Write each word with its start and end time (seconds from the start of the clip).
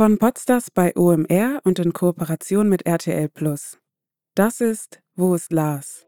Von 0.00 0.16
Podstars 0.16 0.70
bei 0.70 0.96
OMR 0.96 1.60
und 1.62 1.78
in 1.78 1.92
Kooperation 1.92 2.70
mit 2.70 2.86
RTL 2.86 3.28
Plus. 3.28 3.78
Das 4.34 4.62
ist 4.62 5.02
Wo 5.14 5.34
ist 5.34 5.52
Lars? 5.52 6.06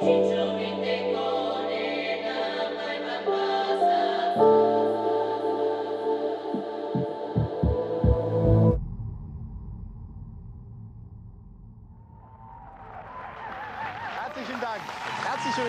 Herzlichen 0.00 0.41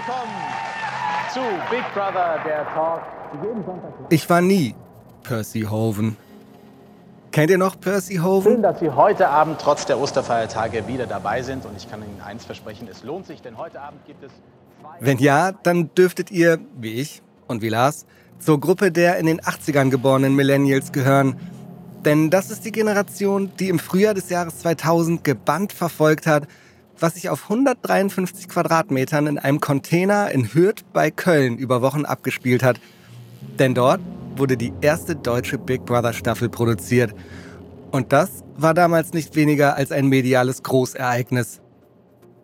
willkommen 0.05 0.33
zu 1.33 1.39
Big 1.69 1.83
Brother, 1.93 2.39
der 2.45 2.65
Talk. 2.73 3.01
Ich 4.09 4.29
war 4.29 4.41
nie 4.41 4.75
Percy 5.23 5.61
Hoven. 5.61 6.17
Kennt 7.31 7.49
ihr 7.49 7.57
noch 7.57 7.79
Percy 7.79 8.15
Schön, 8.15 8.23
Hoven? 8.23 8.61
dass 8.61 8.79
Sie 8.79 8.89
heute 8.89 9.29
Abend 9.29 9.59
trotz 9.61 9.85
der 9.85 9.97
Osterfeiertage 9.97 10.87
wieder 10.87 11.07
dabei 11.07 11.41
sind. 11.41 11.65
Und 11.65 11.77
ich 11.77 11.89
kann 11.89 12.01
Ihnen 12.01 12.21
eins 12.21 12.43
versprechen, 12.43 12.87
es 12.91 13.03
lohnt 13.03 13.25
sich, 13.27 13.41
denn 13.41 13.57
heute 13.57 13.79
Abend 13.79 14.05
gibt 14.05 14.23
es. 14.23 14.31
Wenn 14.99 15.19
ja, 15.19 15.51
dann 15.51 15.89
dürftet 15.95 16.31
ihr, 16.31 16.59
wie 16.77 16.93
ich 16.93 17.21
und 17.47 17.61
wie 17.61 17.69
Lars, 17.69 18.05
zur 18.39 18.59
Gruppe 18.59 18.91
der 18.91 19.17
in 19.17 19.25
den 19.25 19.39
80ern 19.39 19.89
geborenen 19.89 20.35
Millennials 20.35 20.91
gehören. 20.91 21.39
Denn 22.03 22.29
das 22.29 22.51
ist 22.51 22.65
die 22.65 22.73
Generation, 22.73 23.51
die 23.57 23.69
im 23.69 23.79
Frühjahr 23.79 24.13
des 24.13 24.29
Jahres 24.29 24.59
2000 24.59 25.23
gebannt 25.23 25.71
verfolgt 25.71 26.27
hat, 26.27 26.47
was 26.99 27.15
sich 27.15 27.29
auf 27.29 27.43
153 27.43 28.47
Quadratmetern 28.47 29.27
in 29.27 29.37
einem 29.39 29.59
Container 29.59 30.31
in 30.31 30.53
Hürth 30.53 30.83
bei 30.93 31.11
Köln 31.11 31.57
über 31.57 31.81
Wochen 31.81 32.05
abgespielt 32.05 32.63
hat. 32.63 32.79
Denn 33.59 33.73
dort 33.73 34.01
wurde 34.35 34.57
die 34.57 34.73
erste 34.81 35.15
deutsche 35.15 35.57
Big 35.57 35.85
Brother 35.85 36.13
Staffel 36.13 36.49
produziert. 36.49 37.13
Und 37.91 38.11
das 38.13 38.43
war 38.57 38.73
damals 38.73 39.13
nicht 39.13 39.35
weniger 39.35 39.75
als 39.75 39.91
ein 39.91 40.07
mediales 40.07 40.63
Großereignis. 40.63 41.61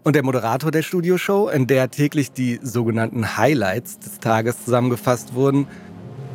Und 0.04 0.16
der 0.16 0.24
Moderator 0.24 0.72
der 0.72 0.82
Studioshow, 0.82 1.50
in 1.50 1.68
der 1.68 1.92
täglich 1.92 2.32
die 2.32 2.60
sogenannten 2.62 3.38
Highlights 3.38 4.00
des 4.00 4.20
Tages 4.20 4.64
zusammengefasst 4.64 5.34
wurden, 5.34 5.68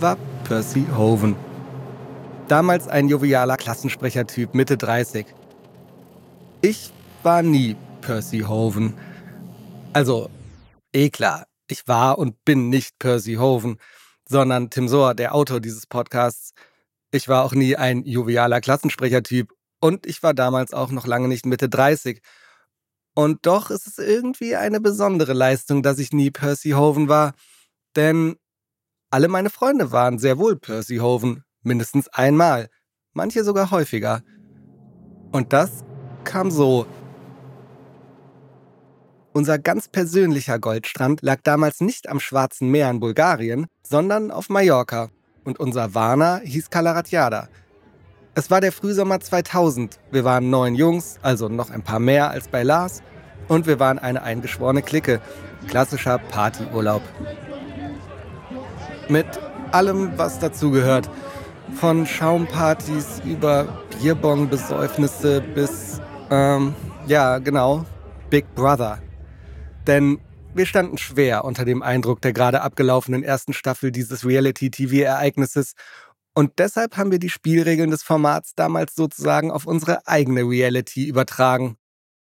war 0.00 0.16
Percy 0.44 0.84
Hoven. 0.96 1.36
Damals 2.48 2.88
ein 2.88 3.08
jovialer 3.08 3.56
Klassensprechertyp, 3.56 4.54
Mitte 4.54 4.76
30. 4.76 5.26
Ich 6.60 6.92
war 7.22 7.42
nie 7.42 7.76
Percy 8.04 8.40
Hoven. 8.40 8.92
Also, 9.94 10.28
eh 10.92 11.08
klar, 11.08 11.46
ich 11.68 11.88
war 11.88 12.18
und 12.18 12.44
bin 12.44 12.68
nicht 12.68 12.98
Percy 12.98 13.34
Hoven, 13.34 13.78
sondern 14.28 14.68
Tim 14.68 14.88
Sohr, 14.88 15.14
der 15.14 15.34
Autor 15.34 15.60
dieses 15.60 15.86
Podcasts. 15.86 16.52
Ich 17.12 17.28
war 17.28 17.44
auch 17.44 17.54
nie 17.54 17.76
ein 17.76 18.04
jovialer 18.04 18.60
Klassensprechertyp 18.60 19.52
und 19.80 20.04
ich 20.04 20.22
war 20.22 20.34
damals 20.34 20.74
auch 20.74 20.90
noch 20.90 21.06
lange 21.06 21.28
nicht 21.28 21.46
Mitte 21.46 21.70
30. 21.70 22.20
Und 23.14 23.46
doch 23.46 23.70
ist 23.70 23.86
es 23.86 23.98
irgendwie 23.98 24.54
eine 24.54 24.80
besondere 24.82 25.32
Leistung, 25.32 25.82
dass 25.82 25.98
ich 25.98 26.12
nie 26.12 26.30
Percy 26.30 26.70
Hoven 26.70 27.08
war, 27.08 27.32
denn 27.96 28.36
alle 29.10 29.28
meine 29.28 29.48
Freunde 29.48 29.92
waren 29.92 30.18
sehr 30.18 30.36
wohl 30.38 30.56
Percy 30.56 30.98
Hoven, 30.98 31.44
mindestens 31.62 32.08
einmal, 32.08 32.68
manche 33.14 33.44
sogar 33.44 33.70
häufiger. 33.70 34.22
Und 35.32 35.54
das 35.54 35.84
kam 36.24 36.50
so. 36.50 36.86
Unser 39.36 39.58
ganz 39.58 39.88
persönlicher 39.88 40.60
Goldstrand 40.60 41.20
lag 41.22 41.40
damals 41.42 41.80
nicht 41.80 42.08
am 42.08 42.20
Schwarzen 42.20 42.70
Meer 42.70 42.88
in 42.88 43.00
Bulgarien, 43.00 43.66
sondern 43.82 44.30
auf 44.30 44.48
Mallorca. 44.48 45.10
Und 45.42 45.58
unser 45.58 45.92
Warner 45.92 46.40
hieß 46.44 46.70
Kalaratjada. 46.70 47.48
Es 48.36 48.52
war 48.52 48.60
der 48.60 48.70
Frühsommer 48.70 49.18
2000. 49.18 49.98
Wir 50.12 50.22
waren 50.22 50.50
neun 50.50 50.76
Jungs, 50.76 51.18
also 51.20 51.48
noch 51.48 51.70
ein 51.70 51.82
paar 51.82 51.98
mehr 51.98 52.30
als 52.30 52.46
bei 52.46 52.62
Lars. 52.62 53.02
Und 53.48 53.66
wir 53.66 53.80
waren 53.80 53.98
eine 53.98 54.22
eingeschworene 54.22 54.82
Clique. 54.82 55.20
Klassischer 55.66 56.18
Partyurlaub. 56.18 57.02
Mit 59.08 59.26
allem, 59.72 60.16
was 60.16 60.38
dazugehört. 60.38 61.10
Von 61.74 62.06
Schaumpartys 62.06 63.20
über 63.24 63.82
Bierbong-Besäufnisse 64.00 65.40
bis, 65.40 66.00
ähm, 66.30 66.72
ja, 67.08 67.38
genau, 67.38 67.84
Big 68.30 68.54
Brother. 68.54 69.00
Denn 69.86 70.18
wir 70.54 70.66
standen 70.66 70.98
schwer 70.98 71.44
unter 71.44 71.64
dem 71.64 71.82
Eindruck 71.82 72.22
der 72.22 72.32
gerade 72.32 72.62
abgelaufenen 72.62 73.22
ersten 73.22 73.52
Staffel 73.52 73.90
dieses 73.90 74.24
Reality-TV-Ereignisses 74.24 75.74
und 76.36 76.58
deshalb 76.58 76.96
haben 76.96 77.12
wir 77.12 77.20
die 77.20 77.30
Spielregeln 77.30 77.92
des 77.92 78.02
Formats 78.02 78.54
damals 78.56 78.96
sozusagen 78.96 79.52
auf 79.52 79.66
unsere 79.66 80.06
eigene 80.08 80.42
Reality 80.42 81.06
übertragen. 81.06 81.76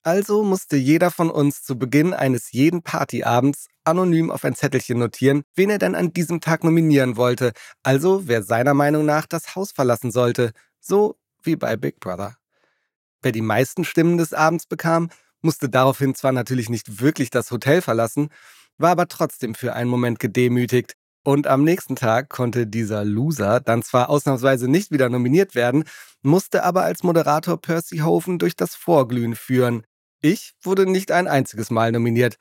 Also 0.04 0.44
musste 0.44 0.78
jeder 0.78 1.10
von 1.10 1.32
uns 1.32 1.64
zu 1.64 1.78
Beginn 1.78 2.14
eines 2.14 2.52
jeden 2.52 2.84
Partyabends 2.84 3.68
anonym 3.84 4.30
auf 4.30 4.46
ein 4.46 4.56
Zettelchen 4.56 5.00
notieren, 5.00 5.44
wen 5.56 5.72
er 5.72 5.80
denn 5.80 5.96
an 5.96 6.14
diesem 6.14 6.42
Tag 6.42 6.64
nominieren 6.64 7.18
wollte, 7.18 7.54
also 7.84 8.28
wer 8.28 8.44
seiner 8.44 8.76
Meinung 8.76 9.06
nach 9.06 9.26
das 9.26 9.56
Haus 9.56 9.72
verlassen 9.72 10.12
sollte, 10.12 10.52
so 10.80 11.18
wie 11.42 11.56
bei 11.56 11.76
Big 11.76 12.00
Brother. 12.00 12.38
Wer 13.24 13.32
die 13.32 13.42
meisten 13.42 13.84
Stimmen 13.84 14.18
des 14.18 14.34
Abends 14.34 14.68
bekam, 14.68 15.10
musste 15.42 15.70
daraufhin 15.70 16.16
zwar 16.16 16.32
natürlich 16.32 16.70
nicht 16.70 17.02
wirklich 17.02 17.30
das 17.30 17.52
Hotel 17.52 17.82
verlassen, 17.82 18.30
war 18.78 18.92
aber 18.92 19.08
trotzdem 19.08 19.56
für 19.56 19.74
einen 19.74 19.90
Moment 19.90 20.20
gedemütigt. 20.20 20.94
Und 21.24 21.46
am 21.46 21.64
nächsten 21.64 21.96
Tag 21.96 22.30
konnte 22.30 22.68
dieser 22.68 23.04
Loser 23.04 23.60
dann 23.60 23.84
zwar 23.84 24.10
ausnahmsweise 24.10 24.70
nicht 24.70 24.92
wieder 24.92 25.10
nominiert 25.10 25.56
werden, 25.56 25.84
musste 26.22 26.64
aber 26.64 26.84
als 26.84 27.04
Moderator 27.04 27.60
Percy 27.60 27.98
Hoven 27.98 28.40
durch 28.40 28.56
das 28.56 28.76
Vorglühen 28.76 29.36
führen. 29.36 29.84
Ich 30.22 30.54
wurde 30.62 30.90
nicht 30.90 31.12
ein 31.12 31.28
einziges 31.28 31.70
Mal 31.70 31.92
nominiert. 31.92 32.38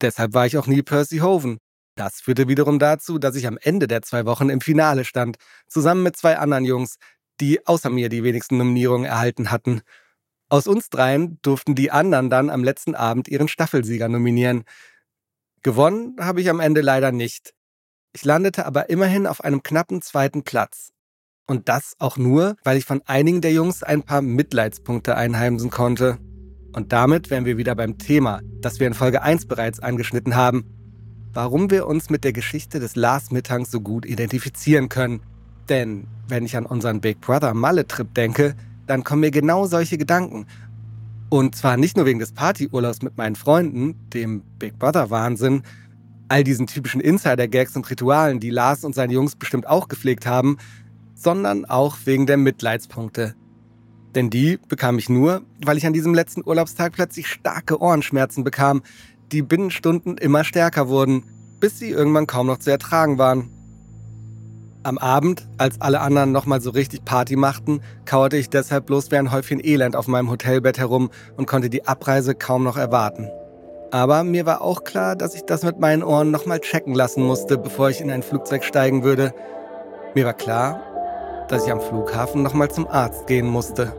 Deshalb 0.00 0.32
war 0.32 0.46
ich 0.46 0.56
auch 0.58 0.66
nie 0.66 0.82
Percy 0.82 1.18
Hoven. 1.18 1.58
Das 1.96 2.20
führte 2.20 2.48
wiederum 2.48 2.78
dazu, 2.78 3.18
dass 3.18 3.36
ich 3.36 3.46
am 3.46 3.58
Ende 3.60 3.86
der 3.86 4.02
zwei 4.02 4.26
Wochen 4.26 4.48
im 4.48 4.60
Finale 4.60 5.04
stand, 5.04 5.36
zusammen 5.68 6.02
mit 6.02 6.16
zwei 6.16 6.38
anderen 6.38 6.64
Jungs, 6.64 6.96
die 7.40 7.66
außer 7.66 7.90
mir 7.90 8.08
die 8.08 8.24
wenigsten 8.24 8.58
Nominierungen 8.58 9.06
erhalten 9.06 9.50
hatten. 9.50 9.82
Aus 10.54 10.68
uns 10.68 10.88
dreien 10.88 11.40
durften 11.42 11.74
die 11.74 11.90
anderen 11.90 12.30
dann 12.30 12.48
am 12.48 12.62
letzten 12.62 12.94
Abend 12.94 13.26
ihren 13.26 13.48
Staffelsieger 13.48 14.08
nominieren. 14.08 14.62
Gewonnen 15.64 16.14
habe 16.20 16.40
ich 16.40 16.48
am 16.48 16.60
Ende 16.60 16.80
leider 16.80 17.10
nicht. 17.10 17.54
Ich 18.12 18.24
landete 18.24 18.64
aber 18.64 18.88
immerhin 18.88 19.26
auf 19.26 19.42
einem 19.42 19.64
knappen 19.64 20.00
zweiten 20.00 20.44
Platz. 20.44 20.92
Und 21.48 21.68
das 21.68 21.94
auch 21.98 22.18
nur, 22.18 22.54
weil 22.62 22.78
ich 22.78 22.84
von 22.84 23.02
einigen 23.04 23.40
der 23.40 23.50
Jungs 23.50 23.82
ein 23.82 24.04
paar 24.04 24.22
Mitleidspunkte 24.22 25.16
einheimsen 25.16 25.70
konnte. 25.70 26.18
Und 26.72 26.92
damit 26.92 27.30
wären 27.30 27.46
wir 27.46 27.56
wieder 27.58 27.74
beim 27.74 27.98
Thema, 27.98 28.40
das 28.60 28.78
wir 28.78 28.86
in 28.86 28.94
Folge 28.94 29.22
1 29.22 29.46
bereits 29.46 29.80
angeschnitten 29.80 30.36
haben. 30.36 30.64
Warum 31.32 31.68
wir 31.72 31.88
uns 31.88 32.10
mit 32.10 32.22
der 32.22 32.32
Geschichte 32.32 32.78
des 32.78 32.94
Lars 32.94 33.32
Mittangs 33.32 33.72
so 33.72 33.80
gut 33.80 34.06
identifizieren 34.06 34.88
können. 34.88 35.20
Denn 35.68 36.06
wenn 36.28 36.44
ich 36.44 36.56
an 36.56 36.64
unseren 36.64 37.00
Big 37.00 37.20
Brother 37.20 37.54
Malle-Trip 37.54 38.14
denke, 38.14 38.54
dann 38.86 39.04
kommen 39.04 39.20
mir 39.20 39.30
genau 39.30 39.66
solche 39.66 39.98
Gedanken. 39.98 40.46
Und 41.30 41.56
zwar 41.56 41.76
nicht 41.76 41.96
nur 41.96 42.06
wegen 42.06 42.18
des 42.18 42.32
Partyurlaubs 42.32 43.02
mit 43.02 43.16
meinen 43.16 43.34
Freunden, 43.34 43.96
dem 44.10 44.42
Big 44.58 44.78
Brother-Wahnsinn, 44.78 45.62
all 46.28 46.44
diesen 46.44 46.66
typischen 46.66 47.00
Insider-Gags 47.00 47.76
und 47.76 47.88
Ritualen, 47.90 48.40
die 48.40 48.50
Lars 48.50 48.84
und 48.84 48.94
seine 48.94 49.12
Jungs 49.12 49.36
bestimmt 49.36 49.66
auch 49.66 49.88
gepflegt 49.88 50.26
haben, 50.26 50.58
sondern 51.14 51.64
auch 51.64 51.96
wegen 52.04 52.26
der 52.26 52.36
Mitleidspunkte. 52.36 53.34
Denn 54.14 54.30
die 54.30 54.58
bekam 54.68 54.98
ich 54.98 55.08
nur, 55.08 55.42
weil 55.64 55.76
ich 55.76 55.86
an 55.86 55.92
diesem 55.92 56.14
letzten 56.14 56.42
Urlaubstag 56.44 56.92
plötzlich 56.92 57.26
starke 57.26 57.80
Ohrenschmerzen 57.80 58.44
bekam, 58.44 58.82
die 59.32 59.42
binnen 59.42 59.70
Stunden 59.70 60.16
immer 60.16 60.44
stärker 60.44 60.88
wurden, 60.88 61.24
bis 61.58 61.78
sie 61.78 61.90
irgendwann 61.90 62.26
kaum 62.26 62.46
noch 62.46 62.58
zu 62.58 62.70
ertragen 62.70 63.18
waren. 63.18 63.50
Am 64.84 64.98
Abend, 64.98 65.48
als 65.56 65.80
alle 65.80 66.00
anderen 66.02 66.30
nochmal 66.30 66.60
so 66.60 66.68
richtig 66.68 67.06
Party 67.06 67.36
machten, 67.36 67.80
kauerte 68.04 68.36
ich 68.36 68.50
deshalb 68.50 68.84
bloß 68.84 69.10
wie 69.10 69.16
ein 69.16 69.32
Häufchen 69.32 69.64
Elend 69.64 69.96
auf 69.96 70.08
meinem 70.08 70.30
Hotelbett 70.30 70.76
herum 70.76 71.10
und 71.38 71.46
konnte 71.46 71.70
die 71.70 71.86
Abreise 71.86 72.34
kaum 72.34 72.64
noch 72.64 72.76
erwarten. 72.76 73.30
Aber 73.92 74.24
mir 74.24 74.44
war 74.44 74.60
auch 74.60 74.84
klar, 74.84 75.16
dass 75.16 75.34
ich 75.34 75.46
das 75.46 75.62
mit 75.62 75.80
meinen 75.80 76.02
Ohren 76.02 76.30
nochmal 76.30 76.60
checken 76.60 76.94
lassen 76.94 77.24
musste, 77.24 77.56
bevor 77.56 77.88
ich 77.88 78.02
in 78.02 78.10
ein 78.10 78.22
Flugzeug 78.22 78.62
steigen 78.62 79.04
würde. 79.04 79.32
Mir 80.14 80.26
war 80.26 80.34
klar, 80.34 80.82
dass 81.48 81.64
ich 81.64 81.72
am 81.72 81.80
Flughafen 81.80 82.42
nochmal 82.42 82.70
zum 82.70 82.86
Arzt 82.86 83.26
gehen 83.26 83.46
musste. 83.46 83.94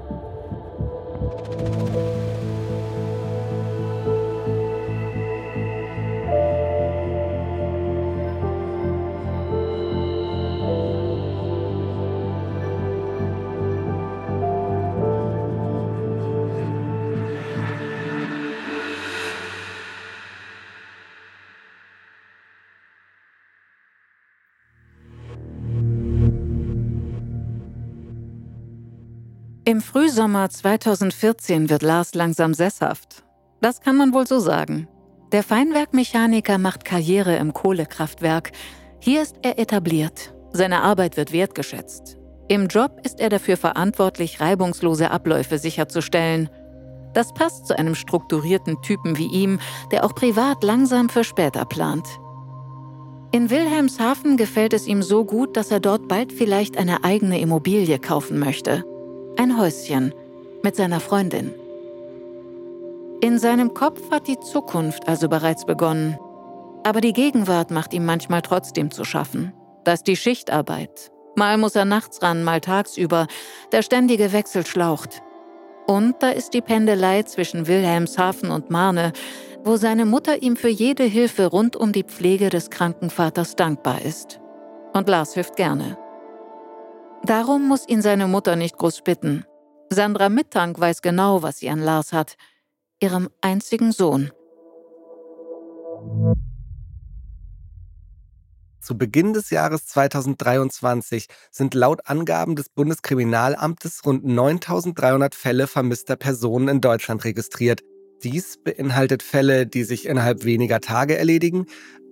Im 29.68 29.82
Frühsommer 29.82 30.48
2014 30.48 31.72
wird 31.72 31.82
Lars 31.82 32.14
langsam 32.14 32.54
sesshaft. 32.54 33.24
Das 33.62 33.82
kann 33.82 33.98
man 33.98 34.14
wohl 34.14 34.28
so 34.28 34.38
sagen. 34.38 34.88
Der 35.32 35.42
Feinwerkmechaniker 35.42 36.60
macht 36.60 36.86
Karriere 36.86 37.38
im 37.38 37.52
Kohlekraftwerk. 37.52 38.52
Hier 39.00 39.24
ist 39.24 39.38
er 39.42 39.58
etabliert. 39.58 40.36
Seine 40.52 40.84
Arbeit 40.84 41.18
wird 41.18 41.32
wertgeschätzt. 41.32 42.20
Im 42.48 42.68
Job 42.68 43.02
ist 43.04 43.20
er 43.20 43.30
dafür 43.30 43.58
verantwortlich, 43.58 44.40
reibungslose 44.40 45.10
Abläufe 45.10 45.58
sicherzustellen. 45.58 46.48
Das 47.16 47.34
passt 47.34 47.66
zu 47.66 47.76
einem 47.76 47.96
strukturierten 47.96 48.84
Typen 48.84 49.18
wie 49.18 49.32
ihm, 49.32 49.60
der 49.92 50.06
auch 50.06 50.14
privat 50.14 50.64
langsam 50.64 51.10
für 51.10 51.24
später 51.24 51.66
plant. 51.66 52.06
In 53.32 53.50
Wilhelmshaven 53.50 54.38
gefällt 54.38 54.74
es 54.74 54.86
ihm 54.86 55.02
so 55.02 55.26
gut, 55.26 55.58
dass 55.58 55.72
er 55.72 55.80
dort 55.80 56.08
bald 56.08 56.32
vielleicht 56.32 56.78
eine 56.78 57.04
eigene 57.04 57.40
Immobilie 57.40 57.98
kaufen 57.98 58.38
möchte. 58.38 58.86
Ein 59.38 59.60
Häuschen 59.60 60.14
mit 60.64 60.78
seiner 60.78 61.02
Freundin. 61.02 61.54
In 63.20 63.38
seinem 63.38 63.74
Kopf 63.74 64.10
hat 64.10 64.28
die 64.28 64.40
Zukunft 64.40 65.10
also 65.10 65.28
bereits 65.28 65.66
begonnen. 65.66 66.18
Aber 66.86 67.02
die 67.02 67.12
Gegenwart 67.12 67.70
macht 67.70 67.94
ihm 67.94 68.06
manchmal 68.06 68.42
trotzdem 68.42 68.92
zu 68.92 69.04
schaffen. 69.04 69.52
Da 69.84 69.92
ist 69.92 70.08
die 70.08 70.16
Schichtarbeit. 70.16 71.12
Mal 71.36 71.58
muss 71.58 71.76
er 71.76 71.84
nachts 71.84 72.22
ran, 72.22 72.46
mal 72.46 72.62
tagsüber. 72.62 73.28
Der 73.74 73.82
ständige 73.82 74.32
Wechsel 74.32 74.66
schlaucht. 74.66 75.22
Und 75.86 76.16
da 76.20 76.30
ist 76.30 76.54
die 76.54 76.62
Pendelei 76.62 77.24
zwischen 77.24 77.68
Wilhelmshaven 77.68 78.52
und 78.52 78.70
Marne, 78.70 79.12
wo 79.66 79.76
seine 79.76 80.06
Mutter 80.06 80.44
ihm 80.44 80.56
für 80.56 80.70
jede 80.70 81.04
Hilfe 81.04 81.48
rund 81.48 81.76
um 81.76 81.92
die 81.92 82.04
Pflege 82.04 82.50
des 82.50 82.70
kranken 82.70 83.10
Vaters 83.10 83.58
dankbar 83.58 84.02
ist. 84.02 84.40
Und 84.94 85.10
Lars 85.10 85.34
hilft 85.34 85.58
gerne. 85.58 85.98
Darum 87.26 87.68
muss 87.68 87.88
ihn 87.88 88.04
seine 88.04 88.28
Mutter 88.28 88.56
nicht 88.56 88.78
groß 88.78 89.02
bitten. 89.02 89.46
Sandra 89.90 90.30
Mittank 90.30 90.80
weiß 90.80 91.02
genau, 91.02 91.42
was 91.42 91.58
sie 91.58 91.70
an 91.70 91.80
Lars 91.80 92.14
hat– 92.14 92.36
ihrem 93.02 93.30
einzigen 93.42 93.92
Sohn. 93.92 94.32
Zu 98.80 98.98
Beginn 98.98 99.34
des 99.34 99.50
Jahres 99.50 99.88
2023 99.88 101.28
sind 101.50 101.74
laut 101.74 102.02
Angaben 102.06 102.56
des 102.56 102.70
Bundeskriminalamtes 102.70 104.06
rund 104.06 104.24
9300 104.24 105.34
Fälle 105.34 105.66
vermisster 105.66 106.16
Personen 106.16 106.68
in 106.68 106.82
Deutschland 106.82 107.26
registriert. 107.26 107.82
Dies 108.24 108.58
beinhaltet 108.64 109.24
Fälle, 109.24 109.66
die 109.66 109.84
sich 109.84 110.06
innerhalb 110.06 110.46
weniger 110.46 110.80
Tage 110.80 111.18
erledigen, 111.18 111.66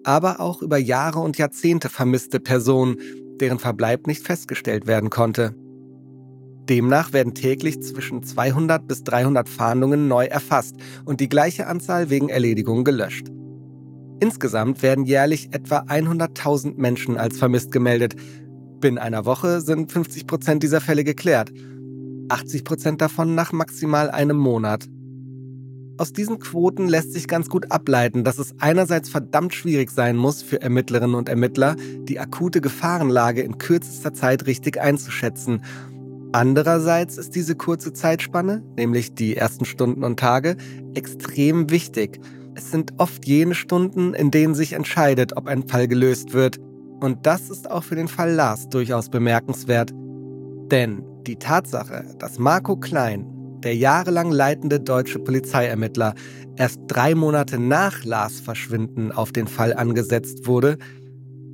aber 0.03 0.39
auch 0.39 0.61
über 0.63 0.77
Jahre 0.77 1.19
und 1.19 1.37
Jahrzehnte 1.37 1.89
vermisste 1.89 2.39
Personen, 2.39 2.97
deren 3.43 3.59
Verbleib 3.59 4.07
nicht 4.07 4.25
festgestellt 4.25 4.87
werden 4.87 5.09
konnte. 5.09 5.53
Demnach 6.69 7.11
werden 7.11 7.33
täglich 7.33 7.81
zwischen 7.81 8.23
200 8.23 8.87
bis 8.87 9.03
300 9.03 9.49
Fahndungen 9.49 10.07
neu 10.07 10.25
erfasst 10.27 10.77
und 11.03 11.19
die 11.19 11.27
gleiche 11.27 11.67
Anzahl 11.67 12.09
wegen 12.09 12.29
Erledigung 12.29 12.85
gelöscht. 12.85 13.27
Insgesamt 14.21 14.81
werden 14.81 15.03
jährlich 15.03 15.49
etwa 15.51 15.79
100.000 15.79 16.75
Menschen 16.77 17.17
als 17.17 17.37
vermisst 17.37 17.73
gemeldet. 17.73 18.15
Binnen 18.79 18.97
einer 18.97 19.25
Woche 19.25 19.59
sind 19.59 19.91
50 19.91 20.25
Prozent 20.25 20.63
dieser 20.63 20.79
Fälle 20.79 21.03
geklärt, 21.03 21.51
80 22.29 22.63
Prozent 22.63 23.01
davon 23.01 23.35
nach 23.35 23.51
maximal 23.51 24.09
einem 24.09 24.37
Monat. 24.37 24.87
Aus 26.03 26.11
diesen 26.11 26.37
Quoten 26.37 26.89
lässt 26.89 27.13
sich 27.13 27.29
ganz 27.29 27.47
gut 27.47 27.71
ableiten, 27.71 28.25
dass 28.25 28.37
es 28.37 28.53
einerseits 28.59 29.07
verdammt 29.07 29.53
schwierig 29.53 29.89
sein 29.89 30.17
muss 30.17 30.41
für 30.41 30.61
Ermittlerinnen 30.61 31.15
und 31.15 31.29
Ermittler, 31.29 31.77
die 32.09 32.19
akute 32.19 32.59
Gefahrenlage 32.59 33.41
in 33.41 33.57
kürzester 33.57 34.13
Zeit 34.13 34.45
richtig 34.45 34.81
einzuschätzen 34.81 35.61
Andererseits 36.33 37.17
ist 37.17 37.35
diese 37.35 37.55
kurze 37.55 37.93
Zeitspanne, 37.93 38.63
nämlich 38.75 39.13
die 39.13 39.37
ersten 39.37 39.63
Stunden 39.63 40.03
und 40.03 40.19
Tage, 40.19 40.57
extrem 40.93 41.69
wichtig. 41.69 42.19
Es 42.53 42.69
sind 42.69 42.91
oft 42.97 43.25
jene 43.25 43.55
Stunden, 43.55 44.13
in 44.13 44.29
denen 44.29 44.55
sich 44.55 44.73
entscheidet, 44.73 45.37
ob 45.37 45.47
ein 45.47 45.69
Fall 45.69 45.87
gelöst 45.87 46.33
wird. 46.33 46.57
Und 46.99 47.25
das 47.25 47.49
ist 47.49 47.71
auch 47.71 47.85
für 47.85 47.95
den 47.95 48.09
Fall 48.09 48.33
Lars 48.33 48.67
durchaus 48.67 49.07
bemerkenswert. 49.07 49.93
Denn 50.69 51.01
die 51.27 51.37
Tatsache, 51.37 52.03
dass 52.19 52.39
Marco 52.39 52.75
Klein, 52.75 53.32
der 53.63 53.75
jahrelang 53.75 54.31
leitende 54.31 54.79
deutsche 54.79 55.19
Polizeiermittler, 55.19 56.13
erst 56.55 56.79
drei 56.87 57.15
Monate 57.15 57.59
nach 57.59 58.03
Lars 58.03 58.39
Verschwinden 58.39 59.11
auf 59.11 59.31
den 59.31 59.47
Fall 59.47 59.73
angesetzt 59.73 60.45
wurde, 60.45 60.77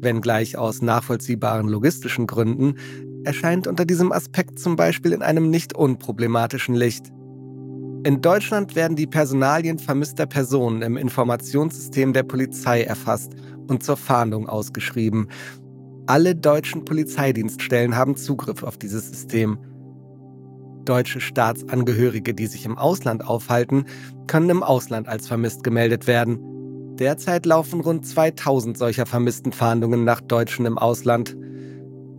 wenngleich 0.01 0.57
aus 0.57 0.81
nachvollziehbaren 0.81 1.67
logistischen 1.67 2.27
Gründen, 2.27 2.75
erscheint 3.23 3.67
unter 3.67 3.85
diesem 3.85 4.11
Aspekt 4.11 4.59
zum 4.59 4.75
Beispiel 4.75 5.11
in 5.11 5.21
einem 5.21 5.49
nicht 5.49 5.75
unproblematischen 5.75 6.75
Licht. 6.75 7.07
In 8.05 8.21
Deutschland 8.21 8.75
werden 8.75 8.95
die 8.95 9.07
Personalien 9.07 9.77
vermisster 9.77 10.25
Personen 10.25 10.81
im 10.81 10.95
Informationssystem 10.95 12.13
der 12.13 12.23
Polizei 12.23 12.83
erfasst 12.83 13.33
und 13.67 13.83
zur 13.83 13.97
Fahndung 13.97 14.47
ausgeschrieben. 14.47 15.27
Alle 16.07 16.33
deutschen 16.33 16.85
Polizeidienststellen 16.85 17.95
haben 17.95 18.15
Zugriff 18.15 18.63
auf 18.63 18.77
dieses 18.77 19.09
System. 19.09 19.57
Deutsche 20.89 21.21
Staatsangehörige, 21.21 22.33
die 22.33 22.47
sich 22.47 22.65
im 22.65 22.75
Ausland 22.75 23.23
aufhalten, 23.23 23.85
können 24.25 24.49
im 24.49 24.63
Ausland 24.63 25.07
als 25.07 25.27
vermisst 25.27 25.63
gemeldet 25.63 26.07
werden. 26.07 26.39
Derzeit 26.95 27.45
laufen 27.45 27.79
rund 27.79 28.07
2000 28.07 28.75
solcher 28.75 29.05
vermissten 29.05 29.51
Fahndungen 29.51 30.03
nach 30.03 30.19
Deutschen 30.19 30.65
im 30.65 30.79
Ausland. 30.79 31.37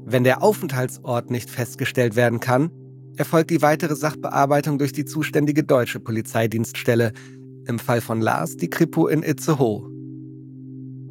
Wenn 0.04 0.22
der 0.22 0.44
Aufenthaltsort 0.44 1.32
nicht 1.32 1.50
festgestellt 1.50 2.14
werden 2.14 2.38
kann, 2.38 2.70
erfolgt 3.16 3.50
die 3.50 3.60
weitere 3.60 3.96
Sachbearbeitung 3.96 4.78
durch 4.78 4.92
die 4.92 5.04
zuständige 5.04 5.64
deutsche 5.64 5.98
Polizeidienststelle, 5.98 7.12
im 7.66 7.80
Fall 7.80 8.00
von 8.00 8.20
Lars 8.20 8.56
die 8.56 8.70
Kripo 8.70 9.08
in 9.08 9.24
Itzehoe. 9.24 9.90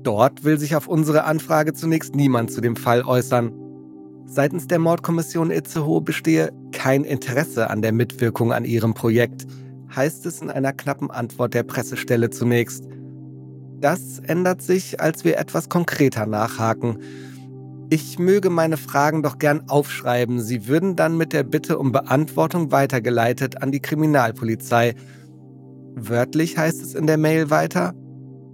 Dort 0.04 0.46
will 0.46 0.58
sich 0.58 0.78
auf 0.78 0.88
unsere 0.88 1.26
Anfrage 1.26 1.74
zunächst 1.74 2.16
niemand 2.16 2.52
zu 2.52 2.62
dem 2.62 2.78
Fall 2.78 3.02
äußern. 3.02 3.52
Seitens 4.30 4.68
der 4.68 4.80
Mordkommission 4.80 5.52
Itzehoe 5.52 6.02
bestehe 6.02 6.52
kein 6.72 7.04
Interesse 7.04 7.70
an 7.70 7.82
der 7.82 7.92
Mitwirkung 7.92 8.54
an 8.54 8.64
ihrem 8.64 8.94
Projekt, 8.94 9.46
heißt 9.96 10.26
es 10.26 10.42
in 10.42 10.50
einer 10.50 10.72
knappen 10.72 11.10
Antwort 11.10 11.54
der 11.54 11.64
Pressestelle 11.64 12.30
zunächst. 12.30 12.84
Das 13.80 14.20
ändert 14.20 14.62
sich, 14.62 15.02
als 15.02 15.26
wir 15.26 15.38
etwas 15.38 15.70
konkreter 15.70 16.26
nachhaken 16.26 17.00
ich 17.92 18.20
möge 18.20 18.52
meine 18.52 18.78
Fragen 18.78 19.24
doch 19.24 19.40
gern 19.40 19.68
aufschreiben. 19.68 20.42
Sie 20.42 20.68
würden 20.68 20.96
dann 20.96 21.18
mit 21.18 21.34
der 21.34 21.42
Bitte 21.42 21.80
um 21.80 21.92
Beantwortung 21.92 22.72
weitergeleitet 22.72 23.64
an 23.64 23.72
die 23.72 23.80
Kriminalpolizei. 23.80 24.94
Wörtlich 25.96 26.56
heißt 26.56 26.84
es 26.84 26.94
in 26.94 27.08
der 27.08 27.18
Mail 27.18 27.50
weiter. 27.50 27.96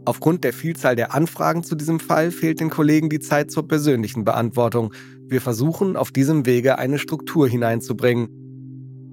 Aufgrund 0.05 0.45
der 0.45 0.53
Vielzahl 0.53 0.95
der 0.95 1.13
Anfragen 1.13 1.63
zu 1.63 1.75
diesem 1.75 2.00
Fall 2.00 2.31
fehlt 2.31 2.61
den 2.61 2.69
Kollegen 2.69 3.09
die 3.09 3.19
Zeit 3.19 3.51
zur 3.51 3.67
persönlichen 3.67 4.23
Beantwortung. 4.23 4.93
Wir 5.27 5.41
versuchen 5.41 5.96
auf 5.96 6.12
diesem 6.12 6.46
Wege 6.46 6.77
eine 6.77 7.00
Struktur 7.00 7.48
hineinzubringen. 7.48 8.29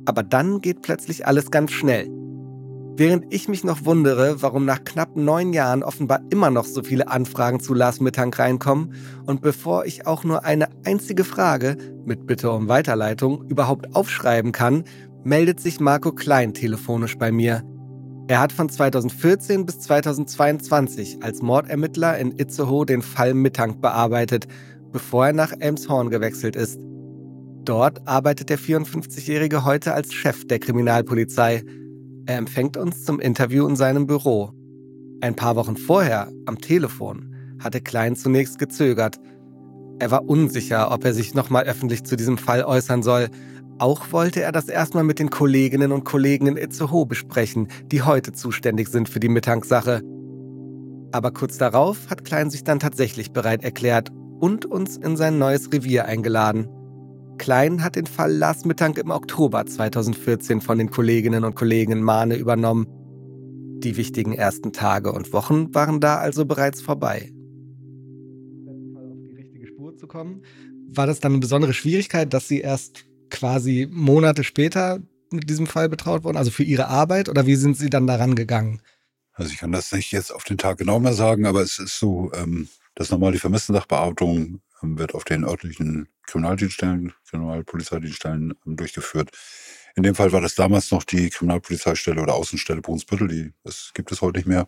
Aber 0.04 0.22
dann 0.22 0.60
geht 0.60 0.82
plötzlich 0.82 1.26
alles 1.26 1.50
ganz 1.50 1.72
schnell. 1.72 2.08
Während 2.94 3.32
ich 3.32 3.48
mich 3.48 3.64
noch 3.64 3.86
wundere, 3.86 4.42
warum 4.42 4.66
nach 4.66 4.84
knapp 4.84 5.16
neun 5.16 5.54
Jahren 5.54 5.82
offenbar 5.82 6.20
immer 6.28 6.50
noch 6.50 6.66
so 6.66 6.82
viele 6.82 7.08
Anfragen 7.08 7.58
zu 7.58 7.72
Lars 7.72 8.00
Mittank 8.00 8.38
reinkommen 8.38 8.92
und 9.24 9.40
bevor 9.40 9.86
ich 9.86 10.06
auch 10.06 10.24
nur 10.24 10.44
eine 10.44 10.68
einzige 10.84 11.24
Frage, 11.24 11.78
mit 12.04 12.26
Bitte 12.26 12.50
um 12.50 12.68
Weiterleitung, 12.68 13.46
überhaupt 13.48 13.96
aufschreiben 13.96 14.52
kann, 14.52 14.84
meldet 15.24 15.58
sich 15.58 15.80
Marco 15.80 16.12
Klein 16.12 16.52
telefonisch 16.52 17.16
bei 17.16 17.32
mir. 17.32 17.62
Er 18.28 18.40
hat 18.40 18.52
von 18.52 18.68
2014 18.68 19.64
bis 19.64 19.80
2022 19.80 21.22
als 21.22 21.40
Mordermittler 21.42 22.18
in 22.18 22.38
Itzehoe 22.38 22.84
den 22.84 23.02
Fall 23.02 23.34
Mittank 23.34 23.80
bearbeitet, 23.80 24.46
bevor 24.92 25.26
er 25.26 25.32
nach 25.32 25.52
Elmshorn 25.58 26.10
gewechselt 26.10 26.56
ist. 26.56 26.80
Dort 27.64 28.06
arbeitet 28.06 28.50
der 28.50 28.58
54-Jährige 28.58 29.64
heute 29.64 29.94
als 29.94 30.12
Chef 30.12 30.46
der 30.46 30.58
Kriminalpolizei– 30.58 31.62
er 32.26 32.38
empfängt 32.38 32.76
uns 32.76 33.04
zum 33.04 33.18
Interview 33.18 33.66
in 33.66 33.74
seinem 33.74 34.06
Büro. 34.06 34.52
Ein 35.20 35.34
paar 35.34 35.56
Wochen 35.56 35.76
vorher, 35.76 36.28
am 36.46 36.58
Telefon, 36.58 37.34
hatte 37.58 37.80
Klein 37.80 38.14
zunächst 38.14 38.60
gezögert. 38.60 39.16
Er 39.98 40.12
war 40.12 40.28
unsicher, 40.28 40.92
ob 40.92 41.04
er 41.04 41.14
sich 41.14 41.34
nochmal 41.34 41.64
öffentlich 41.64 42.04
zu 42.04 42.16
diesem 42.16 42.38
Fall 42.38 42.62
äußern 42.62 43.02
soll. 43.02 43.28
Auch 43.78 44.12
wollte 44.12 44.40
er 44.40 44.52
das 44.52 44.68
erstmal 44.68 45.02
mit 45.02 45.18
den 45.18 45.30
Kolleginnen 45.30 45.90
und 45.90 46.04
Kollegen 46.04 46.46
in 46.46 46.56
Itzehoe 46.56 47.06
besprechen, 47.06 47.66
die 47.86 48.02
heute 48.02 48.32
zuständig 48.32 48.88
sind 48.88 49.08
für 49.08 49.20
die 49.20 49.28
Mittagssache. 49.28 50.00
Aber 51.10 51.32
kurz 51.32 51.58
darauf 51.58 52.08
hat 52.08 52.24
Klein 52.24 52.50
sich 52.50 52.62
dann 52.62 52.78
tatsächlich 52.78 53.32
bereit 53.32 53.64
erklärt 53.64 54.12
und 54.42 54.66
uns 54.66 54.96
in 54.96 55.16
sein 55.16 55.38
neues 55.38 55.72
Revier 55.72 56.06
eingeladen. 56.06 56.68
Klein 57.38 57.84
hat 57.84 57.94
den 57.94 58.06
Fall 58.06 58.32
Lars 58.32 58.64
Mittank 58.64 58.98
im 58.98 59.12
Oktober 59.12 59.64
2014 59.64 60.60
von 60.60 60.78
den 60.78 60.90
Kolleginnen 60.90 61.44
und 61.44 61.54
Kollegen 61.54 61.92
in 61.92 62.02
Mahne 62.02 62.34
übernommen. 62.34 62.88
Die 63.78 63.96
wichtigen 63.96 64.32
ersten 64.32 64.72
Tage 64.72 65.12
und 65.12 65.32
Wochen 65.32 65.72
waren 65.76 66.00
da 66.00 66.16
also 66.16 66.44
bereits 66.44 66.82
vorbei. 66.82 67.30
Auf 68.96 69.20
die 69.22 69.36
richtige 69.36 69.68
Spur 69.68 69.96
zu 69.96 70.08
kommen, 70.08 70.42
war 70.88 71.06
das 71.06 71.20
dann 71.20 71.32
eine 71.32 71.40
besondere 71.40 71.72
Schwierigkeit, 71.72 72.34
dass 72.34 72.48
Sie 72.48 72.60
erst 72.60 73.04
quasi 73.30 73.88
Monate 73.92 74.42
später 74.42 74.98
mit 75.30 75.48
diesem 75.48 75.68
Fall 75.68 75.88
betraut 75.88 76.24
worden, 76.24 76.36
also 76.36 76.50
für 76.50 76.64
Ihre 76.64 76.88
Arbeit 76.88 77.28
oder 77.28 77.46
wie 77.46 77.54
sind 77.54 77.76
Sie 77.76 77.90
dann 77.90 78.08
daran 78.08 78.34
gegangen? 78.34 78.80
Also 79.34 79.52
ich 79.52 79.58
kann 79.58 79.70
das 79.70 79.92
nicht 79.92 80.10
jetzt 80.10 80.34
auf 80.34 80.42
den 80.42 80.58
Tag 80.58 80.78
genau 80.78 80.98
mehr 80.98 81.14
sagen, 81.14 81.46
aber 81.46 81.62
es 81.62 81.78
ist 81.78 81.96
so, 81.96 82.32
ähm, 82.34 82.68
dass 82.94 83.10
normal 83.10 83.32
die 83.32 83.38
Vermisstensachbearbeitung 83.38 84.60
ähm, 84.82 84.98
wird 84.98 85.14
auf 85.14 85.24
den 85.24 85.44
örtlichen 85.44 86.08
Kriminaldienststellen, 86.26 87.12
Kriminalpolizeidienststellen 87.28 88.54
ähm, 88.66 88.76
durchgeführt. 88.76 89.30
In 89.94 90.02
dem 90.02 90.14
Fall 90.14 90.32
war 90.32 90.40
das 90.40 90.54
damals 90.54 90.90
noch 90.90 91.04
die 91.04 91.30
Kriminalpolizeistelle 91.30 92.20
oder 92.20 92.34
Außenstelle 92.34 92.80
Brunsbüttel, 92.80 93.28
die 93.28 93.52
das 93.64 93.90
gibt 93.94 94.10
es 94.12 94.22
heute 94.22 94.38
nicht 94.38 94.48
mehr. 94.48 94.66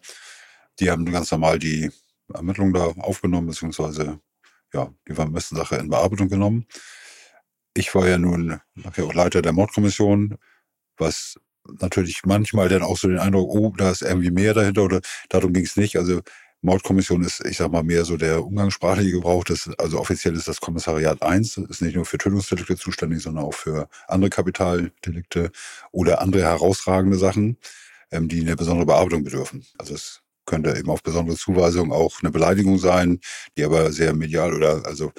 Die 0.81 0.91
haben 0.91 1.05
ganz 1.11 1.31
normal 1.31 1.59
die 1.59 1.91
Ermittlungen 2.33 2.73
da 2.73 2.87
aufgenommen, 2.87 3.49
beziehungsweise 3.49 4.21
ja, 4.73 4.93
die 5.09 5.15
Vermisstensache 5.15 5.77
in 5.77 5.89
Bearbeitung 5.89 6.29
genommen. 6.29 6.67
Ich 7.75 7.95
war 7.95 8.07
ja 8.09 8.19
nun 8.19 8.61
nachher 8.75 9.05
auch 9.05 9.15
Leiter 9.15 9.43
der 9.43 9.53
Mordkommission, 9.53 10.37
was 10.97 11.37
natürlich 11.81 12.21
manchmal 12.25 12.69
dann 12.69 12.83
auch 12.83 12.99
so 12.99 13.09
den 13.09 13.19
Eindruck, 13.19 13.51
oh, 13.51 13.73
da 13.77 13.91
ist 13.91 14.03
irgendwie 14.03 14.31
mehr 14.31 14.55
dahinter 14.55 14.83
oder 14.83 15.01
darum 15.29 15.53
ging 15.53 15.65
es 15.65 15.77
nicht. 15.77 15.97
Also 15.97 16.21
Mordkommission 16.65 17.23
ist, 17.23 17.45
ich 17.45 17.59
sag 17.59 17.71
mal, 17.71 17.83
mehr 17.83 18.05
so 18.05 18.17
der 18.17 18.45
umgangssprachliche 18.45 19.13
Gebrauch. 19.13 19.45
Das, 19.45 19.69
also 19.79 20.01
offiziell 20.01 20.35
ist 20.35 20.49
das 20.49 20.61
Kommissariat 20.61 21.23
1, 21.23 21.59
ist 21.59 21.83
nicht 21.83 21.95
nur 21.95 22.07
für 22.07 22.17
Tötungsdelikte 22.17 22.77
zuständig, 22.77 23.23
sondern 23.23 23.45
auch 23.45 23.55
für 23.55 23.89
andere 24.09 24.31
Kapitaldelikte 24.31 25.51
oder 25.93 26.23
andere 26.23 26.43
herausragende 26.43 27.19
Sachen, 27.19 27.59
ähm, 28.11 28.29
die 28.29 28.41
eine 28.41 28.57
besondere 28.57 28.87
Bearbeitung 28.87 29.25
bedürfen. 29.25 29.67
Also 29.79 29.95
es 29.95 30.23
könnte 30.47 30.77
eben 30.77 30.89
auf 30.89 31.03
besondere 31.03 31.37
Zuweisung 31.37 31.93
auch 31.93 32.23
eine 32.23 32.31
Beleidigung 32.31 32.79
sein, 32.79 33.21
die 33.59 33.65
aber 33.65 33.93
sehr 33.93 34.15
medial 34.15 34.55
oder 34.55 34.87
also 34.87 35.13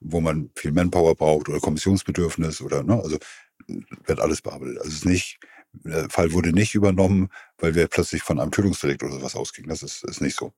wo 0.00 0.20
man 0.20 0.50
viel 0.56 0.72
Manpower 0.72 1.14
braucht 1.14 1.48
oder 1.48 1.60
Kommissionsbedürfnis 1.60 2.60
oder 2.60 2.82
ne, 2.82 3.00
also 3.02 3.18
wird 3.66 4.20
alles 4.20 4.40
bearbeitet. 4.40 4.78
Also 4.78 4.88
es 4.88 4.96
ist 4.96 5.06
nicht 5.06 5.38
der 5.72 6.10
Fall 6.10 6.32
wurde 6.32 6.52
nicht 6.52 6.74
übernommen, 6.74 7.28
weil 7.58 7.74
wir 7.74 7.88
plötzlich 7.88 8.22
von 8.22 8.38
einem 8.38 8.50
Tötungsdelikt 8.50 9.02
oder 9.02 9.14
sowas 9.14 9.34
ausgingen. 9.34 9.70
Das 9.70 9.82
ist, 9.82 10.04
ist 10.04 10.20
nicht 10.20 10.36
so. 10.36 10.52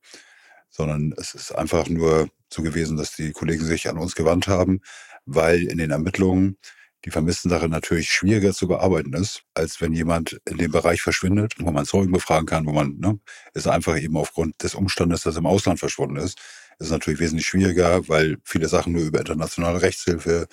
Sondern 0.76 1.14
es 1.16 1.34
ist 1.34 1.52
einfach 1.52 1.88
nur 1.88 2.28
so 2.52 2.62
gewesen, 2.62 2.96
dass 2.96 3.14
die 3.14 3.32
Kollegen 3.32 3.64
sich 3.64 3.88
an 3.88 3.98
uns 3.98 4.14
gewandt 4.14 4.48
haben, 4.48 4.80
weil 5.24 5.62
in 5.62 5.78
den 5.78 5.90
Ermittlungen 5.90 6.58
die 7.04 7.10
Vermisstensache 7.10 7.68
natürlich 7.68 8.08
schwieriger 8.10 8.52
zu 8.52 8.66
bearbeiten 8.66 9.12
ist, 9.12 9.42
als 9.54 9.80
wenn 9.80 9.92
jemand 9.92 10.40
in 10.48 10.56
dem 10.56 10.72
Bereich 10.72 11.02
verschwindet, 11.02 11.54
wo 11.58 11.70
man 11.70 11.84
Zeugen 11.84 12.12
befragen 12.12 12.46
kann, 12.46 12.66
wo 12.66 12.72
man, 12.72 12.96
ne, 12.98 13.20
ist 13.52 13.68
einfach 13.68 14.00
eben 14.00 14.16
aufgrund 14.16 14.62
des 14.62 14.74
Umstandes, 14.74 15.22
dass 15.22 15.36
im 15.36 15.46
Ausland 15.46 15.78
verschwunden 15.78 16.16
ist, 16.16 16.38
ist 16.78 16.90
natürlich 16.90 17.20
wesentlich 17.20 17.46
schwieriger, 17.46 18.08
weil 18.08 18.38
viele 18.42 18.68
Sachen 18.68 18.94
nur 18.94 19.02
über 19.02 19.20
internationale 19.20 19.82
Rechtshilfe, 19.82 20.48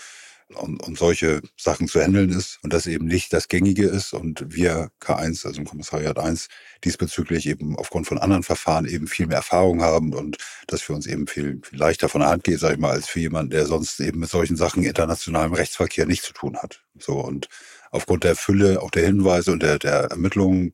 und, 0.55 0.81
und 0.81 0.97
solche 0.97 1.41
Sachen 1.57 1.87
zu 1.87 2.01
handeln 2.01 2.29
ist 2.29 2.59
und 2.63 2.73
das 2.73 2.87
eben 2.87 3.05
nicht 3.05 3.33
das 3.33 3.47
Gängige 3.47 3.85
ist 3.85 4.13
und 4.13 4.43
wir 4.47 4.91
K1, 5.01 5.45
also 5.45 5.59
im 5.59 5.65
Kommissariat 5.65 6.17
1, 6.17 6.47
diesbezüglich 6.83 7.47
eben 7.47 7.75
aufgrund 7.77 8.07
von 8.07 8.17
anderen 8.17 8.43
Verfahren 8.43 8.85
eben 8.85 9.07
viel 9.07 9.27
mehr 9.27 9.37
Erfahrung 9.37 9.81
haben 9.81 10.13
und 10.13 10.37
das 10.67 10.81
für 10.81 10.93
uns 10.93 11.07
eben 11.07 11.27
viel, 11.27 11.61
viel 11.63 11.79
leichter 11.79 12.09
von 12.09 12.21
der 12.21 12.29
Hand 12.29 12.43
geht, 12.43 12.59
sag 12.59 12.73
ich 12.73 12.79
mal, 12.79 12.91
als 12.91 13.07
für 13.07 13.19
jemanden, 13.19 13.51
der 13.51 13.65
sonst 13.65 13.99
eben 13.99 14.19
mit 14.19 14.29
solchen 14.29 14.55
Sachen 14.55 14.83
internationalem 14.83 15.53
Rechtsverkehr 15.53 16.05
nichts 16.05 16.27
zu 16.27 16.33
tun 16.33 16.57
hat. 16.57 16.83
So 16.99 17.19
und 17.19 17.47
aufgrund 17.91 18.23
der 18.23 18.35
Fülle 18.35 18.81
auch 18.81 18.91
der 18.91 19.05
Hinweise 19.05 19.51
und 19.51 19.63
der, 19.63 19.79
der 19.79 20.05
Ermittlungen 20.11 20.73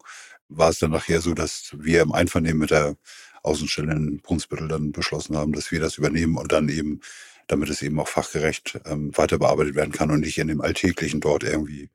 war 0.49 0.69
es 0.69 0.79
dann 0.79 0.91
nachher 0.91 1.21
so, 1.21 1.33
dass 1.33 1.75
wir 1.77 2.01
im 2.01 2.13
Einvernehmen 2.13 2.59
mit 2.59 2.71
der 2.71 2.95
Außenstelle 3.43 3.93
in 3.93 4.21
Brunsbüttel 4.21 4.67
dann 4.67 4.91
beschlossen 4.91 5.37
haben, 5.37 5.53
dass 5.53 5.71
wir 5.71 5.79
das 5.79 5.97
übernehmen 5.97 6.37
und 6.37 6.51
dann 6.51 6.69
eben 6.69 7.01
damit 7.47 7.69
es 7.69 7.81
eben 7.81 7.99
auch 7.99 8.07
fachgerecht 8.07 8.79
ähm, 8.85 9.15
weiter 9.17 9.39
bearbeitet 9.39 9.75
werden 9.75 9.91
kann 9.91 10.11
und 10.11 10.21
nicht 10.21 10.37
in 10.37 10.47
dem 10.47 10.61
Alltäglichen 10.61 11.19
dort 11.19 11.43
irgendwie 11.43 11.89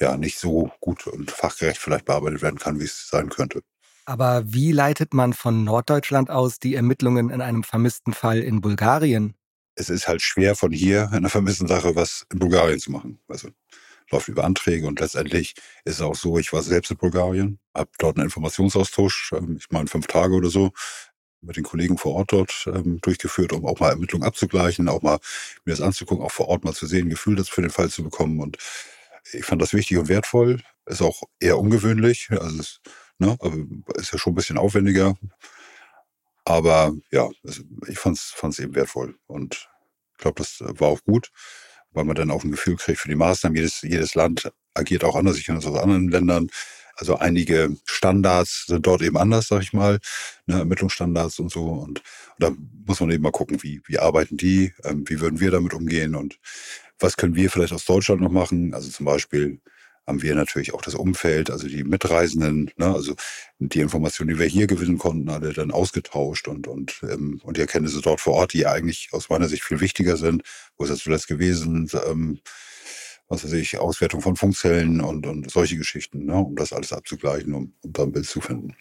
ja 0.00 0.16
nicht 0.16 0.38
so 0.38 0.70
gut 0.80 1.06
und 1.06 1.30
fachgerecht 1.30 1.80
vielleicht 1.80 2.04
bearbeitet 2.04 2.42
werden 2.42 2.58
kann, 2.58 2.80
wie 2.80 2.84
es 2.84 3.08
sein 3.08 3.28
könnte. 3.28 3.62
Aber 4.04 4.44
wie 4.46 4.72
leitet 4.72 5.14
man 5.14 5.32
von 5.32 5.64
Norddeutschland 5.64 6.30
aus 6.30 6.60
die 6.60 6.74
Ermittlungen 6.74 7.30
in 7.30 7.40
einem 7.40 7.64
vermissten 7.64 8.12
Fall 8.12 8.38
in 8.38 8.60
Bulgarien? 8.60 9.34
Es 9.74 9.90
ist 9.90 10.06
halt 10.06 10.22
schwer 10.22 10.54
von 10.54 10.72
hier 10.72 11.08
in 11.10 11.18
einer 11.18 11.28
vermissten 11.28 11.66
Sache 11.66 11.96
was 11.96 12.26
in 12.32 12.38
Bulgarien 12.38 12.78
zu 12.78 12.92
machen. 12.92 13.18
Also 13.28 13.48
läuft 14.10 14.28
über 14.28 14.44
Anträge 14.44 14.86
und 14.86 15.00
letztendlich 15.00 15.54
ist 15.84 15.96
es 15.96 16.00
auch 16.00 16.14
so, 16.14 16.38
ich 16.38 16.52
war 16.52 16.62
selbst 16.62 16.90
in 16.90 16.96
Bulgarien, 16.96 17.58
habe 17.74 17.90
dort 17.98 18.16
einen 18.16 18.26
Informationsaustausch, 18.26 19.32
ähm, 19.32 19.56
ich 19.58 19.66
meine 19.70 19.88
fünf 19.88 20.06
Tage 20.06 20.34
oder 20.34 20.48
so, 20.48 20.70
mit 21.46 21.56
den 21.56 21.64
Kollegen 21.64 21.98
vor 21.98 22.14
Ort 22.14 22.32
dort 22.32 22.68
ähm, 22.72 23.00
durchgeführt, 23.00 23.52
um 23.52 23.66
auch 23.66 23.80
mal 23.80 23.90
Ermittlungen 23.90 24.26
abzugleichen, 24.26 24.88
auch 24.88 25.02
mal 25.02 25.18
mir 25.64 25.72
das 25.72 25.80
anzugucken, 25.80 26.24
auch 26.24 26.32
vor 26.32 26.48
Ort 26.48 26.64
mal 26.64 26.74
zu 26.74 26.86
sehen, 26.86 27.08
Gefühl 27.08 27.36
das 27.36 27.48
für 27.48 27.62
den 27.62 27.70
Fall 27.70 27.88
zu 27.90 28.02
bekommen. 28.02 28.40
Und 28.40 28.58
ich 29.32 29.44
fand 29.44 29.62
das 29.62 29.72
wichtig 29.72 29.98
und 29.98 30.08
wertvoll. 30.08 30.60
Ist 30.86 31.02
auch 31.02 31.22
eher 31.40 31.58
ungewöhnlich. 31.58 32.28
Also 32.30 32.60
es, 32.60 32.80
ne, 33.18 33.36
ist 33.94 34.12
ja 34.12 34.18
schon 34.18 34.32
ein 34.32 34.36
bisschen 34.36 34.58
aufwendiger. 34.58 35.14
Aber 36.44 36.94
ja, 37.10 37.28
ich 37.88 37.98
fand 37.98 38.18
es 38.18 38.58
eben 38.58 38.74
wertvoll. 38.74 39.16
Und 39.26 39.68
ich 40.12 40.18
glaube, 40.18 40.40
das 40.40 40.60
war 40.60 40.88
auch 40.88 41.02
gut, 41.04 41.32
weil 41.90 42.04
man 42.04 42.14
dann 42.14 42.30
auch 42.30 42.44
ein 42.44 42.52
Gefühl 42.52 42.76
kriegt 42.76 43.00
für 43.00 43.08
die 43.08 43.16
Maßnahmen. 43.16 43.56
Jedes, 43.56 43.82
jedes 43.82 44.14
Land 44.14 44.52
agiert 44.74 45.04
auch 45.04 45.16
anders. 45.16 45.36
Ich 45.38 45.46
kenne 45.46 45.58
das 45.58 45.66
aus 45.66 45.78
anderen 45.78 46.08
Ländern. 46.08 46.48
Also 46.96 47.16
einige 47.16 47.76
Standards 47.84 48.64
sind 48.66 48.86
dort 48.86 49.02
eben 49.02 49.16
anders, 49.16 49.48
sag 49.48 49.62
ich 49.62 49.72
mal, 49.72 49.98
ne, 50.46 50.58
Ermittlungsstandards 50.58 51.38
und 51.38 51.50
so. 51.50 51.64
Und, 51.66 51.98
und 51.98 52.02
da 52.38 52.52
muss 52.86 53.00
man 53.00 53.10
eben 53.10 53.22
mal 53.22 53.32
gucken, 53.32 53.62
wie, 53.62 53.82
wie 53.86 53.98
arbeiten 53.98 54.36
die, 54.36 54.72
ähm, 54.84 55.04
wie 55.06 55.20
würden 55.20 55.40
wir 55.40 55.50
damit 55.50 55.74
umgehen 55.74 56.14
und 56.14 56.38
was 56.98 57.16
können 57.16 57.36
wir 57.36 57.50
vielleicht 57.50 57.74
aus 57.74 57.84
Deutschland 57.84 58.22
noch 58.22 58.30
machen. 58.30 58.72
Also 58.74 58.90
zum 58.90 59.06
Beispiel 59.06 59.60
haben 60.06 60.22
wir 60.22 60.34
natürlich 60.34 60.72
auch 60.72 60.82
das 60.82 60.94
Umfeld, 60.94 61.50
also 61.50 61.68
die 61.68 61.84
Mitreisenden, 61.84 62.70
ne, 62.76 62.94
also 62.94 63.14
die 63.58 63.80
Informationen, 63.80 64.30
die 64.30 64.38
wir 64.38 64.46
hier 64.46 64.66
gewinnen 64.66 64.98
konnten, 64.98 65.28
alle 65.28 65.52
dann 65.52 65.72
ausgetauscht 65.72 66.48
und, 66.48 66.68
und, 66.68 67.00
ähm, 67.02 67.40
und 67.42 67.56
die 67.56 67.60
Erkenntnisse 67.60 68.00
dort 68.00 68.20
vor 68.20 68.34
Ort, 68.34 68.52
die 68.52 68.66
eigentlich 68.66 69.08
aus 69.12 69.28
meiner 69.28 69.48
Sicht 69.48 69.64
viel 69.64 69.80
wichtiger 69.80 70.16
sind. 70.16 70.42
Wo 70.76 70.84
ist 70.84 70.90
das 70.90 71.00
zuletzt 71.00 71.26
gewesen? 71.28 71.90
Ähm, 72.08 72.40
was 73.28 73.44
weiß 73.44 73.52
ich, 73.54 73.78
Auswertung 73.78 74.20
von 74.20 74.36
Funkzellen 74.36 75.00
und, 75.00 75.26
und 75.26 75.50
solche 75.50 75.76
Geschichten, 75.76 76.26
ne, 76.26 76.36
um 76.36 76.56
das 76.56 76.72
alles 76.72 76.92
abzugleichen, 76.92 77.54
um, 77.54 77.74
um 77.82 77.92
da 77.92 78.04
ein 78.04 78.12
Bild 78.12 78.26
zu 78.26 78.40
finden. 78.40 78.76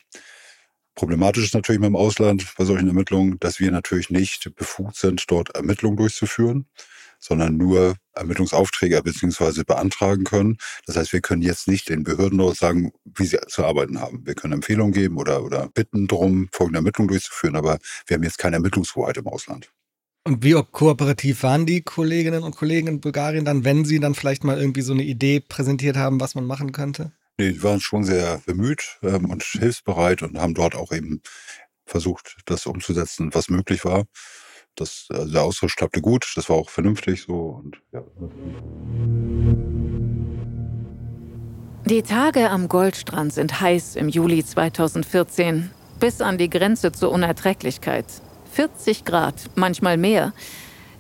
Problematisch 0.95 1.43
ist 1.43 1.53
natürlich 1.53 1.81
mit 1.81 1.89
dem 1.89 1.95
Ausland 1.97 2.45
bei 2.57 2.63
solchen 2.63 2.87
Ermittlungen, 2.87 3.37
dass 3.39 3.59
wir 3.59 3.69
natürlich 3.69 4.09
nicht 4.09 4.55
befugt 4.55 4.95
sind, 4.95 5.29
dort 5.29 5.53
Ermittlungen 5.53 5.97
durchzuführen, 5.97 6.67
sondern 7.19 7.57
nur 7.57 7.95
Ermittlungsaufträge 8.13 9.01
bzw. 9.03 9.63
beantragen 9.65 10.23
können. 10.23 10.57
Das 10.85 10.95
heißt, 10.95 11.11
wir 11.11 11.19
können 11.19 11.41
jetzt 11.41 11.67
nicht 11.67 11.89
den 11.89 12.03
Behörden 12.03 12.37
dort 12.37 12.55
sagen, 12.55 12.93
wie 13.03 13.25
sie 13.25 13.39
zu 13.47 13.65
arbeiten 13.65 13.99
haben. 13.99 14.25
Wir 14.25 14.35
können 14.35 14.53
Empfehlungen 14.53 14.93
geben 14.93 15.17
oder, 15.17 15.43
oder 15.43 15.67
bitten 15.67 16.07
darum, 16.07 16.47
folgende 16.53 16.77
Ermittlungen 16.77 17.09
durchzuführen, 17.09 17.57
aber 17.57 17.77
wir 18.07 18.15
haben 18.15 18.23
jetzt 18.23 18.37
keine 18.37 18.55
Ermittlungshoheit 18.55 19.17
im 19.17 19.27
Ausland. 19.27 19.71
Und 20.27 20.43
wie 20.43 20.59
kooperativ 20.71 21.43
waren 21.43 21.67
die 21.67 21.83
Kolleginnen 21.83 22.41
und 22.41 22.55
Kollegen 22.55 22.87
in 22.87 22.99
Bulgarien 22.99 23.45
dann, 23.45 23.63
wenn 23.63 23.85
sie 23.85 23.99
dann 23.99 24.15
vielleicht 24.15 24.43
mal 24.43 24.59
irgendwie 24.59 24.81
so 24.81 24.91
eine 24.91 25.03
Idee 25.03 25.39
präsentiert 25.39 25.97
haben, 25.97 26.19
was 26.19 26.33
man 26.33 26.45
machen 26.45 26.71
könnte? 26.71 27.11
Nee, 27.37 27.51
die 27.51 27.61
waren 27.61 27.79
schon 27.79 28.03
sehr 28.03 28.41
bemüht 28.47 28.97
ähm, 29.03 29.29
und 29.29 29.43
hilfsbereit 29.43 30.23
und 30.23 30.39
haben 30.39 30.55
dort 30.55 30.73
auch 30.73 30.91
eben 30.91 31.21
versucht, 31.85 32.37
das 32.45 32.65
umzusetzen, 32.65 33.35
was 33.35 33.49
möglich 33.49 33.85
war. 33.85 34.05
Das, 34.73 35.05
also 35.11 35.31
der 35.31 35.43
Austausch 35.43 35.75
klappte 35.75 36.01
gut, 36.01 36.33
das 36.35 36.49
war 36.49 36.55
auch 36.55 36.71
vernünftig 36.71 37.21
so 37.27 37.61
und 37.63 37.79
ja. 37.93 38.03
Die 41.87 42.01
Tage 42.01 42.49
am 42.49 42.67
Goldstrand 42.67 43.31
sind 43.31 43.61
heiß 43.61 43.95
im 43.95 44.09
Juli 44.09 44.43
2014, 44.43 45.69
bis 45.99 46.19
an 46.21 46.39
die 46.39 46.49
Grenze 46.49 46.91
zur 46.91 47.11
Unerträglichkeit. 47.11 48.05
40 48.55 49.03
Grad, 49.03 49.35
manchmal 49.55 49.97
mehr. 49.97 50.31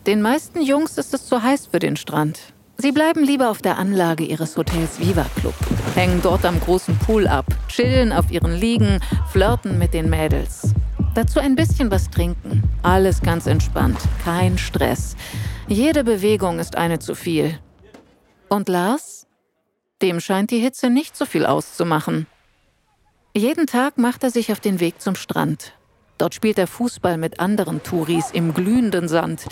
Den 0.05 0.21
meisten 0.21 0.61
Jungs 0.61 0.97
ist 0.97 1.13
es 1.13 1.25
zu 1.25 1.41
heiß 1.41 1.67
für 1.67 1.79
den 1.79 1.95
Strand. 1.95 2.37
Sie 2.77 2.91
bleiben 2.91 3.23
lieber 3.23 3.49
auf 3.49 3.61
der 3.61 3.77
Anlage 3.77 4.25
ihres 4.25 4.57
Hotels 4.57 4.99
Viva 4.99 5.25
Club, 5.39 5.55
hängen 5.95 6.19
dort 6.21 6.43
am 6.43 6.59
großen 6.59 6.99
Pool 6.99 7.27
ab, 7.27 7.45
chillen 7.69 8.11
auf 8.11 8.29
ihren 8.29 8.53
Liegen, 8.53 8.99
flirten 9.31 9.79
mit 9.79 9.93
den 9.93 10.09
Mädels. 10.09 10.73
Dazu 11.13 11.39
ein 11.39 11.55
bisschen 11.55 11.89
was 11.91 12.09
trinken. 12.09 12.61
Alles 12.83 13.21
ganz 13.21 13.47
entspannt, 13.47 13.99
kein 14.25 14.57
Stress. 14.57 15.15
Jede 15.69 16.03
Bewegung 16.03 16.59
ist 16.59 16.75
eine 16.75 16.99
zu 16.99 17.15
viel. 17.15 17.57
Und 18.49 18.67
Lars? 18.67 19.27
Dem 20.01 20.19
scheint 20.19 20.51
die 20.51 20.59
Hitze 20.59 20.89
nicht 20.89 21.15
so 21.15 21.25
viel 21.25 21.45
auszumachen. 21.45 22.27
Jeden 23.33 23.65
Tag 23.65 23.97
macht 23.97 24.25
er 24.25 24.29
sich 24.29 24.51
auf 24.51 24.59
den 24.59 24.81
Weg 24.81 24.99
zum 24.99 25.15
Strand, 25.15 25.73
Dort 26.17 26.33
spielt 26.33 26.57
er 26.57 26.67
Fußball 26.67 27.17
mit 27.17 27.39
anderen 27.39 27.83
Touris 27.83 28.31
im 28.31 28.53
glühenden 28.53 29.07
Sand. 29.07 29.45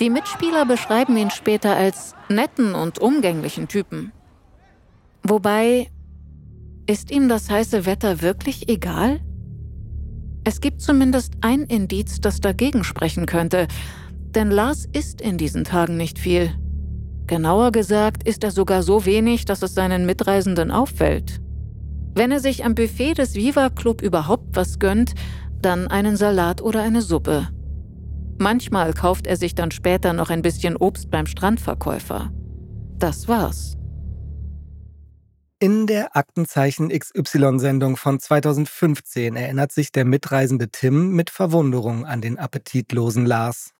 Die 0.00 0.10
Mitspieler 0.10 0.66
beschreiben 0.66 1.16
ihn 1.16 1.30
später 1.30 1.76
als 1.76 2.14
netten 2.28 2.74
und 2.74 2.98
umgänglichen 2.98 3.68
Typen. 3.68 4.12
Wobei, 5.22 5.88
ist 6.86 7.10
ihm 7.10 7.28
das 7.28 7.48
heiße 7.48 7.86
Wetter 7.86 8.20
wirklich 8.20 8.68
egal? 8.68 9.20
Es 10.44 10.60
gibt 10.60 10.82
zumindest 10.82 11.32
ein 11.40 11.62
Indiz, 11.62 12.20
das 12.20 12.40
dagegen 12.40 12.84
sprechen 12.84 13.24
könnte, 13.24 13.66
denn 14.34 14.50
Lars 14.50 14.86
isst 14.92 15.22
in 15.22 15.38
diesen 15.38 15.64
Tagen 15.64 15.96
nicht 15.96 16.18
viel. 16.18 16.52
Genauer 17.26 17.72
gesagt 17.72 18.28
ist 18.28 18.44
er 18.44 18.50
sogar 18.50 18.82
so 18.82 19.06
wenig, 19.06 19.46
dass 19.46 19.62
es 19.62 19.74
seinen 19.74 20.04
Mitreisenden 20.04 20.70
auffällt. 20.70 21.40
Wenn 22.14 22.30
er 22.30 22.40
sich 22.40 22.64
am 22.64 22.74
Buffet 22.74 23.14
des 23.14 23.34
Viva 23.34 23.70
Club 23.70 24.02
überhaupt 24.02 24.54
was 24.54 24.78
gönnt, 24.78 25.14
dann 25.64 25.88
einen 25.88 26.16
Salat 26.16 26.60
oder 26.60 26.82
eine 26.82 27.02
Suppe. 27.02 27.48
Manchmal 28.38 28.92
kauft 28.92 29.26
er 29.26 29.36
sich 29.36 29.54
dann 29.54 29.70
später 29.70 30.12
noch 30.12 30.30
ein 30.30 30.42
bisschen 30.42 30.76
Obst 30.76 31.10
beim 31.10 31.26
Strandverkäufer. 31.26 32.32
Das 32.98 33.28
war's. 33.28 33.76
In 35.60 35.86
der 35.86 36.16
Aktenzeichen 36.16 36.90
XY-Sendung 36.90 37.96
von 37.96 38.20
2015 38.20 39.36
erinnert 39.36 39.72
sich 39.72 39.92
der 39.92 40.04
mitreisende 40.04 40.68
Tim 40.68 41.12
mit 41.12 41.30
Verwunderung 41.30 42.04
an 42.04 42.20
den 42.20 42.38
appetitlosen 42.38 43.24
Lars. 43.24 43.72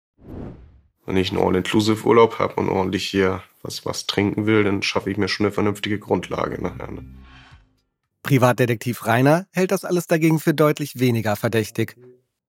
Wenn 1.05 1.17
ich 1.17 1.31
einen 1.31 1.43
All-Inclusive-Urlaub 1.43 2.39
habe 2.39 2.55
und 2.55 2.71
ordentlich 2.71 3.07
hier 3.07 3.43
was, 3.63 3.85
was 3.85 4.07
trinken 4.07 4.47
will, 4.47 4.65
dann 4.65 4.83
schaffe 4.83 5.11
ich 5.11 5.19
mir 5.19 5.29
schon 5.29 5.47
eine 5.47 5.53
vernünftige 5.53 5.99
Grundlage 5.99 6.63
nachher. 6.63 6.91
Ne? 6.91 7.05
Privatdetektiv 8.25 9.07
Rainer 9.07 9.47
hält 9.53 9.71
das 9.71 9.85
alles 9.85 10.09
dagegen 10.09 10.41
für 10.41 10.55
deutlich 10.55 10.99
weniger 10.99 11.37
verdächtig. 11.37 11.97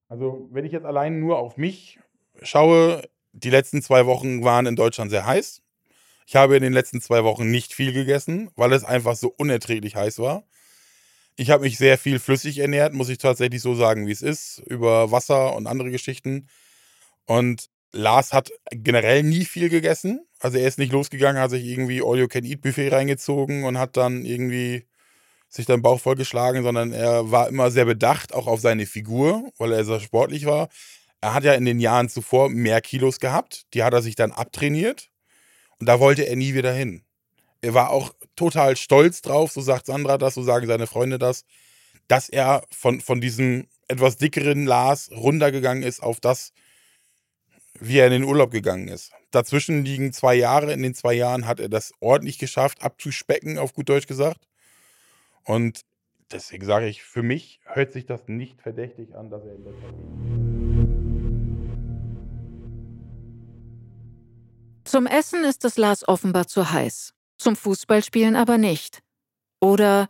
Also, 0.08 0.48
wenn 0.50 0.64
ich 0.64 0.72
jetzt 0.72 0.86
allein 0.86 1.20
nur 1.20 1.38
auf 1.38 1.56
mich 1.56 2.00
schaue, 2.42 3.02
die 3.32 3.50
letzten 3.50 3.82
zwei 3.82 4.06
Wochen 4.06 4.42
waren 4.42 4.66
in 4.66 4.74
Deutschland 4.74 5.10
sehr 5.10 5.26
heiß. 5.26 5.62
Ich 6.26 6.34
habe 6.34 6.56
in 6.56 6.62
den 6.62 6.72
letzten 6.72 7.00
zwei 7.00 7.22
Wochen 7.22 7.50
nicht 7.50 7.72
viel 7.72 7.92
gegessen, 7.92 8.50
weil 8.56 8.72
es 8.72 8.82
einfach 8.82 9.14
so 9.14 9.32
unerträglich 9.36 9.94
heiß 9.94 10.18
war. 10.18 10.44
Ich 11.36 11.50
habe 11.50 11.64
mich 11.64 11.76
sehr 11.76 11.98
viel 11.98 12.18
flüssig 12.18 12.58
ernährt, 12.58 12.94
muss 12.94 13.10
ich 13.10 13.18
tatsächlich 13.18 13.60
so 13.60 13.74
sagen, 13.74 14.06
wie 14.06 14.12
es 14.12 14.22
ist, 14.22 14.62
über 14.66 15.12
Wasser 15.12 15.54
und 15.54 15.66
andere 15.66 15.90
Geschichten. 15.90 16.48
Und 17.26 17.68
Lars 17.92 18.32
hat 18.32 18.50
generell 18.70 19.22
nie 19.22 19.44
viel 19.44 19.68
gegessen. 19.68 20.26
Also 20.40 20.58
er 20.58 20.66
ist 20.66 20.78
nicht 20.78 20.92
losgegangen, 20.92 21.40
hat 21.40 21.50
sich 21.50 21.64
irgendwie 21.64 22.02
All-You-Can-Eat-Buffet 22.02 22.88
reingezogen 22.88 23.64
und 23.64 23.78
hat 23.78 23.96
dann 23.96 24.24
irgendwie 24.24 24.86
sich 25.48 25.66
den 25.66 25.82
Bauch 25.82 26.00
vollgeschlagen, 26.00 26.62
sondern 26.62 26.92
er 26.92 27.30
war 27.30 27.48
immer 27.48 27.70
sehr 27.70 27.84
bedacht, 27.84 28.34
auch 28.34 28.46
auf 28.46 28.60
seine 28.60 28.86
Figur, 28.86 29.50
weil 29.58 29.72
er 29.72 29.84
sehr 29.84 30.00
sportlich 30.00 30.46
war. 30.46 30.68
Er 31.20 31.34
hat 31.34 31.44
ja 31.44 31.54
in 31.54 31.64
den 31.64 31.80
Jahren 31.80 32.08
zuvor 32.08 32.50
mehr 32.50 32.80
Kilos 32.80 33.20
gehabt, 33.20 33.66
die 33.74 33.82
hat 33.82 33.94
er 33.94 34.02
sich 34.02 34.14
dann 34.16 34.32
abtrainiert 34.32 35.08
und 35.78 35.86
da 35.86 36.00
wollte 36.00 36.26
er 36.26 36.36
nie 36.36 36.54
wieder 36.54 36.72
hin. 36.72 37.02
Er 37.62 37.74
war 37.74 37.90
auch 37.90 38.12
total 38.36 38.76
stolz 38.76 39.22
drauf, 39.22 39.52
so 39.52 39.60
sagt 39.60 39.86
Sandra 39.86 40.18
das, 40.18 40.34
so 40.34 40.42
sagen 40.42 40.66
seine 40.66 40.86
Freunde 40.86 41.18
das, 41.18 41.44
dass 42.06 42.28
er 42.28 42.62
von, 42.70 43.00
von 43.00 43.20
diesem 43.20 43.66
etwas 43.88 44.16
dickeren 44.16 44.66
Lars 44.66 45.10
runtergegangen 45.10 45.82
ist 45.82 46.02
auf 46.02 46.20
das, 46.20 46.52
wie 47.80 47.98
er 47.98 48.06
in 48.06 48.12
den 48.12 48.24
Urlaub 48.24 48.50
gegangen 48.50 48.88
ist. 48.88 49.12
Dazwischen 49.30 49.84
liegen 49.84 50.12
zwei 50.12 50.34
Jahre. 50.34 50.72
In 50.72 50.82
den 50.82 50.94
zwei 50.94 51.14
Jahren 51.14 51.46
hat 51.46 51.60
er 51.60 51.68
das 51.68 51.92
ordentlich 52.00 52.38
geschafft, 52.38 52.82
abzuspecken, 52.82 53.58
auf 53.58 53.74
gut 53.74 53.88
Deutsch 53.88 54.06
gesagt. 54.06 54.46
Und 55.46 55.82
deswegen 56.32 56.66
sage 56.66 56.88
ich, 56.88 57.04
für 57.04 57.22
mich 57.22 57.60
hört 57.64 57.92
sich 57.92 58.04
das 58.04 58.26
nicht 58.26 58.60
verdächtig 58.60 59.14
an, 59.14 59.30
dass 59.30 59.44
er 59.44 59.54
in 59.54 59.64
der 59.64 59.72
Zum 64.84 65.06
Essen 65.06 65.44
ist 65.44 65.64
es 65.64 65.76
Lars 65.76 66.06
offenbar 66.06 66.46
zu 66.48 66.70
heiß, 66.70 67.12
zum 67.38 67.56
Fußballspielen 67.56 68.36
aber 68.36 68.58
nicht. 68.58 69.02
Oder, 69.60 70.08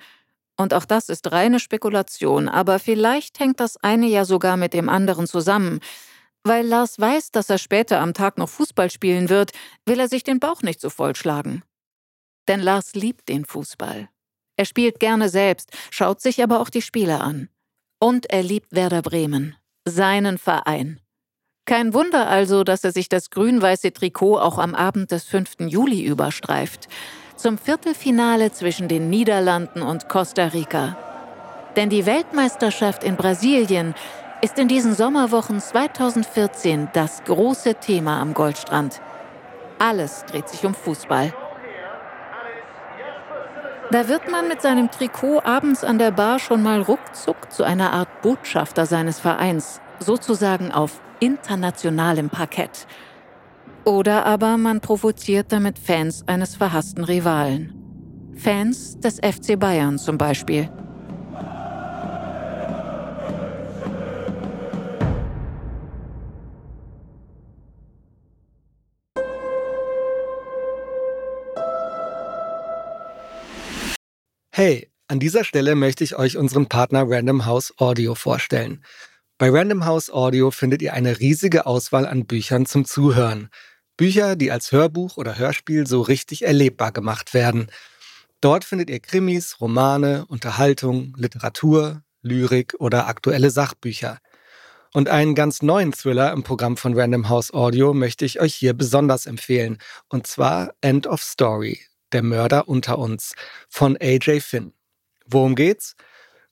und 0.56 0.72
auch 0.72 0.86
das 0.86 1.08
ist 1.08 1.30
reine 1.32 1.60
Spekulation, 1.60 2.48
aber 2.48 2.78
vielleicht 2.78 3.38
hängt 3.38 3.60
das 3.60 3.76
eine 3.82 4.06
ja 4.06 4.24
sogar 4.24 4.56
mit 4.56 4.72
dem 4.72 4.88
anderen 4.88 5.26
zusammen. 5.26 5.80
Weil 6.44 6.66
Lars 6.66 6.98
weiß, 6.98 7.30
dass 7.32 7.50
er 7.50 7.58
später 7.58 8.00
am 8.00 8.14
Tag 8.14 8.38
noch 8.38 8.48
Fußball 8.48 8.90
spielen 8.90 9.28
wird, 9.28 9.52
will 9.84 9.98
er 9.98 10.08
sich 10.08 10.24
den 10.24 10.40
Bauch 10.40 10.62
nicht 10.62 10.80
so 10.80 10.88
vollschlagen. 10.88 11.62
Denn 12.48 12.60
Lars 12.60 12.94
liebt 12.94 13.28
den 13.28 13.44
Fußball. 13.44 14.08
Er 14.56 14.64
spielt 14.64 15.00
gerne 15.00 15.28
selbst, 15.28 15.70
schaut 15.90 16.20
sich 16.20 16.42
aber 16.42 16.60
auch 16.60 16.70
die 16.70 16.82
Spiele 16.82 17.20
an. 17.20 17.48
Und 17.98 18.30
er 18.30 18.42
liebt 18.42 18.74
Werder 18.74 19.02
Bremen, 19.02 19.56
seinen 19.84 20.38
Verein. 20.38 21.00
Kein 21.66 21.94
Wunder 21.94 22.28
also, 22.28 22.62
dass 22.62 22.84
er 22.84 22.92
sich 22.92 23.08
das 23.08 23.30
grün-weiße 23.30 23.92
Trikot 23.92 24.38
auch 24.38 24.58
am 24.58 24.74
Abend 24.74 25.10
des 25.10 25.24
5. 25.24 25.56
Juli 25.66 26.04
überstreift. 26.04 26.88
Zum 27.36 27.58
Viertelfinale 27.58 28.52
zwischen 28.52 28.88
den 28.88 29.10
Niederlanden 29.10 29.82
und 29.82 30.08
Costa 30.08 30.46
Rica. 30.46 30.96
Denn 31.74 31.90
die 31.90 32.06
Weltmeisterschaft 32.06 33.04
in 33.04 33.16
Brasilien 33.16 33.94
ist 34.42 34.58
in 34.58 34.68
diesen 34.68 34.94
Sommerwochen 34.94 35.60
2014 35.60 36.88
das 36.92 37.24
große 37.24 37.74
Thema 37.74 38.20
am 38.20 38.32
Goldstrand. 38.32 39.00
Alles 39.78 40.24
dreht 40.26 40.48
sich 40.48 40.64
um 40.64 40.74
Fußball. 40.74 41.34
Da 43.92 44.08
wird 44.08 44.30
man 44.30 44.48
mit 44.48 44.60
seinem 44.62 44.90
Trikot 44.90 45.40
abends 45.44 45.84
an 45.84 45.98
der 45.98 46.10
Bar 46.10 46.40
schon 46.40 46.62
mal 46.62 46.82
ruckzuck 46.82 47.52
zu 47.52 47.62
einer 47.62 47.92
Art 47.92 48.20
Botschafter 48.20 48.84
seines 48.84 49.20
Vereins, 49.20 49.80
sozusagen 50.00 50.72
auf 50.72 51.00
internationalem 51.20 52.28
Parkett. 52.28 52.86
Oder 53.84 54.26
aber 54.26 54.56
man 54.56 54.80
provoziert 54.80 55.52
damit 55.52 55.78
Fans 55.78 56.24
eines 56.26 56.56
verhassten 56.56 57.04
Rivalen. 57.04 57.72
Fans 58.36 58.98
des 58.98 59.18
FC 59.18 59.58
Bayern 59.58 59.98
zum 59.98 60.18
Beispiel. 60.18 60.68
Hey, 74.58 74.90
an 75.06 75.20
dieser 75.20 75.44
Stelle 75.44 75.74
möchte 75.74 76.02
ich 76.02 76.16
euch 76.16 76.38
unseren 76.38 76.64
Partner 76.64 77.04
Random 77.06 77.44
House 77.44 77.74
Audio 77.76 78.14
vorstellen. 78.14 78.82
Bei 79.36 79.50
Random 79.50 79.84
House 79.84 80.08
Audio 80.08 80.50
findet 80.50 80.80
ihr 80.80 80.94
eine 80.94 81.20
riesige 81.20 81.66
Auswahl 81.66 82.06
an 82.06 82.24
Büchern 82.24 82.64
zum 82.64 82.86
Zuhören. 82.86 83.50
Bücher, 83.98 84.34
die 84.34 84.50
als 84.50 84.72
Hörbuch 84.72 85.18
oder 85.18 85.36
Hörspiel 85.36 85.86
so 85.86 86.00
richtig 86.00 86.46
erlebbar 86.46 86.90
gemacht 86.90 87.34
werden. 87.34 87.66
Dort 88.40 88.64
findet 88.64 88.88
ihr 88.88 89.00
Krimis, 89.00 89.60
Romane, 89.60 90.24
Unterhaltung, 90.24 91.12
Literatur, 91.18 92.02
Lyrik 92.22 92.76
oder 92.78 93.08
aktuelle 93.08 93.50
Sachbücher. 93.50 94.20
Und 94.94 95.10
einen 95.10 95.34
ganz 95.34 95.60
neuen 95.60 95.92
Thriller 95.92 96.32
im 96.32 96.44
Programm 96.44 96.78
von 96.78 96.98
Random 96.98 97.28
House 97.28 97.52
Audio 97.52 97.92
möchte 97.92 98.24
ich 98.24 98.40
euch 98.40 98.54
hier 98.54 98.72
besonders 98.72 99.26
empfehlen. 99.26 99.76
Und 100.08 100.26
zwar 100.26 100.72
End 100.80 101.06
of 101.06 101.22
Story, 101.22 101.78
der 102.12 102.22
Mörder 102.22 102.68
unter 102.68 102.98
uns 102.98 103.34
von 103.68 103.96
AJ 104.00 104.40
Finn. 104.40 104.72
Worum 105.26 105.54
geht's? 105.54 105.96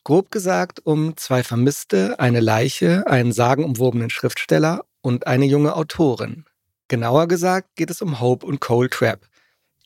Grob 0.02 0.30
gesagt 0.30 0.80
um 0.84 1.16
zwei 1.16 1.42
Vermisste, 1.42 2.18
eine 2.20 2.40
Leiche, 2.40 3.06
einen 3.06 3.32
sagenumwobenen 3.32 4.10
Schriftsteller 4.10 4.84
und 5.00 5.26
eine 5.26 5.46
junge 5.46 5.76
Autorin. 5.76 6.44
Genauer 6.88 7.28
gesagt 7.28 7.76
geht 7.76 7.90
es 7.90 8.02
um 8.02 8.20
Hope 8.20 8.44
und 8.44 8.60
Cole 8.60 8.90
Trapp, 8.90 9.26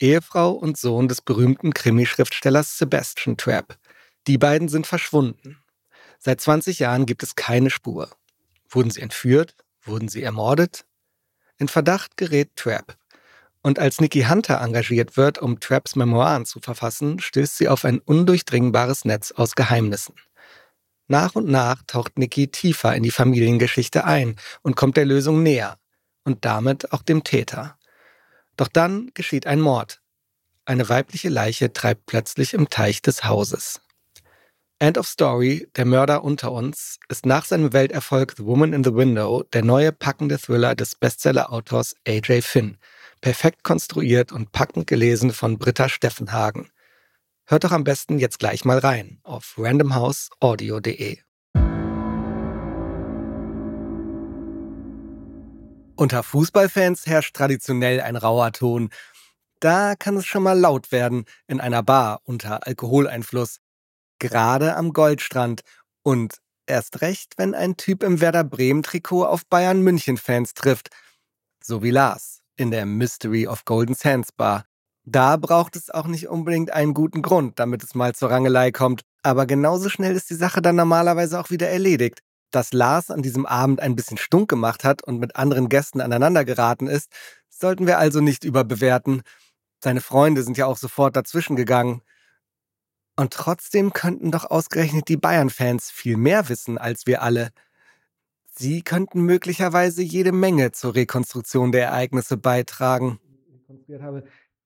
Ehefrau 0.01 0.53
und 0.53 0.77
Sohn 0.77 1.07
des 1.09 1.21
berühmten 1.21 1.73
Krimischriftstellers 1.73 2.79
Sebastian 2.79 3.37
Trapp. 3.37 3.79
Die 4.27 4.39
beiden 4.39 4.69
sind 4.69 4.87
verschwunden. 4.87 5.59
Seit 6.19 6.41
20 6.41 6.81
Jahren 6.81 7.07
gibt 7.07 7.23
es 7.23 7.37
keine 7.37 7.71
Spur. 7.71 8.11
Wurden 8.69 8.91
sie 8.91 9.01
entführt? 9.01 9.55
Wurden 9.83 10.09
sie 10.09 10.23
ermordet? 10.23 10.85
In 11.59 11.69
Verdacht 11.69 12.17
gerät 12.17 12.57
Trapp. 12.57 12.97
Und 13.63 13.79
als 13.79 14.01
Nikki 14.01 14.23
Hunter 14.23 14.61
engagiert 14.61 15.17
wird, 15.17 15.39
um 15.39 15.61
Trapps 15.61 15.97
Memoiren 15.97 16.47
zu 16.47 16.61
verfassen, 16.61 17.19
stößt 17.19 17.57
sie 17.57 17.69
auf 17.69 17.85
ein 17.85 17.99
undurchdringbares 17.99 19.05
Netz 19.05 19.33
aus 19.33 19.55
Geheimnissen. 19.55 20.15
Nach 21.09 21.35
und 21.35 21.49
nach 21.49 21.83
taucht 21.87 22.19
Nikki 22.19 22.49
tiefer 22.49 22.95
in 22.95 23.03
die 23.03 23.11
Familiengeschichte 23.11 24.05
ein 24.05 24.37
und 24.63 24.77
kommt 24.77 24.97
der 24.97 25.07
Lösung 25.07 25.43
näher 25.43 25.79
und 26.25 26.45
damit 26.45 26.93
auch 26.93 27.03
dem 27.03 27.25
Täter. 27.25 27.79
Doch 28.57 28.69
dann 28.69 29.11
geschieht 29.15 29.47
ein 29.47 29.61
Mord. 29.61 30.03
Eine 30.67 30.89
weibliche 30.89 31.31
Leiche 31.31 31.73
treibt 31.73 32.05
plötzlich 32.07 32.53
im 32.53 32.69
Teich 32.69 33.01
des 33.01 33.25
Hauses. 33.25 33.81
End 34.81 34.99
of 34.99 35.09
Story, 35.09 35.67
der 35.77 35.87
Mörder 35.87 36.23
unter 36.23 36.53
uns, 36.53 37.01
ist 37.09 37.27
nach 37.27 37.47
seinem 37.47 37.73
Welterfolg 37.73 38.35
The 38.37 38.45
Woman 38.45 38.73
in 38.75 38.85
the 38.85 38.95
Window 38.95 39.43
der 39.53 39.65
neue 39.65 39.93
packende 39.93 40.39
Thriller 40.39 40.75
des 40.75 40.95
Bestseller-Autors 40.95 41.97
AJ 42.07 42.43
Finn, 42.43 42.77
perfekt 43.21 43.65
konstruiert 43.65 44.33
und 44.33 44.53
packend 44.53 44.87
gelesen 44.87 45.33
von 45.33 45.59
Britta 45.59 45.89
Steffenhagen. 45.89 46.71
Hört 47.47 47.65
doch 47.65 47.73
am 47.73 47.85
besten 47.85 48.19
jetzt 48.19 48.39
gleich 48.39 48.65
mal 48.65 48.79
rein 48.79 49.21
auf 49.23 49.55
randomhouseaudio.de. 49.57 51.19
Unter 55.97 56.23
Fußballfans 56.23 57.07
herrscht 57.07 57.35
traditionell 57.35 58.01
ein 58.01 58.17
rauer 58.17 58.53
Ton. 58.53 58.91
Da 59.61 59.97
kann 59.97 60.17
es 60.17 60.27
schon 60.27 60.45
mal 60.45 60.59
laut 60.59 60.93
werden 60.93 61.25
in 61.49 61.61
einer 61.61 61.83
Bar 61.83 62.21
unter 62.25 62.67
Alkoholeinfluss. 62.67 63.59
Gerade 64.21 64.77
am 64.77 64.93
Goldstrand. 64.93 65.63
Und 66.03 66.39
erst 66.67 67.01
recht, 67.01 67.35
wenn 67.37 67.55
ein 67.55 67.77
Typ 67.77 68.05
im 68.05 68.21
Werder 68.21 68.45
Bremen-Trikot 68.45 69.25
auf 69.27 69.47
Bayern 69.47 69.83
München-Fans 69.83 70.55
trifft. 70.55 70.91
So 71.61 71.83
wie 71.83 71.91
Lars 71.91 72.38
in 72.59 72.71
der 72.71 72.85
Mystery 72.85 73.47
of 73.47 73.65
Golden 73.65 73.95
Sands 73.95 74.33
Bar. 74.33 74.65
Da 75.05 75.37
braucht 75.37 75.77
es 75.77 75.89
auch 75.89 76.07
nicht 76.07 76.29
unbedingt 76.29 76.73
einen 76.73 76.93
guten 76.93 77.23
Grund, 77.23 77.59
damit 77.59 77.83
es 77.83 77.95
mal 77.95 78.15
zur 78.15 78.31
Rangelei 78.31 78.73
kommt. 78.73 79.03
Aber 79.23 79.47
genauso 79.47 79.89
schnell 79.89 80.15
ist 80.15 80.29
die 80.29 80.35
Sache 80.35 80.61
dann 80.61 80.77
normalerweise 80.77 81.41
auch 81.41 81.51
wieder 81.51 81.69
erledigt. 81.69 82.21
Dass 82.51 82.73
Lars 82.73 83.11
an 83.11 83.23
diesem 83.23 83.47
Abend 83.47 83.81
ein 83.81 83.97
bisschen 83.97 84.19
stunk 84.19 84.51
gemacht 84.51 84.85
hat 84.85 85.03
und 85.03 85.19
mit 85.19 85.37
anderen 85.37 85.69
Gästen 85.69 86.01
aneinander 86.01 86.45
geraten 86.45 86.89
ist, 86.89 87.11
sollten 87.49 87.87
wir 87.87 87.99
also 87.99 88.21
nicht 88.21 88.45
überbewerten. 88.45 89.23
Seine 89.83 90.01
Freunde 90.01 90.43
sind 90.43 90.59
ja 90.59 90.67
auch 90.67 90.77
sofort 90.77 91.17
dazwischen 91.17 91.57
gegangen. 91.57 92.03
Und 93.17 93.33
trotzdem 93.33 93.93
könnten 93.93 94.31
doch 94.31 94.45
ausgerechnet 94.45 95.09
die 95.09 95.17
Bayern-Fans 95.17 95.91
viel 95.91 96.17
mehr 96.17 96.49
wissen 96.49 96.79
als 96.79 97.07
wir 97.07 97.23
alle. 97.23 97.51
Sie 98.59 98.83
könnten 98.83 99.23
möglicherweise 99.23 100.03
jede 100.03 100.33
Menge 100.33 100.73
zur 100.73 100.95
Rekonstruktion 100.95 101.71
der 101.71 101.87
Ereignisse 101.87 102.37
beitragen. 102.37 103.21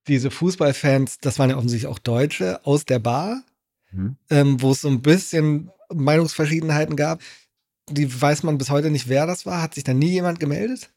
Diese 0.08 0.30
Fußballfans, 0.30 1.18
das 1.18 1.38
waren 1.38 1.50
ja 1.50 1.56
offensichtlich 1.56 1.90
auch 1.90 1.98
Deutsche 1.98 2.64
aus 2.64 2.86
der 2.86 2.98
Bar, 2.98 3.42
mhm. 3.90 4.16
ähm, 4.30 4.62
wo 4.62 4.72
es 4.72 4.80
so 4.80 4.88
ein 4.88 5.02
bisschen 5.02 5.70
Meinungsverschiedenheiten 5.92 6.96
gab. 6.96 7.20
Die 7.90 8.20
weiß 8.20 8.44
man 8.44 8.58
bis 8.58 8.70
heute 8.70 8.90
nicht, 8.90 9.08
wer 9.08 9.26
das 9.26 9.44
war. 9.44 9.60
Hat 9.60 9.74
sich 9.74 9.84
da 9.84 9.92
nie 9.92 10.10
jemand 10.10 10.40
gemeldet? 10.40 10.90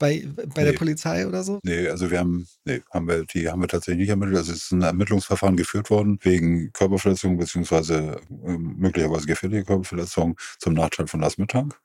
bei, 0.00 0.26
bei 0.34 0.62
nee. 0.64 0.72
der 0.72 0.78
Polizei 0.78 1.28
oder 1.28 1.44
so? 1.44 1.60
Nee, 1.62 1.86
also 1.86 2.10
wir 2.10 2.18
haben, 2.18 2.48
nee, 2.64 2.80
haben 2.90 3.06
wir, 3.06 3.24
die 3.26 3.48
haben 3.48 3.60
wir 3.60 3.68
tatsächlich 3.68 4.00
nicht 4.00 4.08
ermittelt. 4.08 4.38
Also 4.38 4.52
es 4.52 4.64
ist 4.64 4.72
ein 4.72 4.82
Ermittlungsverfahren 4.82 5.56
geführt 5.56 5.90
worden 5.90 6.18
wegen 6.22 6.72
Körperverletzung 6.72 7.36
beziehungsweise 7.36 8.20
äh, 8.44 8.56
möglicherweise 8.58 9.26
gefährliche 9.26 9.64
Körperverletzung 9.64 10.36
zum 10.58 10.72
Nachteil 10.72 11.06
von 11.06 11.20
Lars 11.20 11.38
Mittank. 11.38 11.78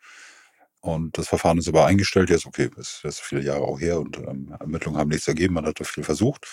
Und 0.86 1.18
das 1.18 1.28
Verfahren 1.28 1.58
ist 1.58 1.68
aber 1.68 1.88
eingestellt. 1.88 2.30
Jetzt, 2.30 2.46
okay, 2.46 2.70
das 2.76 3.02
ist 3.04 3.20
viele 3.20 3.42
Jahre 3.42 3.64
auch 3.64 3.80
her 3.80 4.00
und 4.00 4.18
ähm, 4.18 4.56
Ermittlungen 4.60 5.00
haben 5.00 5.10
nichts 5.10 5.28
ergeben. 5.28 5.56
Man 5.56 5.66
hat 5.66 5.80
da 5.80 5.84
viel 5.84 6.04
versucht. 6.04 6.46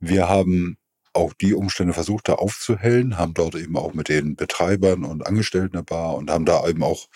Wir 0.00 0.26
haben 0.28 0.78
auch 1.12 1.34
die 1.34 1.52
Umstände 1.52 1.92
versucht, 1.92 2.28
da 2.28 2.34
aufzuhellen, 2.34 3.18
haben 3.18 3.34
dort 3.34 3.56
eben 3.56 3.76
auch 3.76 3.92
mit 3.92 4.08
den 4.08 4.36
Betreibern 4.36 5.04
und 5.04 5.26
Angestellten 5.26 5.76
der 5.76 5.82
Bar 5.82 6.14
und 6.14 6.30
haben 6.30 6.46
da 6.46 6.66
eben 6.66 6.82
auch 6.82 7.08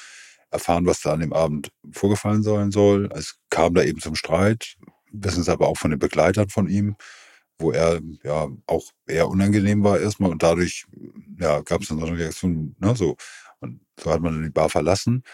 erfahren, 0.50 0.84
was 0.84 1.00
da 1.00 1.14
an 1.14 1.20
dem 1.20 1.32
Abend 1.32 1.70
vorgefallen 1.90 2.42
sein 2.42 2.70
soll. 2.70 3.08
Es 3.14 3.38
kam 3.48 3.72
da 3.72 3.82
eben 3.82 4.00
zum 4.00 4.14
Streit, 4.14 4.76
wissen 5.10 5.40
es 5.40 5.48
aber 5.48 5.68
auch 5.68 5.78
von 5.78 5.90
den 5.90 5.98
Begleitern 5.98 6.50
von 6.50 6.68
ihm, 6.68 6.96
wo 7.58 7.72
er 7.72 8.00
ja 8.22 8.48
auch 8.66 8.90
eher 9.06 9.28
unangenehm 9.28 9.82
war 9.84 9.98
erstmal 9.98 10.30
und 10.30 10.42
dadurch 10.42 10.84
ja, 11.40 11.60
gab 11.62 11.80
es 11.80 11.88
dann 11.88 11.98
so 11.98 12.06
eine 12.06 12.18
Reaktion, 12.18 12.76
ne, 12.78 12.94
so. 12.94 13.16
Und 13.60 13.80
so 13.98 14.12
hat 14.12 14.20
man 14.20 14.34
dann 14.34 14.42
die 14.44 14.50
Bar 14.50 14.68
verlassen. 14.68 15.24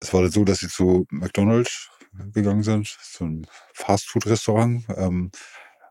Es 0.00 0.12
war 0.12 0.28
so, 0.28 0.44
dass 0.44 0.58
sie 0.58 0.68
zu 0.68 1.06
McDonald's 1.10 1.90
gegangen 2.32 2.62
sind, 2.62 2.86
zu 2.86 3.24
einem 3.24 3.44
Fastfood-Restaurant. 3.74 4.84
Ähm, 4.96 5.30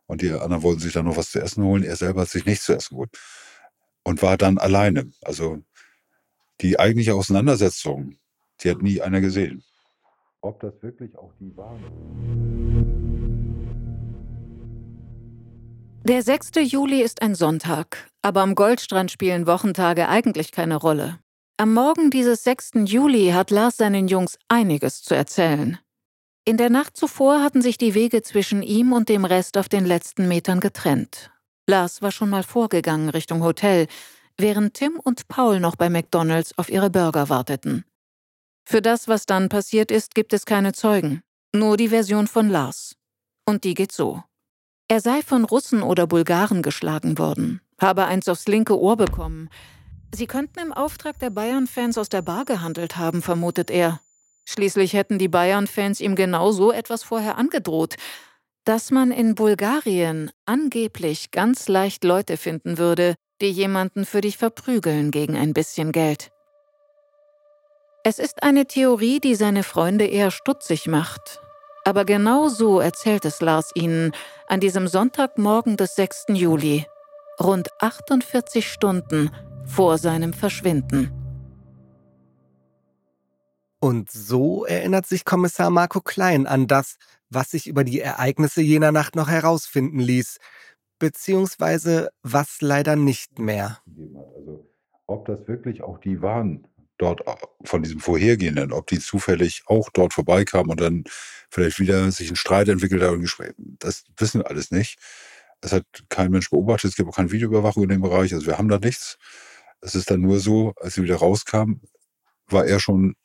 und 0.08 0.22
die 0.22 0.32
anderen 0.32 0.64
wollten 0.64 0.82
sich 0.82 0.94
dann 0.94 1.06
noch 1.06 1.18
was 1.18 1.32
zu 1.32 1.40
essen 1.40 1.64
holen. 1.64 1.84
Er 1.84 1.96
selber 1.96 2.22
hat 2.22 2.30
sich 2.30 2.46
nichts 2.46 2.66
zu 2.66 2.74
essen 2.74 2.96
geholt. 2.96 3.12
Und 4.04 4.22
war 4.22 4.38
dann 4.38 4.58
alleine. 4.58 5.12
Also 5.22 5.60
die 6.62 6.80
eigentliche 6.80 7.14
Auseinandersetzung 7.14 8.20
die 8.64 8.70
hat 8.70 8.82
nie 8.82 9.02
einer 9.02 9.22
gesehen. 9.22 9.64
Ob 10.42 10.60
das 10.60 10.74
wirklich 10.82 11.18
auch 11.18 11.34
die 11.40 11.56
waren? 11.56 11.80
Der 16.04 16.24
6. 16.24 16.52
Juli 16.72 17.02
ist 17.02 17.22
ein 17.22 17.36
Sonntag, 17.36 18.10
aber 18.22 18.42
am 18.42 18.56
Goldstrand 18.56 19.12
spielen 19.12 19.48
Wochentage 19.48 20.08
eigentlich 20.08 20.52
keine 20.52 20.78
Rolle. 20.78 21.20
Am 21.60 21.74
Morgen 21.74 22.10
dieses 22.10 22.46
6. 22.46 22.86
Juli 22.86 23.32
hat 23.32 23.52
Lars 23.52 23.76
seinen 23.76 24.08
Jungs 24.08 24.40
einiges 24.48 25.04
zu 25.04 25.14
erzählen. 25.14 25.78
In 26.46 26.56
der 26.56 26.70
Nacht 26.70 26.96
zuvor 26.96 27.44
hatten 27.44 27.62
sich 27.62 27.78
die 27.78 27.96
Wege 27.96 28.22
zwischen 28.22 28.64
ihm 28.64 28.94
und 28.94 29.10
dem 29.10 29.26
Rest 29.26 29.58
auf 29.58 29.68
den 29.68 29.86
letzten 29.86 30.30
Metern 30.30 30.62
getrennt. 30.62 31.32
Lars 31.68 32.02
war 32.02 32.14
schon 32.14 32.30
mal 32.30 32.44
vorgegangen 32.44 33.10
Richtung 33.10 33.44
Hotel, 33.44 33.88
während 34.38 34.76
Tim 34.76 35.02
und 35.04 35.28
Paul 35.28 35.60
noch 35.60 35.76
bei 35.76 35.90
McDonald's 35.90 36.58
auf 36.58 36.70
ihre 36.70 36.90
Burger 36.90 37.28
warteten. 37.28 37.84
Für 38.64 38.82
das, 38.82 39.10
was 39.10 39.26
dann 39.26 39.50
passiert 39.50 39.92
ist, 39.92 40.16
gibt 40.16 40.32
es 40.32 40.46
keine 40.46 40.72
Zeugen, 40.72 41.20
nur 41.54 41.76
die 41.76 41.90
Version 41.90 42.28
von 42.28 42.48
Lars. 42.50 42.96
Und 43.46 43.66
die 43.66 43.74
geht 43.74 43.92
so. 43.92 44.24
Er 44.88 45.02
sei 45.02 45.22
von 45.24 45.44
Russen 45.44 45.84
oder 45.84 46.08
Bulgaren 46.08 46.62
geschlagen 46.62 47.18
worden, 47.18 47.60
habe 47.82 48.06
eins 48.06 48.30
aufs 48.30 48.48
linke 48.48 48.80
Ohr 48.80 48.96
bekommen. 48.96 49.50
Sie 50.12 50.28
könnten 50.28 50.60
im 50.60 50.74
Auftrag 50.74 51.20
der 51.20 51.30
Bayern-Fans 51.30 51.98
aus 51.98 52.10
der 52.10 52.22
Bar 52.22 52.46
gehandelt 52.46 52.98
haben, 52.98 53.22
vermutet 53.22 53.70
er. 53.70 54.02
Schließlich 54.46 54.94
hätten 54.94 55.20
die 55.20 55.28
Bayern-Fans 55.28 56.02
ihm 56.02 56.16
genau 56.16 56.52
so 56.52 56.72
etwas 56.72 57.04
vorher 57.04 57.38
angedroht, 57.38 57.96
dass 58.66 58.92
man 58.92 59.12
in 59.12 59.36
Bulgarien 59.36 60.32
angeblich 60.46 61.32
ganz 61.32 61.68
leicht 61.68 62.04
Leute 62.04 62.38
finden 62.38 62.78
würde, 62.78 63.16
die 63.42 63.52
jemanden 63.52 64.06
für 64.06 64.22
dich 64.22 64.38
verprügeln 64.38 65.12
gegen 65.12 65.38
ein 65.38 65.54
bisschen 65.54 65.92
Geld. 65.92 66.32
Es 68.04 68.18
ist 68.18 68.44
eine 68.44 68.66
Theorie, 68.66 69.20
die 69.20 69.36
seine 69.36 69.64
Freunde 69.64 70.06
eher 70.06 70.32
stutzig 70.32 70.88
macht. 70.88 71.40
Aber 71.86 72.06
genau 72.06 72.50
so 72.50 72.80
erzählt 72.80 73.26
es 73.26 73.42
Lars 73.42 73.72
ihnen 73.76 74.12
an 74.48 74.60
diesem 74.60 74.88
Sonntagmorgen 74.88 75.78
des 75.78 75.96
6. 75.96 76.26
Juli, 76.30 76.86
rund 77.40 77.70
48 77.80 78.72
Stunden 78.72 79.32
vor 79.70 79.98
seinem 79.98 80.34
Verschwinden. 80.34 81.12
Und 83.80 84.12
so 84.12 84.66
erinnert 84.66 85.06
sich 85.08 85.24
Kommissar 85.24 85.70
Marco 85.70 86.02
Klein 86.02 86.48
an 86.48 86.68
das, 86.68 86.98
was 87.30 87.52
sich 87.52 87.68
über 87.68 87.84
die 87.84 88.02
Ereignisse 88.02 88.62
jener 88.62 88.92
Nacht 88.92 89.16
noch 89.16 89.30
herausfinden 89.30 90.00
ließ, 90.00 90.38
beziehungsweise 90.98 92.10
was 92.24 92.58
leider 92.60 92.96
nicht 92.98 93.40
mehr. 93.40 93.80
Also, 94.36 94.70
ob 95.08 95.26
das 95.26 95.48
wirklich 95.48 95.82
auch 95.82 96.00
die 96.00 96.22
waren, 96.22 96.68
dort 96.98 97.22
von 97.64 97.82
diesem 97.82 98.02
Vorhergehenden, 98.02 98.74
ob 98.74 98.88
die 98.88 99.00
zufällig 99.00 99.64
auch 99.68 99.90
dort 99.90 100.14
vorbeikamen 100.14 100.72
und 100.72 100.82
dann 100.82 101.04
vielleicht 101.50 101.80
wieder 101.80 102.12
sich 102.12 102.30
ein 102.30 102.36
Streit 102.36 102.68
entwickelt 102.68 103.02
hat 103.02 103.12
und 103.12 103.22
Gespräch. 103.22 103.54
Das 103.58 104.04
wissen 104.18 104.42
wir 104.42 104.50
alles 104.50 104.72
nicht. 104.72 105.00
Es 105.62 105.72
hat 105.72 105.86
kein 106.10 106.32
Mensch 106.32 106.50
beobachtet, 106.50 106.92
es 106.92 106.98
gibt 106.98 107.10
auch 107.10 107.16
keine 107.16 107.32
Videoüberwachung 107.32 107.84
in 107.84 107.90
dem 107.90 108.02
Bereich, 108.02 108.34
also 108.34 108.46
wir 108.46 108.58
haben 108.58 108.68
da 108.68 108.78
nichts. 108.78 109.18
Es 109.82 109.96
ist 109.96 110.12
dann 110.12 110.22
nur 110.22 110.40
so, 110.40 110.74
als 110.78 110.96
sie 110.96 111.04
wieder 111.04 111.18
rauskam, 111.18 111.82
war 112.48 112.66
er 112.66 112.80
schon, 112.80 113.16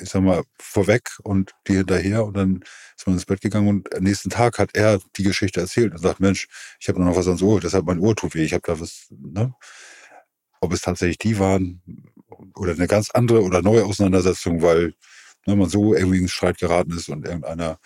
ich 0.00 0.08
sag 0.10 0.22
mal, 0.22 0.42
vorweg 0.58 1.10
und 1.22 1.52
die 1.66 1.74
hinterher 1.74 2.24
und 2.24 2.36
dann 2.36 2.64
ist 2.96 3.06
man 3.06 3.16
ins 3.16 3.26
Bett 3.26 3.40
gegangen 3.40 3.68
und 3.68 3.94
am 3.94 4.02
nächsten 4.02 4.30
Tag 4.30 4.58
hat 4.58 4.70
er 4.74 5.00
die 5.16 5.22
Geschichte 5.22 5.60
erzählt 5.60 5.92
und 5.92 5.98
sagt, 5.98 6.20
Mensch, 6.20 6.48
ich 6.80 6.88
habe 6.88 7.02
noch 7.02 7.16
was 7.16 7.26
ans 7.26 7.42
Ohr, 7.42 7.60
deshalb 7.60 7.86
mein 7.86 7.98
Ohr 8.00 8.14
tut 8.14 8.34
weh, 8.34 8.44
ich 8.44 8.52
habe 8.52 8.62
da 8.64 8.78
was, 8.78 9.06
ne? 9.10 9.54
Ob 10.60 10.72
es 10.72 10.80
tatsächlich 10.80 11.18
die 11.18 11.38
waren, 11.38 11.82
oder 12.54 12.72
eine 12.72 12.86
ganz 12.86 13.10
andere 13.10 13.42
oder 13.42 13.62
neue 13.62 13.84
Auseinandersetzung, 13.84 14.62
weil 14.62 14.94
ne, 15.46 15.56
man 15.56 15.68
so 15.68 15.94
irgendwie 15.94 16.18
in 16.18 16.28
Streit 16.28 16.58
geraten 16.58 16.92
ist 16.92 17.08
und 17.08 17.26
irgendeiner 17.26 17.78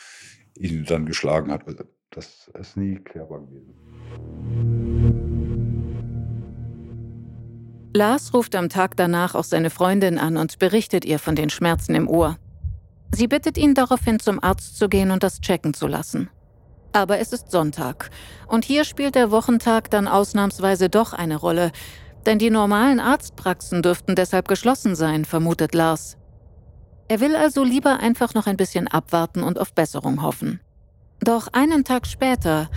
ihn 0.57 0.85
dann 0.85 1.07
geschlagen 1.07 1.51
hat. 1.51 1.67
Also, 1.67 1.85
das 2.11 2.51
ist 2.59 2.77
nie 2.77 2.97
klärbar 2.97 3.41
gewesen. 3.41 4.90
Lars 7.93 8.33
ruft 8.33 8.55
am 8.55 8.69
Tag 8.69 8.97
danach 8.97 9.35
auch 9.35 9.45
seine 9.45 9.69
Freundin 9.69 10.19
an 10.19 10.37
und 10.37 10.59
berichtet 10.59 11.05
ihr 11.05 11.19
von 11.19 11.35
den 11.35 11.51
Schmerzen 11.51 11.95
im 11.97 12.09
Ohr. 12.09 12.37
Sie 13.13 13.27
bittet 13.27 13.59
ihn 13.59 13.75
daraufhin 13.75 14.21
zum 14.21 14.43
Arzt 14.43 14.79
zu 14.79 14.89
gehen 14.89 15.11
und 15.11 15.25
das 15.25 15.41
checken 15.41 15.75
zu 15.75 15.89
lassen. 15.89 16.31
Aber 16.93 17.19
es 17.19 17.33
ist 17.33 17.51
Sonntag 17.51 18.11
und 18.47 18.65
hier 18.65 18.85
spielt 18.85 19.17
der 19.17 19.33
Wochentag 19.33 19.91
dann 19.91 20.07
ausnahmsweise 20.07 20.89
doch 20.89 21.13
eine 21.13 21.37
Rolle, 21.37 21.73
denn 22.27 22.39
die 22.39 22.51
normalen 22.51 23.01
Arztpraxen 23.01 23.83
dürften 23.83 24.15
deshalb 24.15 24.47
geschlossen 24.47 24.95
sein, 24.95 25.25
vermutet 25.25 25.75
Lars. 25.75 26.17
Er 27.09 27.21
will 27.21 27.35
also 27.35 27.65
lieber 27.65 27.99
einfach 27.99 28.35
noch 28.35 28.47
ein 28.47 28.57
bisschen 28.57 28.87
abwarten 28.87 29.43
und 29.43 29.59
auf 29.59 29.75
Besserung 29.75 30.23
hoffen. 30.23 30.61
Doch 31.21 31.49
einen 31.49 31.85
Tag 31.85 32.07
später, 32.07 32.71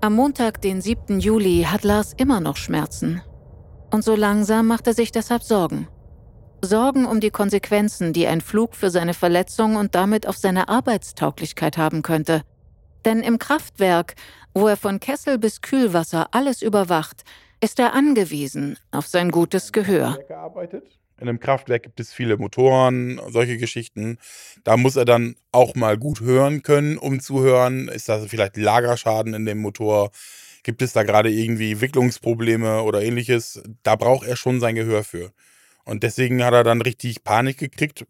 am 0.00 0.14
Montag, 0.14 0.60
den 0.62 0.80
7. 0.80 1.18
Juli, 1.18 1.66
hat 1.68 1.82
Lars 1.82 2.14
immer 2.16 2.40
noch 2.40 2.56
Schmerzen. 2.56 3.20
Und 3.90 4.04
so 4.04 4.14
langsam 4.14 4.66
macht 4.66 4.86
er 4.86 4.94
sich 4.94 5.12
deshalb 5.12 5.42
Sorgen. 5.42 5.88
Sorgen 6.62 7.06
um 7.06 7.20
die 7.20 7.30
Konsequenzen, 7.30 8.12
die 8.12 8.26
ein 8.26 8.40
Flug 8.40 8.74
für 8.74 8.90
seine 8.90 9.14
Verletzung 9.14 9.76
und 9.76 9.94
damit 9.94 10.26
auf 10.26 10.36
seine 10.36 10.68
Arbeitstauglichkeit 10.68 11.78
haben 11.78 12.02
könnte. 12.02 12.42
Denn 13.04 13.22
im 13.22 13.38
Kraftwerk, 13.38 14.14
wo 14.54 14.68
er 14.68 14.76
von 14.76 15.00
Kessel 15.00 15.38
bis 15.38 15.62
Kühlwasser 15.62 16.28
alles 16.32 16.60
überwacht, 16.62 17.22
ist 17.62 17.78
er 17.78 17.94
angewiesen 17.94 18.76
auf 18.90 19.06
sein 19.06 19.30
gutes 19.30 19.72
Gehör. 19.72 20.18
In 21.20 21.28
einem 21.28 21.40
Kraftwerk 21.40 21.82
gibt 21.82 22.00
es 22.00 22.12
viele 22.12 22.38
Motoren, 22.38 23.20
solche 23.28 23.58
Geschichten. 23.58 24.18
Da 24.64 24.78
muss 24.78 24.96
er 24.96 25.04
dann 25.04 25.36
auch 25.52 25.74
mal 25.74 25.98
gut 25.98 26.20
hören 26.20 26.62
können, 26.62 26.96
um 26.96 27.20
zu 27.20 27.42
hören, 27.42 27.88
ist 27.88 28.08
da 28.08 28.20
vielleicht 28.20 28.56
Lagerschaden 28.56 29.34
in 29.34 29.44
dem 29.44 29.58
Motor, 29.58 30.10
gibt 30.62 30.82
es 30.82 30.92
da 30.92 31.02
gerade 31.02 31.30
irgendwie 31.30 31.80
Wicklungsprobleme 31.80 32.82
oder 32.82 33.02
ähnliches. 33.02 33.62
Da 33.82 33.96
braucht 33.96 34.26
er 34.26 34.36
schon 34.36 34.60
sein 34.60 34.74
Gehör 34.74 35.04
für. 35.04 35.32
Und 35.84 36.02
deswegen 36.02 36.44
hat 36.44 36.54
er 36.54 36.64
dann 36.64 36.82
richtig 36.82 37.24
Panik 37.24 37.58
gekriegt, 37.58 38.06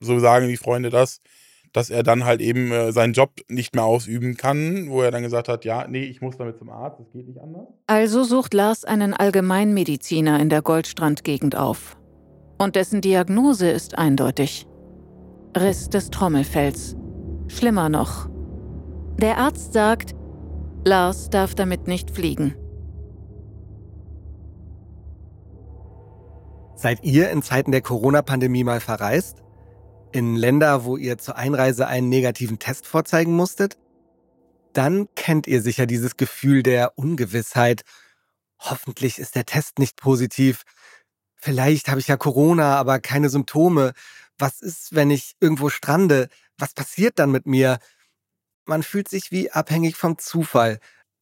so 0.00 0.18
sagen 0.18 0.48
die 0.48 0.56
Freunde 0.56 0.90
das, 0.90 1.20
dass 1.72 1.90
er 1.90 2.02
dann 2.02 2.24
halt 2.24 2.40
eben 2.40 2.70
äh, 2.70 2.92
seinen 2.92 3.14
Job 3.14 3.40
nicht 3.48 3.74
mehr 3.74 3.84
ausüben 3.84 4.36
kann, 4.36 4.90
wo 4.90 5.02
er 5.02 5.10
dann 5.10 5.22
gesagt 5.22 5.48
hat, 5.48 5.64
ja, 5.64 5.86
nee, 5.88 6.04
ich 6.04 6.20
muss 6.20 6.36
damit 6.36 6.58
zum 6.58 6.70
Arzt, 6.70 7.00
das 7.00 7.10
geht 7.12 7.26
nicht 7.26 7.40
anders. 7.40 7.66
Also 7.86 8.22
sucht 8.22 8.54
Lars 8.54 8.84
einen 8.84 9.12
Allgemeinmediziner 9.12 10.38
in 10.40 10.48
der 10.48 10.62
Goldstrandgegend 10.62 11.56
auf. 11.56 11.96
Und 12.58 12.76
dessen 12.76 13.00
Diagnose 13.00 13.68
ist 13.68 13.98
eindeutig. 13.98 14.66
Riss 15.56 15.88
des 15.88 16.10
Trommelfells. 16.10 16.96
Schlimmer 17.48 17.88
noch. 17.88 18.28
Der 19.20 19.38
Arzt 19.38 19.72
sagt, 19.72 20.14
Lars 20.86 21.30
darf 21.30 21.54
damit 21.54 21.88
nicht 21.88 22.10
fliegen. 22.10 22.54
Seid 26.76 27.02
ihr 27.02 27.30
in 27.30 27.42
Zeiten 27.42 27.72
der 27.72 27.80
Corona-Pandemie 27.80 28.64
mal 28.64 28.80
verreist? 28.80 29.42
In 30.12 30.36
Länder, 30.36 30.84
wo 30.84 30.98
ihr 30.98 31.16
zur 31.16 31.36
Einreise 31.36 31.86
einen 31.86 32.10
negativen 32.10 32.58
Test 32.58 32.86
vorzeigen 32.86 33.34
musstet? 33.34 33.78
Dann 34.74 35.08
kennt 35.14 35.46
ihr 35.46 35.62
sicher 35.62 35.86
dieses 35.86 36.18
Gefühl 36.18 36.62
der 36.62 36.98
Ungewissheit. 36.98 37.82
Hoffentlich 38.58 39.18
ist 39.18 39.36
der 39.36 39.46
Test 39.46 39.78
nicht 39.78 39.96
positiv. 39.96 40.64
Vielleicht 41.34 41.88
habe 41.88 42.00
ich 42.00 42.08
ja 42.08 42.18
Corona, 42.18 42.76
aber 42.76 42.98
keine 42.98 43.30
Symptome. 43.30 43.94
Was 44.38 44.60
ist, 44.60 44.94
wenn 44.94 45.10
ich 45.10 45.34
irgendwo 45.40 45.70
strande? 45.70 46.28
Was 46.58 46.74
passiert 46.74 47.18
dann 47.18 47.30
mit 47.30 47.46
mir? 47.46 47.78
Man 48.66 48.82
fühlt 48.82 49.08
sich 49.08 49.30
wie 49.30 49.50
abhängig 49.50 49.96
vom 49.96 50.18
Zufall, 50.18 50.78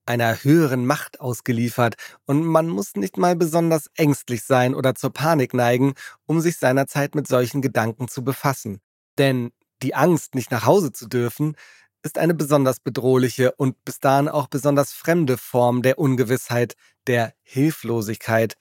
einer 0.07 0.43
höheren 0.43 0.87
Macht 0.87 1.21
ausgeliefert 1.21 1.95
und 2.27 2.45
man 2.45 2.69
muss 2.69 2.97
nicht 2.97 3.17
mal 3.19 3.37
besonders 3.37 3.89
ängstlich 3.97 4.43
sein 4.45 4.75
oder 4.75 4.95
zur 4.95 5.13
Panik 5.13 5.55
neigen, 5.55 5.95
um 6.27 6.41
sich 6.41 6.59
seinerzeit 6.59 7.15
mit 7.15 7.29
solchen 7.29 7.63
Gedanken 7.63 8.09
zu 8.09 8.25
befassen. 8.25 8.81
Denn 9.19 9.53
die 9.83 9.95
Angst, 9.95 10.35
nicht 10.35 10.51
nach 10.51 10.67
Hause 10.67 10.93
zu 10.93 11.07
dürfen, 11.07 11.57
ist 12.03 12.19
eine 12.19 12.35
besonders 12.35 12.81
bedrohliche 12.81 13.53
und 13.53 13.85
bis 13.85 14.01
dahin 14.01 14.29
auch 14.29 14.49
besonders 14.49 14.93
fremde 14.93 15.39
Form 15.39 15.83
der 15.83 15.99
Ungewissheit, 15.99 16.75
der 17.07 17.35
Hilflosigkeit. 17.43 18.57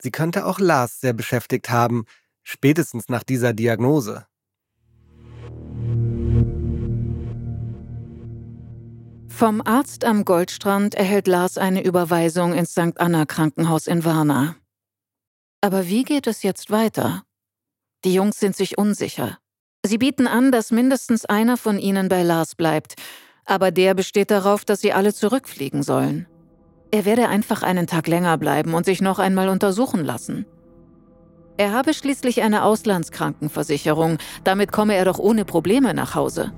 Sie 0.00 0.10
könnte 0.10 0.46
auch 0.46 0.58
Lars 0.58 1.00
sehr 1.00 1.12
beschäftigt 1.12 1.70
haben, 1.70 2.04
spätestens 2.42 3.08
nach 3.08 3.22
dieser 3.22 3.52
Diagnose. 3.52 4.26
Vom 9.42 9.60
Arzt 9.60 10.04
am 10.04 10.24
Goldstrand 10.24 10.94
erhält 10.94 11.26
Lars 11.26 11.58
eine 11.58 11.82
Überweisung 11.82 12.54
ins 12.54 12.70
St. 12.70 13.00
Anna 13.00 13.26
Krankenhaus 13.26 13.88
in 13.88 14.04
Varna. 14.04 14.54
Aber 15.60 15.88
wie 15.88 16.04
geht 16.04 16.28
es 16.28 16.44
jetzt 16.44 16.70
weiter? 16.70 17.24
Die 18.04 18.14
Jungs 18.14 18.38
sind 18.38 18.54
sich 18.54 18.78
unsicher. 18.78 19.38
Sie 19.84 19.98
bieten 19.98 20.28
an, 20.28 20.52
dass 20.52 20.70
mindestens 20.70 21.24
einer 21.24 21.56
von 21.56 21.80
ihnen 21.80 22.08
bei 22.08 22.22
Lars 22.22 22.54
bleibt, 22.54 22.94
aber 23.44 23.72
der 23.72 23.94
besteht 23.94 24.30
darauf, 24.30 24.64
dass 24.64 24.80
sie 24.80 24.92
alle 24.92 25.12
zurückfliegen 25.12 25.82
sollen. 25.82 26.28
Er 26.92 27.04
werde 27.04 27.28
einfach 27.28 27.64
einen 27.64 27.88
Tag 27.88 28.06
länger 28.06 28.38
bleiben 28.38 28.74
und 28.74 28.84
sich 28.86 29.00
noch 29.00 29.18
einmal 29.18 29.48
untersuchen 29.48 30.04
lassen. 30.04 30.46
Er 31.56 31.72
habe 31.72 31.94
schließlich 31.94 32.42
eine 32.42 32.62
Auslandskrankenversicherung, 32.62 34.18
damit 34.44 34.70
komme 34.70 34.94
er 34.94 35.04
doch 35.04 35.18
ohne 35.18 35.44
Probleme 35.44 35.94
nach 35.94 36.14
Hause. 36.14 36.52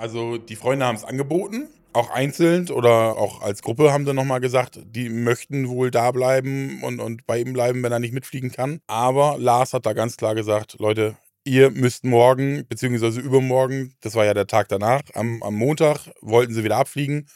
Also 0.00 0.38
die 0.38 0.56
Freunde 0.56 0.86
haben 0.86 0.96
es 0.96 1.04
angeboten, 1.04 1.68
auch 1.92 2.08
einzeln 2.08 2.70
oder 2.70 3.18
auch 3.18 3.42
als 3.42 3.60
Gruppe 3.60 3.92
haben 3.92 4.06
sie 4.06 4.14
nochmal 4.14 4.40
gesagt, 4.40 4.80
die 4.82 5.10
möchten 5.10 5.68
wohl 5.68 5.90
da 5.90 6.10
bleiben 6.10 6.82
und, 6.82 7.00
und 7.00 7.26
bei 7.26 7.38
ihm 7.38 7.52
bleiben, 7.52 7.82
wenn 7.82 7.92
er 7.92 7.98
nicht 7.98 8.14
mitfliegen 8.14 8.50
kann. 8.50 8.80
Aber 8.86 9.36
Lars 9.38 9.74
hat 9.74 9.84
da 9.84 9.92
ganz 9.92 10.16
klar 10.16 10.34
gesagt, 10.34 10.76
Leute, 10.78 11.18
ihr 11.44 11.70
müsst 11.70 12.04
morgen, 12.04 12.64
beziehungsweise 12.66 13.20
übermorgen, 13.20 13.92
das 14.00 14.14
war 14.14 14.24
ja 14.24 14.32
der 14.32 14.46
Tag 14.46 14.68
danach, 14.68 15.02
am, 15.12 15.42
am 15.42 15.54
Montag 15.54 16.10
wollten 16.22 16.54
sie 16.54 16.64
wieder 16.64 16.78
abfliegen. 16.78 17.28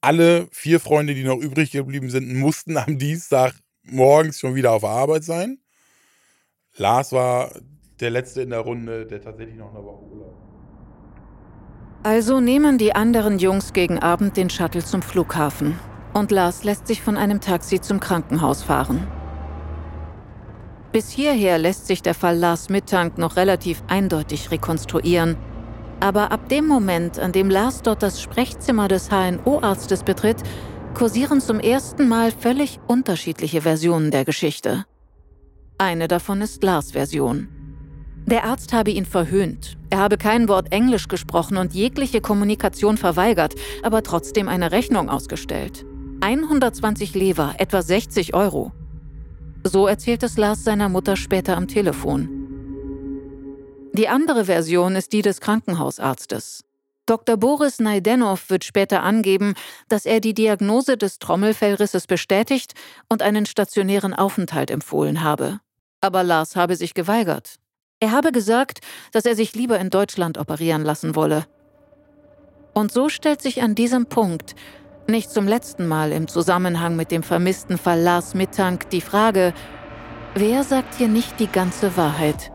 Alle 0.00 0.46
vier 0.52 0.78
Freunde, 0.78 1.12
die 1.12 1.24
noch 1.24 1.40
übrig 1.40 1.72
geblieben 1.72 2.08
sind, 2.08 2.32
mussten 2.32 2.76
am 2.76 2.98
Dienstag 2.98 3.54
morgens 3.82 4.38
schon 4.38 4.54
wieder 4.54 4.70
auf 4.70 4.84
Arbeit 4.84 5.24
sein. 5.24 5.58
Lars 6.76 7.10
war 7.10 7.50
der 7.98 8.10
Letzte 8.10 8.42
in 8.42 8.50
der 8.50 8.60
Runde, 8.60 9.06
der 9.06 9.20
tatsächlich 9.20 9.56
noch 9.56 9.74
eine 9.74 9.82
Woche 9.82 10.04
Urlaub 10.04 10.55
also 12.06 12.38
nehmen 12.38 12.78
die 12.78 12.94
anderen 12.94 13.40
Jungs 13.40 13.72
gegen 13.72 13.98
Abend 13.98 14.36
den 14.36 14.48
Shuttle 14.48 14.84
zum 14.84 15.02
Flughafen 15.02 15.76
und 16.14 16.30
Lars 16.30 16.62
lässt 16.62 16.86
sich 16.86 17.02
von 17.02 17.16
einem 17.16 17.40
Taxi 17.40 17.80
zum 17.80 17.98
Krankenhaus 17.98 18.62
fahren. 18.62 19.08
Bis 20.92 21.10
hierher 21.10 21.58
lässt 21.58 21.88
sich 21.88 22.02
der 22.02 22.14
Fall 22.14 22.38
Lars 22.38 22.68
Mittank 22.68 23.18
noch 23.18 23.34
relativ 23.34 23.82
eindeutig 23.88 24.52
rekonstruieren. 24.52 25.36
Aber 25.98 26.30
ab 26.30 26.48
dem 26.48 26.68
Moment, 26.68 27.18
an 27.18 27.32
dem 27.32 27.50
Lars 27.50 27.82
dort 27.82 28.04
das 28.04 28.22
Sprechzimmer 28.22 28.86
des 28.86 29.10
HNO-Arztes 29.10 30.04
betritt, 30.04 30.44
kursieren 30.94 31.40
zum 31.40 31.58
ersten 31.58 32.06
Mal 32.06 32.30
völlig 32.30 32.78
unterschiedliche 32.86 33.62
Versionen 33.62 34.12
der 34.12 34.24
Geschichte. 34.24 34.84
Eine 35.76 36.06
davon 36.06 36.40
ist 36.40 36.62
Lars 36.62 36.92
Version. 36.92 37.55
Der 38.26 38.44
Arzt 38.44 38.72
habe 38.72 38.90
ihn 38.90 39.06
verhöhnt. 39.06 39.76
Er 39.88 39.98
habe 39.98 40.18
kein 40.18 40.48
Wort 40.48 40.72
Englisch 40.72 41.06
gesprochen 41.06 41.56
und 41.56 41.74
jegliche 41.74 42.20
Kommunikation 42.20 42.96
verweigert, 42.96 43.54
aber 43.84 44.02
trotzdem 44.02 44.48
eine 44.48 44.72
Rechnung 44.72 45.08
ausgestellt. 45.08 45.86
120 46.20 47.14
Lever, 47.14 47.54
etwa 47.58 47.82
60 47.82 48.34
Euro. 48.34 48.72
So 49.62 49.86
erzählt 49.86 50.24
es 50.24 50.36
Lars 50.36 50.64
seiner 50.64 50.88
Mutter 50.88 51.16
später 51.16 51.56
am 51.56 51.68
Telefon. 51.68 52.28
Die 53.92 54.08
andere 54.08 54.46
Version 54.46 54.96
ist 54.96 55.12
die 55.12 55.22
des 55.22 55.40
Krankenhausarztes. 55.40 56.64
Dr. 57.06 57.36
Boris 57.36 57.78
Naidenov 57.78 58.50
wird 58.50 58.64
später 58.64 59.04
angeben, 59.04 59.54
dass 59.88 60.04
er 60.04 60.18
die 60.18 60.34
Diagnose 60.34 60.96
des 60.96 61.20
Trommelfellrisses 61.20 62.08
bestätigt 62.08 62.74
und 63.08 63.22
einen 63.22 63.46
stationären 63.46 64.14
Aufenthalt 64.14 64.72
empfohlen 64.72 65.22
habe. 65.22 65.60
Aber 66.00 66.24
Lars 66.24 66.56
habe 66.56 66.74
sich 66.74 66.94
geweigert. 66.94 67.60
Er 67.98 68.12
habe 68.12 68.30
gesagt, 68.30 68.80
dass 69.12 69.24
er 69.24 69.34
sich 69.34 69.54
lieber 69.54 69.78
in 69.78 69.88
Deutschland 69.88 70.36
operieren 70.36 70.82
lassen 70.82 71.16
wolle. 71.16 71.46
Und 72.74 72.92
so 72.92 73.08
stellt 73.08 73.40
sich 73.40 73.62
an 73.62 73.74
diesem 73.74 74.06
Punkt, 74.06 74.54
nicht 75.08 75.30
zum 75.30 75.48
letzten 75.48 75.86
Mal 75.86 76.12
im 76.12 76.28
Zusammenhang 76.28 76.96
mit 76.96 77.10
dem 77.10 77.22
vermissten 77.22 77.78
Fall 77.78 78.00
Lars 78.00 78.34
Mittank, 78.34 78.90
die 78.90 79.00
Frage, 79.00 79.54
wer 80.34 80.62
sagt 80.62 80.96
hier 80.96 81.08
nicht 81.08 81.40
die 81.40 81.46
ganze 81.46 81.96
Wahrheit? 81.96 82.52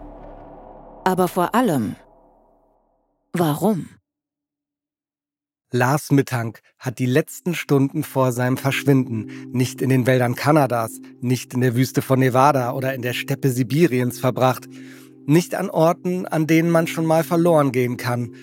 Aber 1.06 1.27
vor 1.27 1.56
allem, 1.56 1.95
warum? 3.34 3.89
Lars 5.71 6.12
Mittank 6.12 6.60
hat 6.77 6.99
die 6.99 7.06
letzten 7.06 7.56
Stunden 7.56 8.04
vor 8.04 8.34
seinem 8.34 8.58
Verschwinden 8.58 9.49
nicht 9.54 9.82
in 9.82 9.89
den 9.89 10.06
Wäldern 10.06 10.36
Kanadas, 10.36 10.99
nicht 11.21 11.54
in 11.54 11.62
der 11.62 11.75
Wüste 11.75 12.01
von 12.01 12.19
Nevada 12.19 12.73
oder 12.73 12.93
in 12.93 13.01
der 13.01 13.13
Steppe 13.13 13.49
Sibiriens 13.49 14.19
verbracht, 14.19 14.67
nicht 15.26 15.56
an 15.56 15.70
Orten, 15.70 16.26
an 16.26 16.48
denen 16.48 16.70
man 16.70 16.88
schon 16.88 17.06
mal 17.06 17.24
verloren 17.24 17.72
gehen 17.72 17.98
kann, 17.98 18.34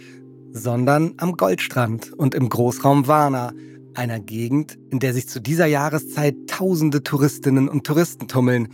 sondern 0.53 1.15
am 1.19 1.33
Goldstrand 1.33 2.13
und 2.13 2.35
im 2.35 2.49
Großraum 2.49 3.07
Varna, 3.07 3.53
einer 3.95 4.21
Gegend, 4.21 4.79
in 4.91 5.01
der 5.01 5.13
sich 5.13 5.29
zu 5.29 5.41
dieser 5.41 5.67
Jahreszeit 5.67 6.37
tausende 6.47 7.03
Touristinnen 7.03 7.69
und 7.69 7.85
Touristen 7.85 8.29
tummeln. 8.29 8.69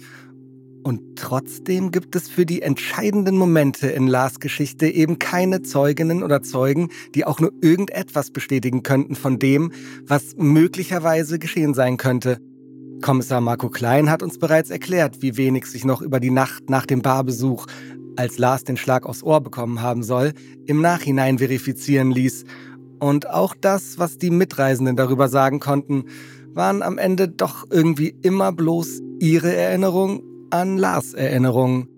Und 0.83 1.17
trotzdem 1.17 1.91
gibt 1.93 2.15
es 2.15 2.29
für 2.29 2.45
die 2.45 2.61
entscheidenden 2.61 3.39
Momente 3.39 3.87
in 3.89 4.07
Lars 4.07 4.39
Geschichte 4.39 4.87
eben 4.87 5.19
keine 5.19 5.63
Zeuginnen 5.63 6.23
oder 6.23 6.43
Zeugen, 6.43 6.91
die 7.15 7.25
auch 7.25 7.41
nur 7.41 7.53
irgendetwas 7.63 8.31
bestätigen 8.31 8.83
könnten 8.83 9.15
von 9.15 9.39
dem, 9.39 9.73
was 10.07 10.37
möglicherweise 10.37 11.39
geschehen 11.39 11.73
sein 11.73 11.97
könnte. 11.97 12.39
Kommissar 13.03 13.41
Marco 13.41 13.69
Klein 13.69 14.11
hat 14.11 14.23
uns 14.23 14.39
bereits 14.39 14.71
erklärt, 14.71 15.21
wie 15.21 15.37
wenig 15.37 15.67
sich 15.67 15.85
noch 15.85 16.03
über 16.03 16.21
die 16.21 16.31
Nacht 16.31 16.71
nach 16.71 16.87
dem 16.87 17.03
Barbesuch, 17.03 17.67
als 18.17 18.39
Lars 18.39 18.65
den 18.65 18.77
Schlag 18.77 19.07
aufs 19.07 19.23
Ohr 19.23 19.41
bekommen 19.41 19.83
haben 19.83 20.03
soll, 20.03 20.33
im 20.67 20.81
Nachhinein 20.81 21.39
verifizieren 21.39 22.11
ließ. 22.11 22.45
Und 23.01 23.29
auch 23.29 23.55
das, 23.61 23.99
was 23.99 24.19
die 24.19 24.31
Mitreisenden 24.31 24.97
darüber 24.97 25.29
sagen 25.29 25.61
konnten, 25.61 26.05
waren 26.55 26.83
am 26.83 26.99
Ende 26.99 27.29
doch 27.29 27.67
irgendwie 27.71 28.15
immer 28.23 28.53
bloß 28.53 29.03
ihre 29.19 29.55
Erinnerung 29.55 30.23
an 30.51 30.79
Lars 30.79 31.13
Erinnerung. 31.13 31.89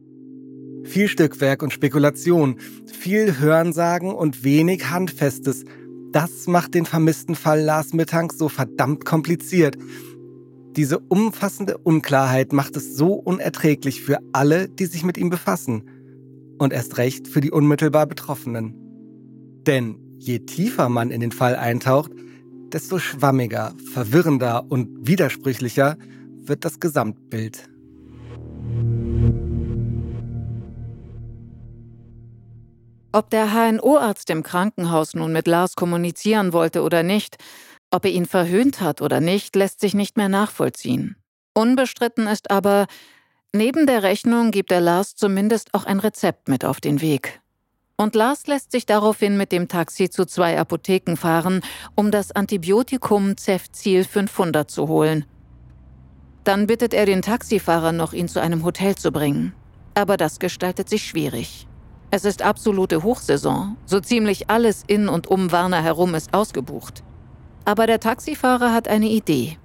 Viel 0.85 1.09
Stückwerk 1.09 1.63
und 1.63 1.73
Spekulation, 1.73 2.57
viel 2.87 3.39
Hörensagen 3.39 4.15
und 4.15 4.45
wenig 4.45 4.91
Handfestes. 4.91 5.65
Das 6.13 6.47
macht 6.47 6.75
den 6.75 6.87
vermissten 6.87 7.35
Fall 7.35 7.61
Lars 7.61 7.93
Mittank 7.93 8.33
so 8.33 8.49
verdammt 8.49 9.05
kompliziert. 9.05 9.77
Diese 10.77 10.99
umfassende 10.99 11.79
Unklarheit 11.79 12.53
macht 12.53 12.77
es 12.77 12.97
so 12.97 13.15
unerträglich 13.15 14.03
für 14.03 14.19
alle, 14.33 14.69
die 14.69 14.85
sich 14.85 15.05
mit 15.05 15.17
ihm 15.17 15.31
befassen. 15.31 15.89
Und 16.59 16.73
erst 16.73 16.99
recht 16.99 17.29
für 17.29 17.41
die 17.41 17.51
unmittelbar 17.51 18.07
Betroffenen. 18.07 18.75
Denn 19.67 19.99
je 20.19 20.41
tiefer 20.41 20.91
man 20.91 21.11
in 21.11 21.23
den 21.23 21.33
Fall 21.33 21.57
eintaucht, 21.57 22.13
desto 22.73 22.99
schwammiger, 22.99 23.75
verwirrender 23.95 24.67
und 24.69 25.07
widersprüchlicher 25.07 25.97
wird 26.45 26.67
das 26.67 26.79
Gesamtbild. 26.79 27.71
Ob 33.13 33.31
der 33.31 33.47
HNO-Arzt 33.55 34.29
im 34.29 34.43
Krankenhaus 34.43 35.15
nun 35.15 35.33
mit 35.33 35.47
Lars 35.47 35.75
kommunizieren 35.75 36.53
wollte 36.53 36.83
oder 36.83 37.03
nicht, 37.03 37.39
ob 37.91 38.05
er 38.05 38.11
ihn 38.11 38.27
verhöhnt 38.27 38.81
hat 38.81 39.03
oder 39.03 39.21
nicht, 39.21 39.57
lässt 39.57 39.81
sich 39.81 39.95
nicht 39.95 40.17
mehr 40.17 40.29
nachvollziehen. 40.29 41.17
Unbestritten 41.55 42.27
ist 42.27 42.51
aber, 42.51 42.87
neben 43.53 43.87
der 43.87 44.03
Rechnung 44.03 44.51
gibt 44.51 44.73
er 44.73 44.81
Lars 44.81 45.15
zumindest 45.15 45.73
auch 45.75 45.85
ein 45.85 46.01
Rezept 46.01 46.49
mit 46.49 46.65
auf 46.65 46.81
den 46.81 47.01
Weg. 47.01 47.41
Und 47.97 48.15
Lars 48.15 48.47
lässt 48.47 48.73
sich 48.73 48.85
daraufhin 48.85 49.39
mit 49.39 49.53
dem 49.53 49.69
Taxi 49.69 50.11
zu 50.11 50.27
zwei 50.27 50.59
Apotheken 50.59 51.17
fahren, 51.17 51.63
um 51.95 52.11
das 52.11 52.31
Antibiotikum 52.33 53.39
Cefzil 53.39 54.05
500 54.05 54.71
zu 54.71 54.89
holen. 54.89 55.25
Dann 56.45 56.67
bittet 56.67 56.93
er 56.93 57.07
den 57.07 57.23
Taxifahrer 57.23 57.93
noch, 57.93 58.13
ihn 58.13 58.29
zu 58.29 58.41
einem 58.41 58.65
Hotel 58.65 58.95
zu 58.97 59.11
bringen. 59.11 59.55
Aber 59.95 60.19
das 60.19 60.39
gestaltet 60.39 60.91
sich 60.91 61.07
schwierig. 61.07 61.67
Es 62.11 62.25
ist 62.27 62.43
absolute 62.43 63.03
Hochsaison. 63.03 63.77
So 63.87 63.99
ziemlich 63.99 64.51
alles 64.51 64.85
in 64.87 65.09
und 65.09 65.27
um 65.27 65.51
Warner 65.51 65.83
herum 65.83 66.15
ist 66.15 66.35
ausgebucht. 66.35 67.03
Aber 67.67 67.89
der 67.89 67.99
Taxifahrer 67.99 68.73
hat 68.73 68.87
eine 68.87 69.09
Idee. 69.09 69.59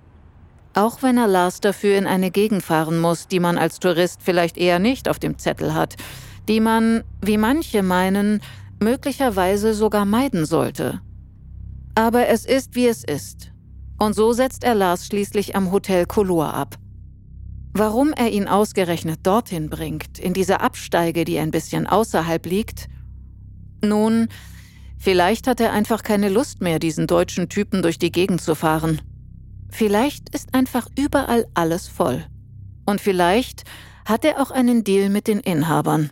Auch 0.74 1.04
wenn 1.04 1.18
er 1.18 1.28
Lars 1.28 1.62
dafür 1.62 1.98
in 1.98 2.08
eine 2.08 2.32
Gegend 2.32 2.64
fahren 2.64 3.00
muss, 3.00 3.28
die 3.28 3.40
man 3.40 3.60
als 3.60 3.80
Tourist 3.80 4.22
vielleicht 4.24 4.58
eher 4.58 4.80
nicht 4.80 5.08
auf 5.08 5.20
dem 5.20 5.38
Zettel 5.38 5.76
hat, 5.76 5.98
die 6.50 6.60
man, 6.60 7.04
wie 7.22 7.38
manche 7.38 7.84
meinen, 7.84 8.42
möglicherweise 8.82 9.76
sogar 9.76 10.06
meiden 10.06 10.46
sollte. 10.46 11.00
Aber 11.94 12.28
es 12.28 12.46
ist, 12.46 12.74
wie 12.74 12.88
es 12.88 13.04
ist. 13.04 13.52
Und 14.00 14.16
so 14.16 14.34
setzt 14.34 14.64
er 14.64 14.74
Lars 14.74 15.06
schließlich 15.06 15.56
am 15.56 15.72
Hotel 15.72 16.08
Color 16.08 16.56
ab. 16.56 16.78
Warum 17.74 18.14
er 18.14 18.32
ihn 18.32 18.48
ausgerechnet 18.48 19.20
dorthin 19.24 19.70
bringt, 19.70 20.18
in 20.18 20.34
diese 20.34 20.60
Absteige, 20.60 21.24
die 21.24 21.38
ein 21.38 21.52
bisschen 21.52 21.86
außerhalb 21.86 22.44
liegt? 22.48 22.88
Nun, 23.84 24.28
vielleicht 25.02 25.48
hat 25.48 25.60
er 25.60 25.74
einfach 25.74 26.04
keine 26.04 26.30
Lust 26.30 26.62
mehr, 26.62 26.80
diesen 26.80 27.08
deutschen 27.08 27.50
Typen 27.50 27.82
durch 27.82 28.00
die 28.00 28.12
Gegend 28.12 28.42
zu 28.42 28.56
fahren. 28.56 29.02
Vielleicht 29.70 30.34
ist 30.34 30.54
einfach 30.54 30.88
überall 30.98 31.48
alles 31.54 31.88
voll. 31.88 32.24
Und 32.86 33.02
vielleicht 33.02 33.64
hat 34.06 34.24
er 34.24 34.42
auch 34.42 34.52
einen 34.52 34.84
Deal 34.84 35.10
mit 35.10 35.28
den 35.28 35.40
Inhabern. 35.40 36.12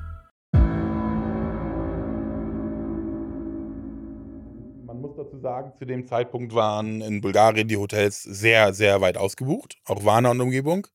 Sagen, 5.41 5.73
zu 5.77 5.85
dem 5.85 6.07
Zeitpunkt 6.07 6.53
waren 6.53 7.01
in 7.01 7.21
Bulgarien 7.21 7.67
die 7.67 7.77
Hotels 7.77 8.23
sehr, 8.23 8.73
sehr 8.73 9.01
weit 9.01 9.17
ausgebucht, 9.17 9.77
auch 9.85 10.05
Varna 10.05 10.31
und 10.31 10.41
Umgebung. 10.41 10.87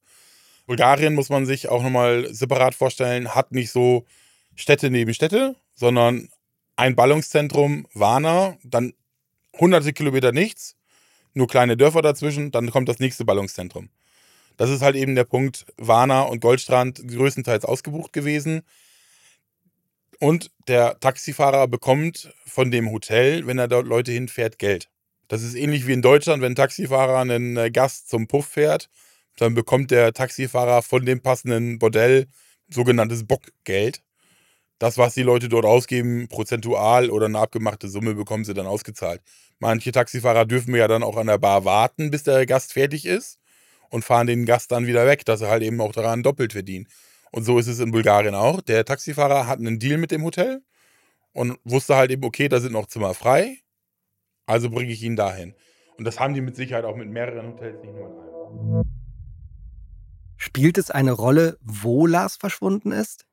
Bulgarien 0.66 1.14
muss 1.14 1.28
man 1.28 1.46
sich 1.46 1.68
auch 1.68 1.82
nochmal 1.82 2.32
separat 2.32 2.74
vorstellen, 2.74 3.34
hat 3.34 3.52
nicht 3.52 3.70
so 3.70 4.04
Städte 4.54 4.90
neben 4.90 5.14
Städte, 5.14 5.54
sondern 5.74 6.28
ein 6.76 6.96
Ballungszentrum, 6.96 7.86
Varna, 7.94 8.56
dann 8.64 8.92
hunderte 9.58 9.92
Kilometer 9.92 10.32
nichts, 10.32 10.76
nur 11.34 11.46
kleine 11.46 11.76
Dörfer 11.76 12.02
dazwischen, 12.02 12.50
dann 12.50 12.70
kommt 12.70 12.88
das 12.88 12.98
nächste 12.98 13.24
Ballungszentrum. 13.24 13.90
Das 14.56 14.70
ist 14.70 14.82
halt 14.82 14.96
eben 14.96 15.14
der 15.14 15.24
Punkt, 15.24 15.66
Varna 15.76 16.22
und 16.22 16.40
Goldstrand 16.40 17.06
größtenteils 17.06 17.64
ausgebucht 17.64 18.12
gewesen. 18.12 18.62
Und 20.18 20.50
der 20.68 20.98
Taxifahrer 21.00 21.68
bekommt 21.68 22.32
von 22.46 22.70
dem 22.70 22.90
Hotel, 22.90 23.46
wenn 23.46 23.58
er 23.58 23.68
dort 23.68 23.86
Leute 23.86 24.12
hinfährt, 24.12 24.58
Geld. 24.58 24.88
Das 25.28 25.42
ist 25.42 25.54
ähnlich 25.54 25.86
wie 25.86 25.92
in 25.92 26.02
Deutschland, 26.02 26.42
wenn 26.42 26.52
ein 26.52 26.56
Taxifahrer 26.56 27.18
einen 27.18 27.56
äh, 27.56 27.70
Gast 27.70 28.08
zum 28.08 28.28
Puff 28.28 28.46
fährt, 28.46 28.88
dann 29.36 29.54
bekommt 29.54 29.90
der 29.90 30.12
Taxifahrer 30.12 30.82
von 30.82 31.04
dem 31.04 31.20
passenden 31.20 31.78
Bordell 31.78 32.26
sogenanntes 32.68 33.26
Bockgeld. 33.26 34.02
Das, 34.78 34.98
was 34.98 35.14
die 35.14 35.22
Leute 35.22 35.48
dort 35.48 35.64
ausgeben, 35.64 36.28
prozentual 36.28 37.10
oder 37.10 37.26
eine 37.26 37.38
abgemachte 37.38 37.88
Summe 37.88 38.14
bekommen 38.14 38.44
sie 38.44 38.54
dann 38.54 38.66
ausgezahlt. 38.66 39.22
Manche 39.58 39.90
Taxifahrer 39.90 40.44
dürfen 40.44 40.74
ja 40.74 40.86
dann 40.86 41.02
auch 41.02 41.16
an 41.16 41.28
der 41.28 41.38
Bar 41.38 41.64
warten, 41.64 42.10
bis 42.10 42.24
der 42.24 42.44
Gast 42.44 42.72
fertig 42.74 43.06
ist 43.06 43.38
und 43.88 44.04
fahren 44.04 44.26
den 44.26 44.44
Gast 44.44 44.70
dann 44.72 44.86
wieder 44.86 45.06
weg, 45.06 45.24
dass 45.24 45.40
er 45.40 45.48
halt 45.48 45.62
eben 45.62 45.80
auch 45.80 45.92
daran 45.92 46.22
doppelt 46.22 46.52
verdient. 46.52 46.88
Und 47.36 47.44
so 47.44 47.58
ist 47.58 47.66
es 47.66 47.80
in 47.80 47.90
Bulgarien 47.90 48.34
auch. 48.34 48.62
Der 48.62 48.86
Taxifahrer 48.86 49.46
hat 49.46 49.58
einen 49.58 49.78
Deal 49.78 49.98
mit 49.98 50.10
dem 50.10 50.24
Hotel 50.24 50.62
und 51.34 51.58
wusste 51.64 51.94
halt 51.94 52.10
eben, 52.10 52.24
okay, 52.24 52.48
da 52.48 52.60
sind 52.60 52.72
noch 52.72 52.86
Zimmer 52.86 53.12
frei, 53.12 53.58
also 54.46 54.70
bringe 54.70 54.90
ich 54.90 55.02
ihn 55.02 55.16
dahin. 55.16 55.54
Und 55.98 56.06
das 56.06 56.18
haben 56.18 56.32
die 56.32 56.40
mit 56.40 56.56
Sicherheit 56.56 56.86
auch 56.86 56.96
mit 56.96 57.10
mehreren 57.10 57.48
Hotels, 57.48 57.78
nicht 57.82 57.92
nur 57.92 58.08
mit 58.08 58.18
einem. 58.18 58.82
Spielt 60.38 60.78
es 60.78 60.90
eine 60.90 61.12
Rolle, 61.12 61.58
wo 61.60 62.06
Lars 62.06 62.36
verschwunden 62.36 62.90
ist? 62.90 63.26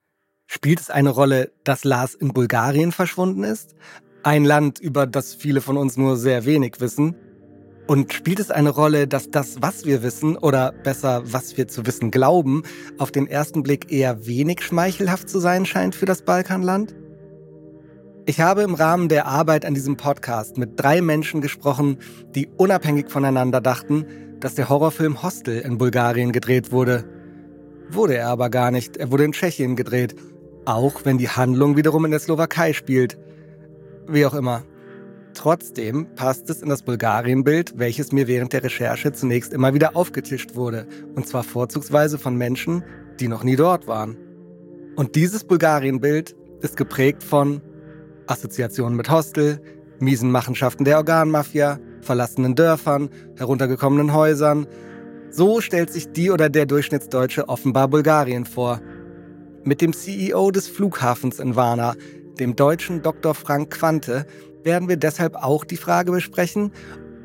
Spielt 0.48 0.82
es 0.82 0.90
eine 0.90 1.10
Rolle, 1.10 1.54
dass 1.64 1.86
Lars 1.86 2.14
in 2.14 2.34
Bulgarien 2.34 2.92
verschwunden 2.92 3.46
ist? 3.46 3.74
Ein 4.22 4.44
Land, 4.44 4.80
über 4.80 5.08
das 5.08 5.34
viele 5.34 5.62
von 5.62 5.78
uns 5.78 5.96
nur 5.96 6.18
sehr 6.18 6.44
wenig 6.44 6.82
wissen. 6.82 7.16
Und 7.86 8.14
spielt 8.14 8.40
es 8.40 8.50
eine 8.50 8.70
Rolle, 8.70 9.08
dass 9.08 9.30
das, 9.30 9.62
was 9.62 9.86
wir 9.86 10.04
wissen, 10.04 10.38
oder 10.38 10.72
besser, 10.72 11.24
was 11.26 11.58
wir 11.58 11.68
zu 11.68 11.86
wissen 11.86 12.12
glauben, 12.12 12.64
auf 12.98 13.12
den 13.12 13.28
ersten 13.28 13.62
Blick 13.62 13.92
eher 13.92 14.26
wenig 14.26 14.62
schmeichelhaft 14.62 15.30
zu 15.30 15.40
sein 15.40 15.66
scheint 15.66 15.94
für 15.94 16.06
das 16.06 16.22
Balkanland? 16.22 16.96
Ich 18.26 18.40
habe 18.40 18.62
im 18.62 18.74
Rahmen 18.74 19.10
der 19.10 19.26
Arbeit 19.26 19.66
an 19.66 19.74
diesem 19.74 19.98
Podcast 19.98 20.58
mit 20.58 20.80
drei 20.80 21.02
Menschen 21.02 21.42
gesprochen, 21.42 21.98
die 22.34 22.48
unabhängig 22.56 23.12
voneinander 23.12 23.60
dachten, 23.60 24.06
dass 24.40 24.56
der 24.56 24.70
Horrorfilm 24.70 25.22
Hostel 25.22 25.60
in 25.60 25.78
Bulgarien 25.78 26.32
gedreht 26.32 26.72
wurde. 26.72 27.04
Wurde 27.90 28.16
er 28.16 28.30
aber 28.30 28.50
gar 28.50 28.72
nicht, 28.72 28.96
er 28.96 29.12
wurde 29.12 29.26
in 29.26 29.34
Tschechien 29.34 29.76
gedreht, 29.76 30.16
auch 30.64 31.02
wenn 31.04 31.18
die 31.18 31.28
Handlung 31.28 31.76
wiederum 31.76 32.06
in 32.06 32.12
der 32.12 32.22
Slowakei 32.22 32.72
spielt. 32.72 33.18
Wie 34.08 34.26
auch 34.26 34.34
immer. 34.34 34.64
Trotzdem 35.34 36.08
passt 36.16 36.50
es 36.50 36.62
in 36.62 36.70
das 36.70 36.84
Bulgarien-Bild, 36.84 37.78
welches 37.78 38.12
mir 38.12 38.28
während 38.28 38.54
der 38.54 38.64
Recherche 38.64 39.12
zunächst 39.12 39.52
immer 39.52 39.74
wieder 39.74 39.96
aufgetischt 39.96 40.56
wurde, 40.56 40.88
und 41.16 41.28
zwar 41.28 41.44
vorzugsweise 41.44 42.18
von 42.18 42.38
Menschen, 42.38 42.84
die 43.20 43.28
noch 43.28 43.44
nie 43.44 43.56
dort 43.56 43.88
waren. 43.88 44.18
Und 44.96 45.16
dieses 45.16 45.44
Bulgarien-Bild 45.44 46.36
ist 46.62 46.78
geprägt 46.78 47.24
von 47.24 47.62
Assoziationen 48.28 48.96
mit 48.96 49.10
Hostel, 49.10 49.60
miesen 50.00 50.32
Machenschaften 50.32 50.86
der 50.86 50.98
Organmafia, 50.98 51.80
verlassenen 52.02 52.56
Dörfern, 52.56 53.10
heruntergekommenen 53.38 54.14
Häusern. 54.14 54.68
So 55.30 55.62
stellt 55.62 55.92
sich 55.92 56.12
die 56.12 56.30
oder 56.30 56.50
der 56.50 56.66
Durchschnittsdeutsche 56.66 57.50
offenbar 57.50 57.88
Bulgarien 57.88 58.46
vor. 58.46 58.82
Mit 59.64 59.82
dem 59.82 59.94
CEO 59.94 60.52
des 60.52 60.68
Flughafens 60.68 61.40
in 61.40 61.56
Varna, 61.56 61.96
dem 62.40 62.56
deutschen 62.56 63.02
Dr. 63.02 63.34
Frank 63.34 63.72
Quante, 63.72 64.26
werden 64.64 64.90
wir 64.90 64.98
deshalb 64.98 65.36
auch 65.36 65.66
die 65.66 65.78
Frage 65.78 66.12
besprechen, 66.12 66.72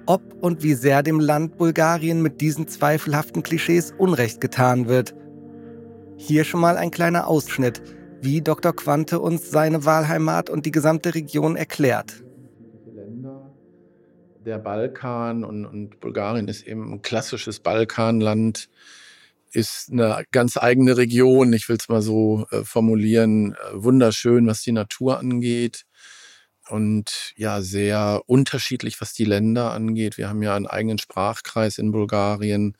ob 0.06 0.22
und 0.40 0.62
wie 0.62 0.74
sehr 0.74 1.02
dem 1.02 1.20
Land 1.20 1.58
Bulgarien 1.58 2.22
mit 2.22 2.40
diesen 2.40 2.66
zweifelhaften 2.66 3.42
Klischees 3.42 3.92
Unrecht 3.98 4.40
getan 4.40 4.88
wird. 4.88 5.14
Hier 6.16 6.44
schon 6.44 6.60
mal 6.60 6.76
ein 6.76 6.90
kleiner 6.90 7.26
Ausschnitt, 7.26 7.82
wie 8.22 8.40
Dr. 8.40 8.74
Quante 8.74 9.20
uns 9.20 9.50
seine 9.50 9.84
Wahlheimat 9.84 10.50
und 10.50 10.66
die 10.66 10.70
gesamte 10.70 11.14
Region 11.14 11.56
erklärt. 11.56 12.24
Der 14.44 14.58
Balkan 14.58 15.44
und, 15.44 15.66
und 15.66 16.00
Bulgarien 16.00 16.48
ist 16.48 16.66
eben 16.66 16.90
ein 16.94 17.02
klassisches 17.02 17.60
Balkanland, 17.60 18.70
ist 19.52 19.92
eine 19.92 20.24
ganz 20.30 20.56
eigene 20.56 20.96
Region, 20.96 21.52
ich 21.52 21.68
will 21.68 21.76
es 21.78 21.88
mal 21.88 22.00
so 22.00 22.46
äh, 22.50 22.64
formulieren, 22.64 23.52
äh, 23.52 23.56
wunderschön, 23.74 24.46
was 24.46 24.62
die 24.62 24.72
Natur 24.72 25.18
angeht 25.18 25.84
und 26.68 27.32
ja 27.36 27.62
sehr 27.62 28.22
unterschiedlich, 28.26 29.00
was 29.00 29.12
die 29.12 29.24
Länder 29.24 29.72
angeht. 29.72 30.18
Wir 30.18 30.28
haben 30.28 30.42
ja 30.42 30.54
einen 30.54 30.66
eigenen 30.66 30.98
Sprachkreis 30.98 31.78
in 31.78 31.92
Bulgarien, 31.92 32.76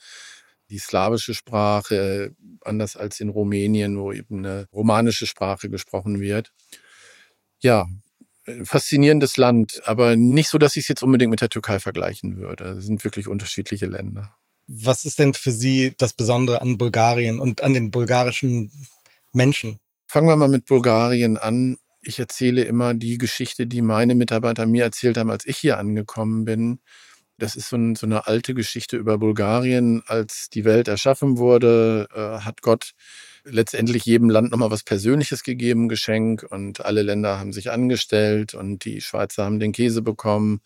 die 0.70 0.78
slawische 0.78 1.34
Sprache, 1.34 2.34
anders 2.62 2.96
als 2.96 3.20
in 3.20 3.30
Rumänien, 3.30 3.98
wo 3.98 4.12
eben 4.12 4.38
eine 4.38 4.66
romanische 4.72 5.26
Sprache 5.26 5.70
gesprochen 5.70 6.20
wird. 6.20 6.52
Ja, 7.60 7.86
äh, 8.44 8.64
faszinierendes 8.64 9.36
Land, 9.36 9.82
aber 9.84 10.16
nicht 10.16 10.48
so, 10.48 10.58
dass 10.58 10.76
ich 10.76 10.84
es 10.84 10.88
jetzt 10.88 11.02
unbedingt 11.02 11.30
mit 11.30 11.40
der 11.40 11.48
Türkei 11.48 11.78
vergleichen 11.78 12.36
würde. 12.36 12.64
Es 12.78 12.86
sind 12.86 13.02
wirklich 13.04 13.28
unterschiedliche 13.28 13.86
Länder. 13.86 14.34
Was 14.66 15.04
ist 15.04 15.18
denn 15.18 15.32
für 15.32 15.50
Sie 15.50 15.94
das 15.96 16.12
Besondere 16.12 16.60
an 16.60 16.76
Bulgarien 16.76 17.40
und 17.40 17.62
an 17.62 17.72
den 17.72 17.90
bulgarischen 17.90 18.70
Menschen? 19.32 19.78
Fangen 20.06 20.28
wir 20.28 20.36
mal 20.36 20.48
mit 20.48 20.66
Bulgarien 20.66 21.38
an. 21.38 21.78
Ich 22.00 22.18
erzähle 22.18 22.62
immer 22.64 22.94
die 22.94 23.18
Geschichte, 23.18 23.66
die 23.66 23.82
meine 23.82 24.14
Mitarbeiter 24.14 24.66
mir 24.66 24.84
erzählt 24.84 25.16
haben, 25.16 25.30
als 25.30 25.46
ich 25.46 25.58
hier 25.58 25.78
angekommen 25.78 26.44
bin. 26.44 26.80
Das 27.38 27.54
ist 27.54 27.68
so, 27.68 27.76
ein, 27.76 27.94
so 27.94 28.06
eine 28.06 28.26
alte 28.26 28.54
Geschichte 28.54 28.96
über 28.96 29.18
Bulgarien. 29.18 30.02
Als 30.06 30.50
die 30.50 30.64
Welt 30.64 30.88
erschaffen 30.88 31.38
wurde, 31.38 32.08
äh, 32.14 32.44
hat 32.44 32.62
Gott 32.62 32.94
letztendlich 33.44 34.04
jedem 34.04 34.28
Land 34.30 34.50
nochmal 34.50 34.70
was 34.70 34.82
Persönliches 34.82 35.42
gegeben, 35.42 35.88
Geschenk. 35.88 36.44
Und 36.48 36.84
alle 36.84 37.02
Länder 37.02 37.38
haben 37.38 37.52
sich 37.52 37.70
angestellt 37.70 38.54
und 38.54 38.84
die 38.84 39.00
Schweizer 39.00 39.44
haben 39.44 39.60
den 39.60 39.72
Käse 39.72 40.02
bekommen, 40.02 40.60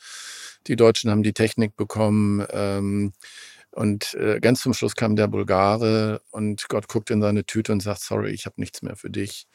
die 0.67 0.77
Deutschen 0.77 1.11
haben 1.11 1.23
die 1.23 1.35
Technik 1.35 1.77
bekommen. 1.77 2.47
Ähm, 2.51 3.13
und 3.71 4.15
äh, 4.15 4.39
ganz 4.41 4.61
zum 4.63 4.75
Schluss 4.75 4.97
kam 4.97 5.17
der 5.17 5.29
Bulgare 5.29 6.21
und 6.31 6.69
Gott 6.69 6.89
guckt 6.89 7.11
in 7.11 7.23
seine 7.23 7.45
Tüte 7.45 7.73
und 7.73 7.81
sagt, 7.81 8.01
sorry, 8.01 8.31
ich 8.31 8.45
habe 8.47 8.61
nichts 8.61 8.83
mehr 8.83 8.97
für 8.97 9.11
dich. 9.11 9.47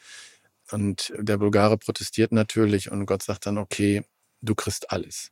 Und 0.70 1.12
der 1.16 1.38
Bulgare 1.38 1.78
protestiert 1.78 2.32
natürlich 2.32 2.90
und 2.90 3.06
Gott 3.06 3.22
sagt 3.22 3.46
dann, 3.46 3.58
okay, 3.58 4.04
du 4.42 4.54
kriegst 4.54 4.90
alles. 4.90 5.30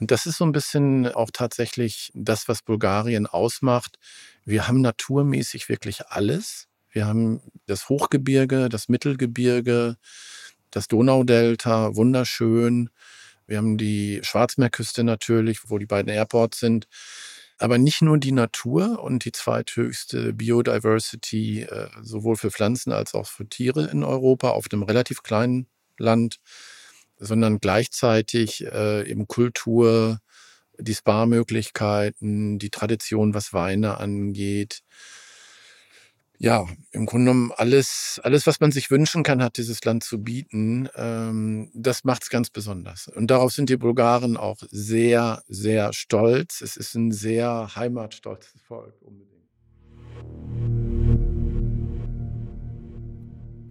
Und 0.00 0.10
das 0.10 0.26
ist 0.26 0.38
so 0.38 0.44
ein 0.44 0.52
bisschen 0.52 1.06
auch 1.06 1.30
tatsächlich 1.32 2.10
das, 2.14 2.48
was 2.48 2.62
Bulgarien 2.62 3.26
ausmacht. 3.26 3.98
Wir 4.44 4.66
haben 4.66 4.80
naturmäßig 4.80 5.68
wirklich 5.68 6.06
alles. 6.08 6.66
Wir 6.90 7.06
haben 7.06 7.40
das 7.66 7.88
Hochgebirge, 7.88 8.68
das 8.68 8.88
Mittelgebirge, 8.88 9.96
das 10.70 10.88
Donaudelta, 10.88 11.94
wunderschön. 11.94 12.90
Wir 13.46 13.58
haben 13.58 13.78
die 13.78 14.20
Schwarzmeerküste 14.22 15.04
natürlich, 15.04 15.70
wo 15.70 15.78
die 15.78 15.86
beiden 15.86 16.12
Airports 16.12 16.58
sind. 16.58 16.88
Aber 17.62 17.78
nicht 17.78 18.02
nur 18.02 18.18
die 18.18 18.32
Natur 18.32 19.00
und 19.04 19.24
die 19.24 19.30
zweithöchste 19.30 20.32
Biodiversity, 20.32 21.62
äh, 21.62 21.88
sowohl 22.02 22.34
für 22.34 22.50
Pflanzen 22.50 22.90
als 22.90 23.14
auch 23.14 23.28
für 23.28 23.48
Tiere 23.48 23.84
in 23.84 24.02
Europa 24.02 24.50
auf 24.50 24.66
einem 24.72 24.82
relativ 24.82 25.22
kleinen 25.22 25.68
Land, 25.96 26.38
sondern 27.18 27.60
gleichzeitig 27.60 28.66
äh, 28.66 29.08
eben 29.08 29.28
Kultur, 29.28 30.18
die 30.76 30.92
Spa-Möglichkeiten, 30.92 32.58
die 32.58 32.70
Tradition, 32.70 33.32
was 33.32 33.52
Weine 33.52 33.98
angeht, 33.98 34.82
ja, 36.42 36.66
im 36.90 37.06
Grunde 37.06 37.30
genommen 37.30 37.52
alles, 37.56 38.20
alles, 38.24 38.48
was 38.48 38.58
man 38.58 38.72
sich 38.72 38.90
wünschen 38.90 39.22
kann, 39.22 39.40
hat 39.40 39.58
dieses 39.58 39.84
Land 39.84 40.02
zu 40.02 40.24
bieten. 40.24 40.88
Ähm, 40.96 41.70
das 41.72 42.02
macht 42.02 42.24
es 42.24 42.30
ganz 42.30 42.50
besonders. 42.50 43.06
Und 43.06 43.28
darauf 43.30 43.52
sind 43.52 43.68
die 43.68 43.76
Bulgaren 43.76 44.36
auch 44.36 44.56
sehr, 44.72 45.44
sehr 45.46 45.92
stolz. 45.92 46.60
Es 46.60 46.76
ist 46.76 46.96
ein 46.96 47.12
sehr 47.12 47.76
heimatstolzes 47.76 48.60
Volk 48.60 49.00
unbedingt. 49.02 49.30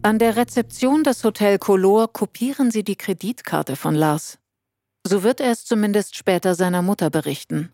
An 0.02 0.18
der 0.18 0.38
Rezeption 0.38 1.04
des 1.04 1.26
Hotel 1.26 1.60
Color 1.60 2.14
kopieren 2.14 2.72
sie 2.72 2.86
die 2.86 2.96
Kreditkarte 2.96 3.76
von 3.76 3.96
Lars. 3.96 4.40
So 5.06 5.24
wird 5.24 5.42
er 5.42 5.52
es 5.52 5.66
zumindest 5.66 6.16
später 6.16 6.56
seiner 6.56 6.82
Mutter 6.82 7.10
berichten. 7.10 7.74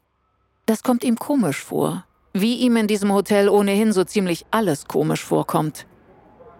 Das 0.65 0.81
kommt 0.81 1.03
ihm 1.03 1.17
komisch 1.17 1.63
vor, 1.63 2.07
wie 2.41 2.55
ihm 2.55 2.75
in 2.77 2.87
diesem 2.87 3.13
Hotel 3.13 3.49
ohnehin 3.49 3.91
so 3.91 4.03
ziemlich 4.03 4.45
alles 4.51 4.87
komisch 4.87 5.23
vorkommt. 5.23 5.85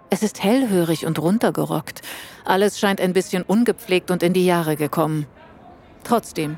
Es 0.10 0.24
ist 0.24 0.44
hellhörig 0.44 1.06
und 1.06 1.20
runtergerockt. 1.20 2.02
Alles 2.46 2.80
scheint 2.80 3.02
ein 3.02 3.14
bisschen 3.14 3.44
ungepflegt 3.44 4.10
und 4.10 4.24
in 4.24 4.34
die 4.34 4.46
Jahre 4.46 4.76
gekommen. 4.76 5.28
Trotzdem, 6.04 6.58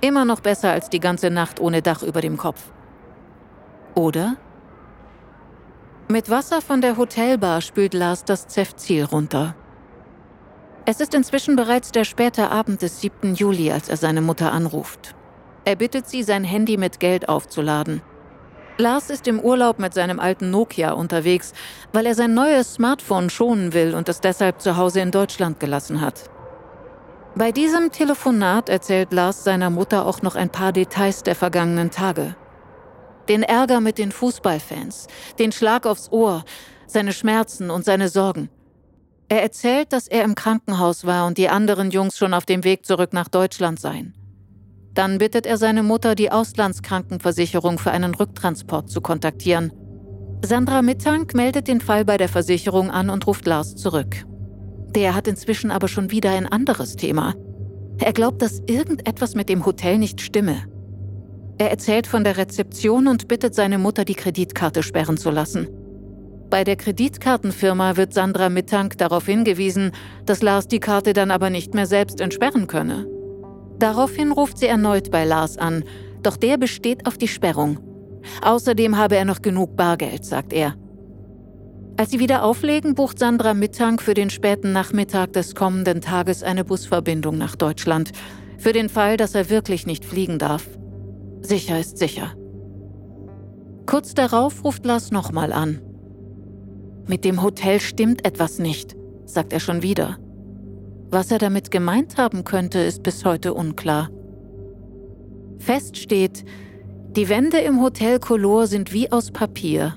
immer 0.00 0.24
noch 0.24 0.40
besser 0.40 0.70
als 0.70 0.88
die 0.88 1.00
ganze 1.00 1.30
Nacht 1.30 1.60
ohne 1.60 1.82
Dach 1.82 2.02
über 2.02 2.20
dem 2.20 2.36
Kopf. 2.36 2.70
Oder? 3.94 4.36
Mit 6.08 6.30
Wasser 6.30 6.62
von 6.62 6.80
der 6.80 6.96
Hotelbar 6.96 7.60
spült 7.60 7.94
Lars 7.94 8.24
das 8.24 8.46
Zefzil 8.46 9.04
runter. 9.04 9.56
Es 10.86 11.00
ist 11.00 11.12
inzwischen 11.12 11.56
bereits 11.56 11.92
der 11.92 12.04
späte 12.04 12.50
Abend 12.50 12.80
des 12.80 13.00
7. 13.00 13.34
Juli, 13.34 13.70
als 13.72 13.88
er 13.90 13.98
seine 13.98 14.22
Mutter 14.22 14.52
anruft. 14.52 15.14
Er 15.66 15.76
bittet 15.76 16.08
sie, 16.08 16.22
sein 16.22 16.44
Handy 16.44 16.78
mit 16.78 16.98
Geld 16.98 17.28
aufzuladen. 17.28 18.00
Lars 18.80 19.10
ist 19.10 19.26
im 19.26 19.40
Urlaub 19.40 19.80
mit 19.80 19.92
seinem 19.92 20.20
alten 20.20 20.50
Nokia 20.52 20.92
unterwegs, 20.92 21.52
weil 21.92 22.06
er 22.06 22.14
sein 22.14 22.32
neues 22.32 22.74
Smartphone 22.74 23.28
schonen 23.28 23.72
will 23.72 23.92
und 23.92 24.08
es 24.08 24.20
deshalb 24.20 24.60
zu 24.60 24.76
Hause 24.76 25.00
in 25.00 25.10
Deutschland 25.10 25.58
gelassen 25.58 26.00
hat. 26.00 26.30
Bei 27.34 27.50
diesem 27.50 27.90
Telefonat 27.90 28.68
erzählt 28.68 29.12
Lars 29.12 29.42
seiner 29.42 29.70
Mutter 29.70 30.06
auch 30.06 30.22
noch 30.22 30.36
ein 30.36 30.50
paar 30.50 30.72
Details 30.72 31.24
der 31.24 31.34
vergangenen 31.34 31.90
Tage. 31.90 32.36
Den 33.28 33.42
Ärger 33.42 33.80
mit 33.80 33.98
den 33.98 34.12
Fußballfans, 34.12 35.08
den 35.40 35.50
Schlag 35.50 35.84
aufs 35.84 36.10
Ohr, 36.12 36.44
seine 36.86 37.12
Schmerzen 37.12 37.70
und 37.70 37.84
seine 37.84 38.08
Sorgen. 38.08 38.48
Er 39.28 39.42
erzählt, 39.42 39.92
dass 39.92 40.06
er 40.06 40.22
im 40.22 40.36
Krankenhaus 40.36 41.04
war 41.04 41.26
und 41.26 41.36
die 41.36 41.48
anderen 41.48 41.90
Jungs 41.90 42.16
schon 42.16 42.32
auf 42.32 42.46
dem 42.46 42.62
Weg 42.62 42.86
zurück 42.86 43.12
nach 43.12 43.28
Deutschland 43.28 43.80
seien. 43.80 44.14
Dann 44.98 45.18
bittet 45.18 45.46
er 45.46 45.58
seine 45.58 45.84
Mutter, 45.84 46.16
die 46.16 46.32
Auslandskrankenversicherung 46.32 47.78
für 47.78 47.92
einen 47.92 48.16
Rücktransport 48.16 48.90
zu 48.90 49.00
kontaktieren. 49.00 49.72
Sandra 50.44 50.82
Mittank 50.82 51.34
meldet 51.34 51.68
den 51.68 51.80
Fall 51.80 52.04
bei 52.04 52.16
der 52.16 52.28
Versicherung 52.28 52.90
an 52.90 53.08
und 53.08 53.24
ruft 53.28 53.46
Lars 53.46 53.76
zurück. 53.76 54.26
Der 54.96 55.14
hat 55.14 55.28
inzwischen 55.28 55.70
aber 55.70 55.86
schon 55.86 56.10
wieder 56.10 56.32
ein 56.32 56.48
anderes 56.48 56.96
Thema. 56.96 57.36
Er 58.00 58.12
glaubt, 58.12 58.42
dass 58.42 58.60
irgendetwas 58.66 59.36
mit 59.36 59.48
dem 59.48 59.64
Hotel 59.64 59.98
nicht 59.98 60.20
stimme. 60.20 60.64
Er 61.58 61.70
erzählt 61.70 62.08
von 62.08 62.24
der 62.24 62.36
Rezeption 62.36 63.06
und 63.06 63.28
bittet 63.28 63.54
seine 63.54 63.78
Mutter, 63.78 64.04
die 64.04 64.16
Kreditkarte 64.16 64.82
sperren 64.82 65.16
zu 65.16 65.30
lassen. 65.30 65.68
Bei 66.50 66.64
der 66.64 66.74
Kreditkartenfirma 66.74 67.96
wird 67.96 68.14
Sandra 68.14 68.48
Mittank 68.48 68.98
darauf 68.98 69.26
hingewiesen, 69.26 69.92
dass 70.26 70.42
Lars 70.42 70.66
die 70.66 70.80
Karte 70.80 71.12
dann 71.12 71.30
aber 71.30 71.50
nicht 71.50 71.72
mehr 71.72 71.86
selbst 71.86 72.20
entsperren 72.20 72.66
könne. 72.66 73.06
Daraufhin 73.78 74.32
ruft 74.32 74.58
sie 74.58 74.66
erneut 74.66 75.10
bei 75.10 75.24
Lars 75.24 75.56
an, 75.56 75.84
doch 76.22 76.36
der 76.36 76.56
besteht 76.56 77.06
auf 77.06 77.16
die 77.16 77.28
Sperrung. 77.28 77.78
Außerdem 78.42 78.96
habe 78.96 79.16
er 79.16 79.24
noch 79.24 79.42
genug 79.42 79.76
Bargeld, 79.76 80.24
sagt 80.24 80.52
er. 80.52 80.74
Als 81.96 82.10
sie 82.10 82.20
wieder 82.20 82.44
auflegen, 82.44 82.94
bucht 82.94 83.18
Sandra 83.18 83.54
Mittank 83.54 84.02
für 84.02 84.14
den 84.14 84.30
späten 84.30 84.72
Nachmittag 84.72 85.32
des 85.32 85.54
kommenden 85.54 86.00
Tages 86.00 86.42
eine 86.42 86.64
Busverbindung 86.64 87.38
nach 87.38 87.56
Deutschland. 87.56 88.12
Für 88.58 88.72
den 88.72 88.88
Fall, 88.88 89.16
dass 89.16 89.34
er 89.34 89.50
wirklich 89.50 89.86
nicht 89.86 90.04
fliegen 90.04 90.38
darf. 90.38 90.66
Sicher 91.40 91.78
ist 91.78 91.98
sicher. 91.98 92.34
Kurz 93.86 94.14
darauf 94.14 94.64
ruft 94.64 94.84
Lars 94.84 95.10
nochmal 95.10 95.52
an. 95.52 95.80
Mit 97.06 97.24
dem 97.24 97.42
Hotel 97.42 97.80
stimmt 97.80 98.24
etwas 98.26 98.58
nicht, 98.58 98.94
sagt 99.24 99.52
er 99.52 99.60
schon 99.60 99.82
wieder. 99.82 100.18
Was 101.10 101.30
er 101.30 101.38
damit 101.38 101.70
gemeint 101.70 102.18
haben 102.18 102.44
könnte, 102.44 102.80
ist 102.80 103.02
bis 103.02 103.24
heute 103.24 103.54
unklar. 103.54 104.10
Fest 105.58 105.96
steht, 105.96 106.44
die 107.16 107.28
Wände 107.30 107.58
im 107.58 107.82
Hotel 107.82 108.18
Color 108.20 108.66
sind 108.66 108.92
wie 108.92 109.10
aus 109.10 109.30
Papier. 109.30 109.96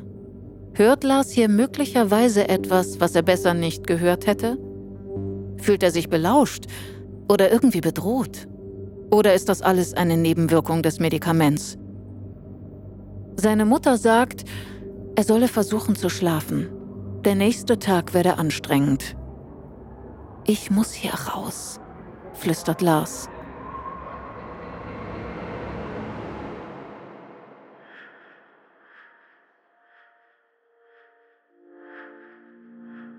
Hört 0.74 1.04
Lars 1.04 1.32
hier 1.32 1.50
möglicherweise 1.50 2.48
etwas, 2.48 3.02
was 3.02 3.14
er 3.14 3.24
besser 3.24 3.54
nicht 3.54 3.86
gehört 3.86 4.26
hätte? 4.26 4.58
Fühlt 5.58 5.84
er 5.84 5.92
sich 5.92 6.10
belauscht 6.10 6.66
oder 7.28 7.52
irgendwie 7.52 7.82
bedroht? 7.82 8.48
Oder 9.12 9.34
ist 9.34 9.50
das 9.50 9.62
alles 9.62 9.94
eine 9.94 10.16
Nebenwirkung 10.16 10.82
des 10.82 11.00
Medikaments? 11.00 11.78
Seine 13.36 13.66
Mutter 13.66 13.98
sagt, 13.98 14.46
er 15.16 15.26
solle 15.26 15.50
versuchen 15.50 15.98
zu 15.98 16.08
schlafen. 16.08 16.70
Der 17.26 17.36
nächste 17.36 17.78
Tag 17.78 18.14
werde 18.14 18.38
anstrengend. 18.38 19.18
Ich 20.46 20.72
muss 20.72 20.92
hier 20.92 21.14
raus, 21.14 21.80
flüstert 22.34 22.82
Lars. 22.82 23.30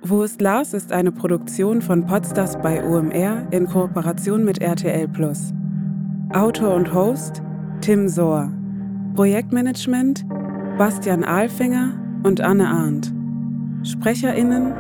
Wo 0.03 0.25
ist 0.25 0.41
Lars 0.41 0.75
ist 0.75 0.91
eine 0.91 1.13
Produktion 1.13 1.81
von 1.81 2.07
Podstars 2.07 2.61
bei 2.61 2.85
OMR 2.85 3.47
in 3.53 3.69
Kooperation 3.69 4.45
mit 4.45 4.61
RTL 4.61 5.07
Plus. 5.07 5.53
Autor 6.33 6.75
und 6.75 6.93
Host 6.93 7.41
Tim 7.83 8.09
Sohr. 8.09 8.53
Projektmanagement 9.15 10.27
Bastian 10.77 11.23
Ahlfinger 11.23 11.93
und 12.25 12.41
Anne 12.41 12.69
Arndt. 12.69 13.13
SprecherInnen 13.85 14.75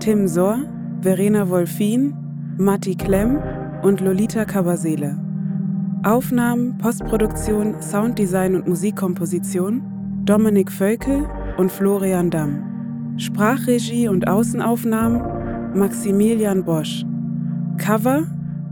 Tim 0.00 0.26
Sohr 0.26 0.64
Verena 1.02 1.50
Wolfin, 1.50 2.14
Matti 2.58 2.94
Klemm 2.94 3.40
und 3.82 4.00
Lolita 4.00 4.44
Kabasele. 4.44 5.18
Aufnahmen, 6.04 6.78
Postproduktion, 6.78 7.82
Sounddesign 7.82 8.54
und 8.54 8.68
Musikkomposition 8.68 9.82
Dominik 10.24 10.70
Völkel 10.70 11.28
und 11.56 11.72
Florian 11.72 12.30
Damm. 12.30 13.16
Sprachregie 13.16 14.06
und 14.06 14.28
Außenaufnahmen 14.28 15.76
Maximilian 15.76 16.64
Bosch. 16.64 17.04
Cover 17.78 18.28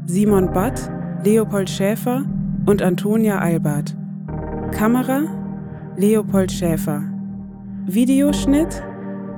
Simon 0.06 0.52
Batt, 0.52 0.88
Leopold 1.24 1.68
Schäfer 1.68 2.24
und 2.66 2.80
Antonia 2.80 3.40
Albert. 3.40 3.96
Kamera 4.70 5.22
Leopold 5.96 6.52
Schäfer. 6.52 7.02
Videoschnitt 7.86 8.84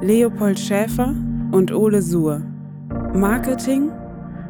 Leopold 0.02 0.58
Schäfer 0.58 1.14
und 1.52 1.72
Ole 1.72 2.02
Suhr. 2.02 2.42
Marketing 3.14 3.90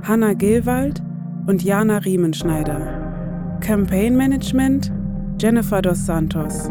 Hanna 0.04 0.34
Gilwald 0.34 1.02
und 1.46 1.64
Jana 1.64 1.98
Riemenschneider. 1.98 3.58
Campaign 3.60 4.16
Management 4.16 4.92
Jennifer 5.40 5.82
dos 5.82 6.06
Santos. 6.06 6.70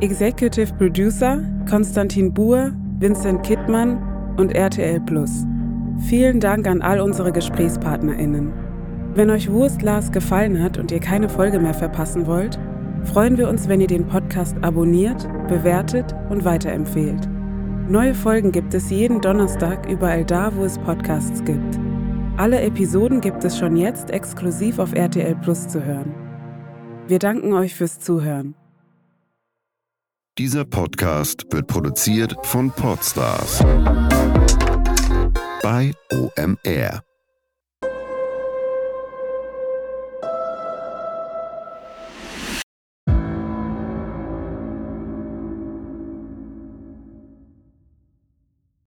Executive 0.00 0.74
Producer 0.74 1.40
Konstantin 1.68 2.34
Buhr, 2.34 2.72
Vincent 2.98 3.42
Kittmann 3.44 3.98
und 4.36 4.54
RTL 4.54 5.00
Plus. 5.00 5.46
Vielen 6.08 6.38
Dank 6.38 6.68
an 6.68 6.82
all 6.82 7.00
unsere 7.00 7.32
GesprächspartnerInnen. 7.32 8.52
Wenn 9.14 9.30
euch 9.30 9.50
Wurstglas 9.50 10.12
gefallen 10.12 10.62
hat 10.62 10.76
und 10.76 10.92
ihr 10.92 11.00
keine 11.00 11.30
Folge 11.30 11.60
mehr 11.60 11.74
verpassen 11.74 12.26
wollt, 12.26 12.58
freuen 13.04 13.38
wir 13.38 13.48
uns, 13.48 13.68
wenn 13.68 13.80
ihr 13.80 13.86
den 13.86 14.06
Podcast 14.06 14.56
abonniert, 14.60 15.26
bewertet 15.48 16.14
und 16.28 16.44
weiterempfehlt. 16.44 17.31
Neue 17.92 18.14
Folgen 18.14 18.52
gibt 18.52 18.72
es 18.72 18.88
jeden 18.88 19.20
Donnerstag 19.20 19.86
überall 19.86 20.24
da, 20.24 20.56
wo 20.56 20.64
es 20.64 20.78
Podcasts 20.78 21.44
gibt. 21.44 21.78
Alle 22.38 22.62
Episoden 22.62 23.20
gibt 23.20 23.44
es 23.44 23.58
schon 23.58 23.76
jetzt 23.76 24.08
exklusiv 24.08 24.78
auf 24.78 24.94
RTL 24.94 25.34
Plus 25.42 25.68
zu 25.68 25.84
hören. 25.84 26.14
Wir 27.06 27.18
danken 27.18 27.52
euch 27.52 27.74
fürs 27.74 28.00
Zuhören. 28.00 28.54
Dieser 30.38 30.64
Podcast 30.64 31.44
wird 31.50 31.66
produziert 31.66 32.34
von 32.44 32.70
Podstars 32.70 33.62
bei 35.62 35.92
OMR. 36.14 37.02